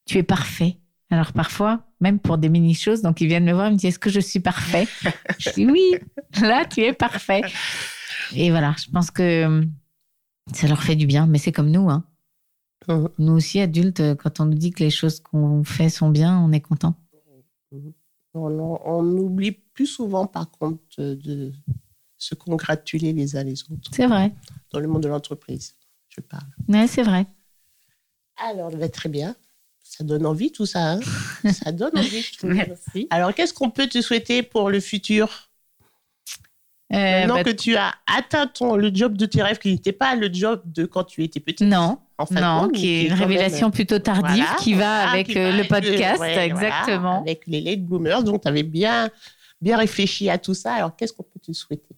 tu 0.05 0.17
es 0.17 0.23
parfait. 0.23 0.77
Alors 1.09 1.33
parfois, 1.33 1.86
même 1.99 2.19
pour 2.19 2.37
des 2.37 2.49
mini-choses, 2.49 3.01
donc 3.01 3.21
ils 3.21 3.27
viennent 3.27 3.45
me 3.45 3.53
voir, 3.53 3.67
ils 3.67 3.73
me 3.73 3.77
disent, 3.77 3.89
est-ce 3.89 3.99
que 3.99 4.09
je 4.09 4.19
suis 4.19 4.39
parfait 4.39 4.87
Je 5.39 5.51
dis, 5.51 5.65
oui, 5.65 5.95
là, 6.41 6.65
tu 6.65 6.81
es 6.81 6.93
parfait. 6.93 7.41
Et 8.35 8.49
voilà, 8.49 8.75
je 8.77 8.91
pense 8.91 9.11
que 9.11 9.23
euh, 9.23 9.65
ça 10.53 10.67
leur 10.67 10.83
fait 10.83 10.95
du 10.95 11.07
bien, 11.07 11.27
mais 11.27 11.37
c'est 11.37 11.51
comme 11.51 11.71
nous. 11.71 11.89
Hein. 11.89 12.03
Mmh. 12.87 13.07
Nous 13.19 13.33
aussi, 13.33 13.59
adultes, 13.59 14.15
quand 14.15 14.39
on 14.39 14.45
nous 14.45 14.55
dit 14.55 14.71
que 14.71 14.83
les 14.83 14.89
choses 14.89 15.19
qu'on 15.19 15.63
fait 15.63 15.89
sont 15.89 16.09
bien, 16.09 16.39
on 16.39 16.51
est 16.51 16.61
content. 16.61 16.95
Mmh. 17.71 17.89
On, 18.33 19.17
oublie 19.17 19.51
plus 19.51 19.87
souvent, 19.87 20.27
par 20.27 20.51
contre, 20.51 20.85
de 20.99 21.51
se 22.17 22.35
congratuler 22.35 23.13
les 23.13 23.35
uns 23.35 23.43
les 23.43 23.63
autres. 23.63 23.89
C'est 23.91 24.05
vrai. 24.05 24.33
Dans 24.71 24.79
le 24.79 24.87
monde 24.87 25.03
de 25.03 25.07
l'entreprise, 25.07 25.75
je 26.09 26.21
parle. 26.21 26.47
Oui, 26.67 26.87
c'est 26.87 27.03
vrai. 27.03 27.25
Alors, 28.37 28.69
va 28.69 28.89
très 28.89 29.09
bien. 29.09 29.35
Ça 29.89 30.03
donne 30.03 30.25
envie 30.25 30.51
tout 30.51 30.65
ça. 30.65 30.93
Hein 30.93 30.99
ça 31.51 31.71
donne 31.71 31.97
envie. 31.97 32.25
Merci. 32.43 33.07
Alors, 33.09 33.33
qu'est-ce 33.33 33.53
qu'on 33.53 33.71
peut 33.71 33.87
te 33.87 34.01
souhaiter 34.01 34.43
pour 34.43 34.69
le 34.69 34.79
futur? 34.79 35.49
Euh, 36.93 37.19
Maintenant 37.21 37.35
bah, 37.35 37.43
que 37.43 37.49
tu 37.49 37.75
as 37.75 37.93
atteint 38.05 38.47
ton, 38.47 38.75
le 38.75 38.91
job 38.93 39.17
de 39.17 39.25
tes 39.25 39.41
rêves, 39.41 39.57
qui 39.57 39.71
n'était 39.71 39.91
pas 39.91 40.15
le 40.15 40.31
job 40.31 40.61
de 40.65 40.85
quand 40.85 41.03
tu 41.03 41.23
étais 41.23 41.39
petite. 41.39 41.67
Non, 41.67 41.99
en 42.17 42.25
non, 42.31 42.69
qui 42.69 42.89
est 42.89 43.03
une 43.07 43.13
révélation 43.13 43.71
plutôt 43.71 43.99
tardive 43.99 44.45
qui 44.59 44.73
va 44.73 45.09
avec 45.09 45.35
euh, 45.35 45.57
le 45.57 45.67
podcast, 45.67 46.21
exactement. 46.23 47.21
avec 47.21 47.41
les 47.47 47.59
late 47.61 47.83
bloomers, 47.83 48.23
donc 48.23 48.43
tu 48.43 48.47
avais 48.47 48.63
bien, 48.63 49.09
bien 49.61 49.77
réfléchi 49.77 50.29
à 50.29 50.37
tout 50.37 50.53
ça. 50.53 50.75
Alors, 50.75 50.95
qu'est-ce 50.95 51.11
qu'on 51.11 51.23
peut 51.23 51.39
te 51.45 51.51
souhaiter? 51.51 51.95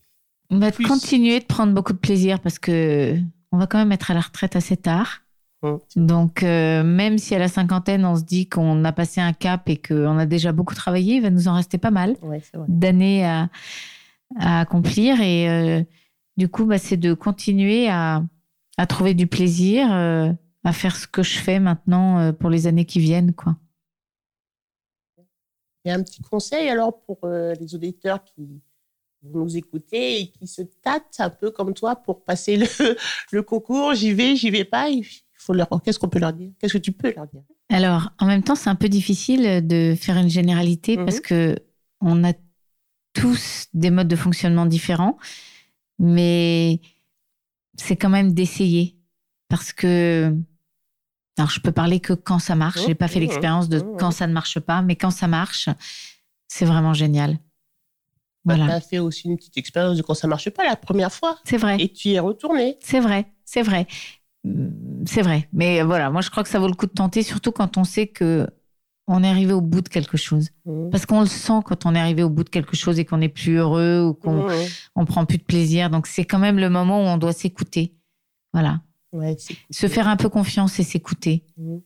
On 0.50 0.58
va 0.58 0.72
continuer 0.72 1.40
de 1.40 1.46
prendre 1.46 1.74
beaucoup 1.74 1.94
de 1.94 2.00
plaisir 2.00 2.40
parce 2.40 2.58
que 2.58 3.16
on 3.52 3.58
va 3.58 3.68
quand 3.68 3.78
même 3.78 3.92
être 3.92 4.10
à 4.10 4.16
la 4.16 4.22
retraite 4.22 4.56
assez 4.56 4.78
tard. 4.78 5.22
Mmh. 5.62 5.78
Donc, 5.98 6.44
euh, 6.44 6.84
même 6.84 7.18
si 7.18 7.36
à 7.36 7.40
la 7.40 7.50
cinquantaine, 7.50 8.06
on 8.06 8.16
se 8.16 8.24
dit 8.24 8.48
qu'on 8.48 8.84
a 8.86 8.92
passé 8.92 9.20
un 9.20 9.34
cap 9.34 9.68
et 9.68 9.78
qu'on 9.78 10.18
a 10.18 10.26
déjà 10.26 10.52
beaucoup 10.52 10.76
travaillé, 10.76 11.16
il 11.16 11.22
va 11.22 11.30
nous 11.30 11.48
en 11.48 11.56
rester 11.56 11.78
pas 11.78 11.92
mal 11.92 12.16
d'années 12.68 13.26
à, 13.26 13.50
accomplir. 14.40 15.20
Et 15.22 15.50
euh, 15.50 15.84
du 16.38 16.48
coup, 16.48 16.66
bah, 16.66 16.78
c'est 16.78 16.98
de 16.98 17.14
continuer 17.14 17.90
à, 17.90 18.24
trouver 18.88 19.14
du 19.14 19.28
plaisir, 19.28 19.92
euh, 19.92 20.32
à 20.64 20.72
faire 20.72 20.96
ce 20.96 21.08
que 21.08 21.24
je 21.24 21.38
fais 21.38 21.60
maintenant 21.60 22.32
pour 22.34 22.50
les 22.50 22.66
années 22.66 22.86
qui 22.86 23.00
viennent. 23.00 23.34
Quoi. 23.34 23.58
Il 25.84 25.90
y 25.90 25.92
a 25.92 25.96
un 25.96 26.04
petit 26.04 26.22
conseil 26.22 26.70
alors 26.70 27.02
pour 27.02 27.20
les 27.28 27.76
auditeurs 27.76 28.24
qui 28.24 28.62
nous 29.24 29.58
écouter 29.58 30.22
et 30.22 30.28
qui 30.28 30.48
se 30.48 30.62
tâtent 30.62 31.20
un 31.20 31.30
peu 31.30 31.52
comme 31.52 31.74
toi 31.74 31.98
pour 31.98 32.24
passer 32.24 32.56
le, 32.56 32.68
le 33.32 33.42
concours. 33.42 33.94
J'y 33.94 34.14
vais, 34.14 34.38
j'y 34.38 34.50
vais 34.50 34.64
pas 34.64 34.90
qu'est-ce 35.84 36.00
qu'on 36.00 36.10
peut 36.10 36.20
leur 36.20 36.34
dire? 36.34 36.52
Qu'est-ce 36.60 36.74
que 36.74 36.78
tu 36.78 36.92
peux 36.92 37.14
leur 37.16 37.28
dire? 37.28 37.42
Alors, 37.70 38.12
en 38.20 38.26
même 38.26 38.44
temps, 38.44 38.56
c'est 38.56 38.70
un 38.70 38.76
peu 38.76 38.90
difficile 38.90 39.66
de 39.66 39.96
faire 40.00 40.18
une 40.18 40.30
généralité 40.30 40.98
mhm. 40.98 41.06
parce 41.06 41.20
que 41.20 41.56
on 42.02 42.24
a 42.24 42.34
tous 43.14 43.68
des 43.74 43.90
modes 43.90 44.08
de 44.08 44.16
fonctionnement 44.16 44.66
différents, 44.66 45.18
mais 45.98 46.80
c'est 47.76 47.96
quand 47.96 48.10
même 48.10 48.34
d'essayer 48.34 48.96
parce 49.48 49.74
que 49.74 50.34
alors 51.38 51.50
je 51.50 51.62
peux 51.62 51.72
parler 51.72 52.00
que 52.02 52.14
quand 52.14 52.40
ça 52.40 52.56
marche. 52.56 52.86
J'ai 52.86 52.96
pas 52.96 53.08
fait 53.08 53.20
l'expérience 53.20 53.70
de 53.70 53.80
quand 53.80 54.12
ça 54.12 54.28
ne 54.28 54.34
marche 54.34 54.60
pas, 54.60 54.82
mais 54.82 54.96
quand 54.96 55.12
ça 55.12 55.28
marche, 55.28 55.70
c'est 56.48 56.66
vraiment 56.66 56.94
génial. 56.94 57.40
Bah, 58.44 58.56
voilà. 58.56 58.66
Tu 58.66 58.72
as 58.72 58.82
fait 58.82 59.00
aussi 59.00 59.28
une 59.28 59.38
petite 59.38 59.58
expérience 59.58 59.98
de 59.98 60.02
quand 60.02 60.14
ça 60.14 60.28
marche 60.28 60.50
pas 60.50 60.66
la 60.66 60.76
première 60.76 61.14
fois. 61.14 61.38
C'est 61.46 61.58
vrai. 61.58 61.78
Et 61.80 61.92
tu 61.92 62.10
y 62.10 62.14
es 62.16 62.20
retourné. 62.20 62.78
C'est 62.82 63.00
vrai, 63.00 63.32
c'est 63.46 63.62
vrai. 63.62 63.88
C'est 65.06 65.22
vrai. 65.22 65.48
Mais 65.54 65.82
voilà, 65.82 66.10
moi 66.10 66.22
je 66.22 66.30
crois 66.30 66.44
que 66.44 66.50
ça 66.50 66.60
vaut 66.60 66.68
le 66.68 66.74
coup 66.74 66.86
de 66.86 66.92
tenter, 66.92 67.24
surtout 67.24 67.52
quand 67.52 67.78
on 67.78 67.84
sait 67.84 68.08
que 68.08 68.48
on 69.12 69.24
est 69.24 69.28
arrivé 69.28 69.54
au 69.54 69.62
bout 69.62 69.82
de 69.82 69.90
quelque 69.90 70.18
chose. 70.18 70.50
Mmh. 70.66 70.92
Parce 70.92 71.08
qu'on 71.08 71.22
le 71.22 71.28
sent 71.28 71.62
quand 71.66 71.86
on 71.86 71.96
est 71.96 72.00
arrivé 72.00 72.22
au 72.22 72.30
bout 72.30 72.44
de 72.44 72.50
quelque 72.50 72.76
chose 72.76 73.00
et 73.00 73.06
qu'on 73.06 73.18
n'est 73.18 73.30
plus 73.30 73.56
heureux 73.56 74.04
ou 74.04 74.14
qu'on 74.14 74.48
mmh. 74.48 74.54
on 74.96 75.06
prend 75.06 75.26
plus 75.26 75.40
de 75.40 75.44
plaisir. 75.44 75.90
Donc 75.90 76.06
c'est 76.06 76.26
quand 76.26 76.38
même 76.38 76.60
le 76.60 76.70
moment 76.70 77.00
où 77.00 77.08
on 77.08 77.18
doit 77.18 77.34
s'écouter. 77.34 77.96
Voilà. 78.54 78.82
Se 79.72 79.88
faire 79.88 80.08
un 80.08 80.16
peu 80.16 80.30
confiance 80.30 80.80
et 80.80 80.84
s'écouter. 80.84 81.44
Mmh. 81.58 81.78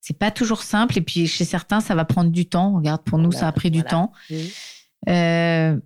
C'est 0.00 0.16
pas 0.16 0.30
toujours 0.30 0.62
simple. 0.62 0.96
Et 0.96 1.02
puis 1.02 1.26
chez 1.26 1.44
certains, 1.44 1.80
ça 1.80 1.96
va 1.96 2.04
prendre 2.04 2.30
du 2.30 2.46
temps. 2.46 2.76
Regarde, 2.76 3.02
pour 3.02 3.18
nous, 3.18 3.32
ça 3.32 3.48
a 3.48 3.52
pris 3.52 3.72
du 3.72 3.82
temps. 3.82 4.12
Euh, 5.08 5.76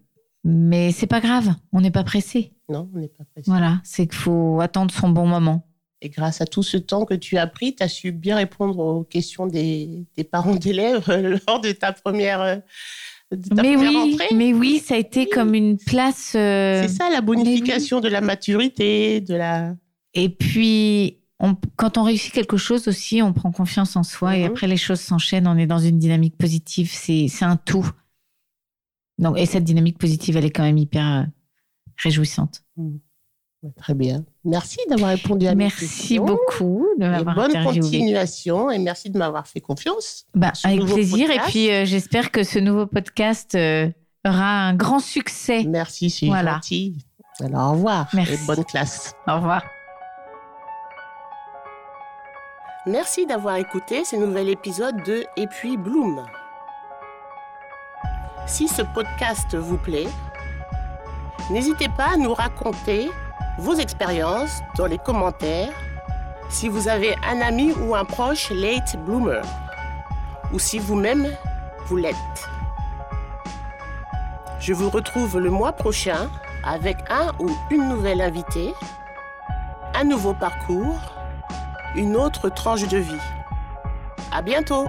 mais 0.44 0.92
c'est 0.92 1.06
pas 1.06 1.20
grave. 1.20 1.54
On 1.72 1.80
n'est 1.80 1.90
pas 1.90 2.04
pressé. 2.04 2.52
Non, 2.68 2.90
on 2.94 2.98
n'est 2.98 3.08
pas 3.08 3.24
pressé. 3.24 3.50
Voilà. 3.50 3.80
C'est 3.84 4.06
qu'il 4.06 4.18
faut 4.18 4.60
attendre 4.60 4.92
son 4.92 5.08
bon 5.08 5.26
moment. 5.26 5.66
Et 6.00 6.10
grâce 6.10 6.40
à 6.40 6.46
tout 6.46 6.62
ce 6.62 6.76
temps 6.76 7.04
que 7.04 7.14
tu 7.14 7.38
as 7.38 7.46
pris, 7.46 7.74
tu 7.74 7.82
as 7.82 7.88
su 7.88 8.12
bien 8.12 8.36
répondre 8.36 8.78
aux 8.78 9.04
questions 9.04 9.46
des, 9.46 10.06
parents 10.30 10.54
d'élèves 10.54 11.08
lors 11.48 11.60
de 11.60 11.72
ta 11.72 11.92
première. 11.92 12.40
Euh, 12.40 12.56
mais 13.56 13.76
oui, 13.76 14.18
mais 14.34 14.52
oui, 14.52 14.78
ça 14.84 14.94
a 14.94 14.98
été 14.98 15.26
comme 15.26 15.54
une 15.54 15.78
place. 15.78 16.34
Euh, 16.36 16.82
C'est 16.82 16.94
ça 16.94 17.10
la 17.10 17.20
bonification 17.20 18.00
de 18.00 18.08
la 18.08 18.20
maturité, 18.20 19.20
de 19.20 19.34
la. 19.34 19.74
Et 20.12 20.28
puis, 20.28 21.18
quand 21.76 21.98
on 21.98 22.04
réussit 22.04 22.32
quelque 22.32 22.56
chose 22.56 22.86
aussi, 22.88 23.22
on 23.22 23.32
prend 23.32 23.50
confiance 23.50 23.96
en 23.96 24.02
soi 24.02 24.36
et 24.36 24.44
mhm. 24.44 24.50
après 24.50 24.66
les 24.66 24.76
choses 24.76 25.00
s'enchaînent. 25.00 25.48
On 25.48 25.56
est 25.56 25.66
dans 25.66 25.78
une 25.78 25.98
dynamique 25.98 26.36
positive. 26.36 26.90
C'est 26.92 27.28
un 27.42 27.56
tout. 27.56 27.88
Donc, 29.18 29.38
et 29.38 29.46
cette 29.46 29.64
dynamique 29.64 29.98
positive, 29.98 30.36
elle 30.36 30.44
est 30.44 30.50
quand 30.50 30.64
même 30.64 30.78
hyper 30.78 31.06
euh, 31.06 31.22
réjouissante. 31.96 32.64
Mhm. 32.76 33.00
Très 33.76 33.94
bien. 33.94 34.24
Merci 34.44 34.78
d'avoir 34.88 35.10
répondu 35.10 35.46
à 35.46 35.54
mes 35.54 35.70
questions. 35.70 35.86
Merci 35.86 36.18
beaucoup 36.18 36.86
de 36.98 37.06
m'avoir 37.06 37.34
Bonne 37.34 37.64
continuation 37.64 38.70
et 38.70 38.78
merci 38.78 39.10
de 39.10 39.18
m'avoir 39.18 39.46
fait 39.46 39.60
confiance. 39.60 40.26
Bah, 40.34 40.52
avec 40.62 40.84
plaisir. 40.84 41.30
Et 41.30 41.38
puis, 41.48 41.70
euh, 41.70 41.84
j'espère 41.84 42.30
que 42.30 42.42
ce 42.42 42.58
nouveau 42.58 42.86
podcast 42.86 43.54
euh, 43.54 43.88
aura 44.26 44.68
un 44.68 44.74
grand 44.74 45.00
succès. 45.00 45.64
Merci, 45.64 46.10
c'est 46.10 46.26
voilà. 46.26 46.54
gentil. 46.54 46.98
Alors, 47.40 47.70
au 47.70 47.72
revoir 47.72 48.08
merci. 48.12 48.34
et 48.34 48.46
bonne 48.46 48.64
classe. 48.64 49.14
Au 49.26 49.36
revoir. 49.36 49.64
Merci 52.86 53.24
d'avoir 53.26 53.56
écouté 53.56 54.04
ce 54.04 54.16
nouvel 54.16 54.50
épisode 54.50 55.02
de 55.04 55.24
Et 55.36 55.46
puis 55.46 55.76
Bloom. 55.76 56.26
Si 58.46 58.68
ce 58.68 58.82
podcast 58.82 59.54
vous 59.54 59.78
plaît, 59.78 60.06
n'hésitez 61.50 61.88
pas 61.96 62.12
à 62.12 62.16
nous 62.18 62.34
raconter 62.34 63.08
vos 63.58 63.74
expériences 63.74 64.60
dans 64.76 64.86
les 64.86 64.98
commentaires 64.98 65.72
si 66.48 66.68
vous 66.68 66.88
avez 66.88 67.14
un 67.26 67.40
ami 67.40 67.72
ou 67.72 67.94
un 67.94 68.04
proche 68.04 68.50
late 68.50 68.96
bloomer 69.04 69.42
ou 70.52 70.58
si 70.58 70.78
vous-même 70.78 71.28
vous 71.86 71.96
l'êtes. 71.96 72.48
Je 74.60 74.72
vous 74.72 74.88
retrouve 74.88 75.38
le 75.38 75.50
mois 75.50 75.72
prochain 75.72 76.30
avec 76.64 76.96
un 77.10 77.32
ou 77.38 77.50
une 77.70 77.88
nouvelle 77.88 78.20
invitée, 78.20 78.72
un 79.94 80.04
nouveau 80.04 80.32
parcours, 80.32 80.98
une 81.94 82.16
autre 82.16 82.48
tranche 82.48 82.88
de 82.88 82.98
vie. 82.98 83.20
À 84.32 84.42
bientôt! 84.42 84.86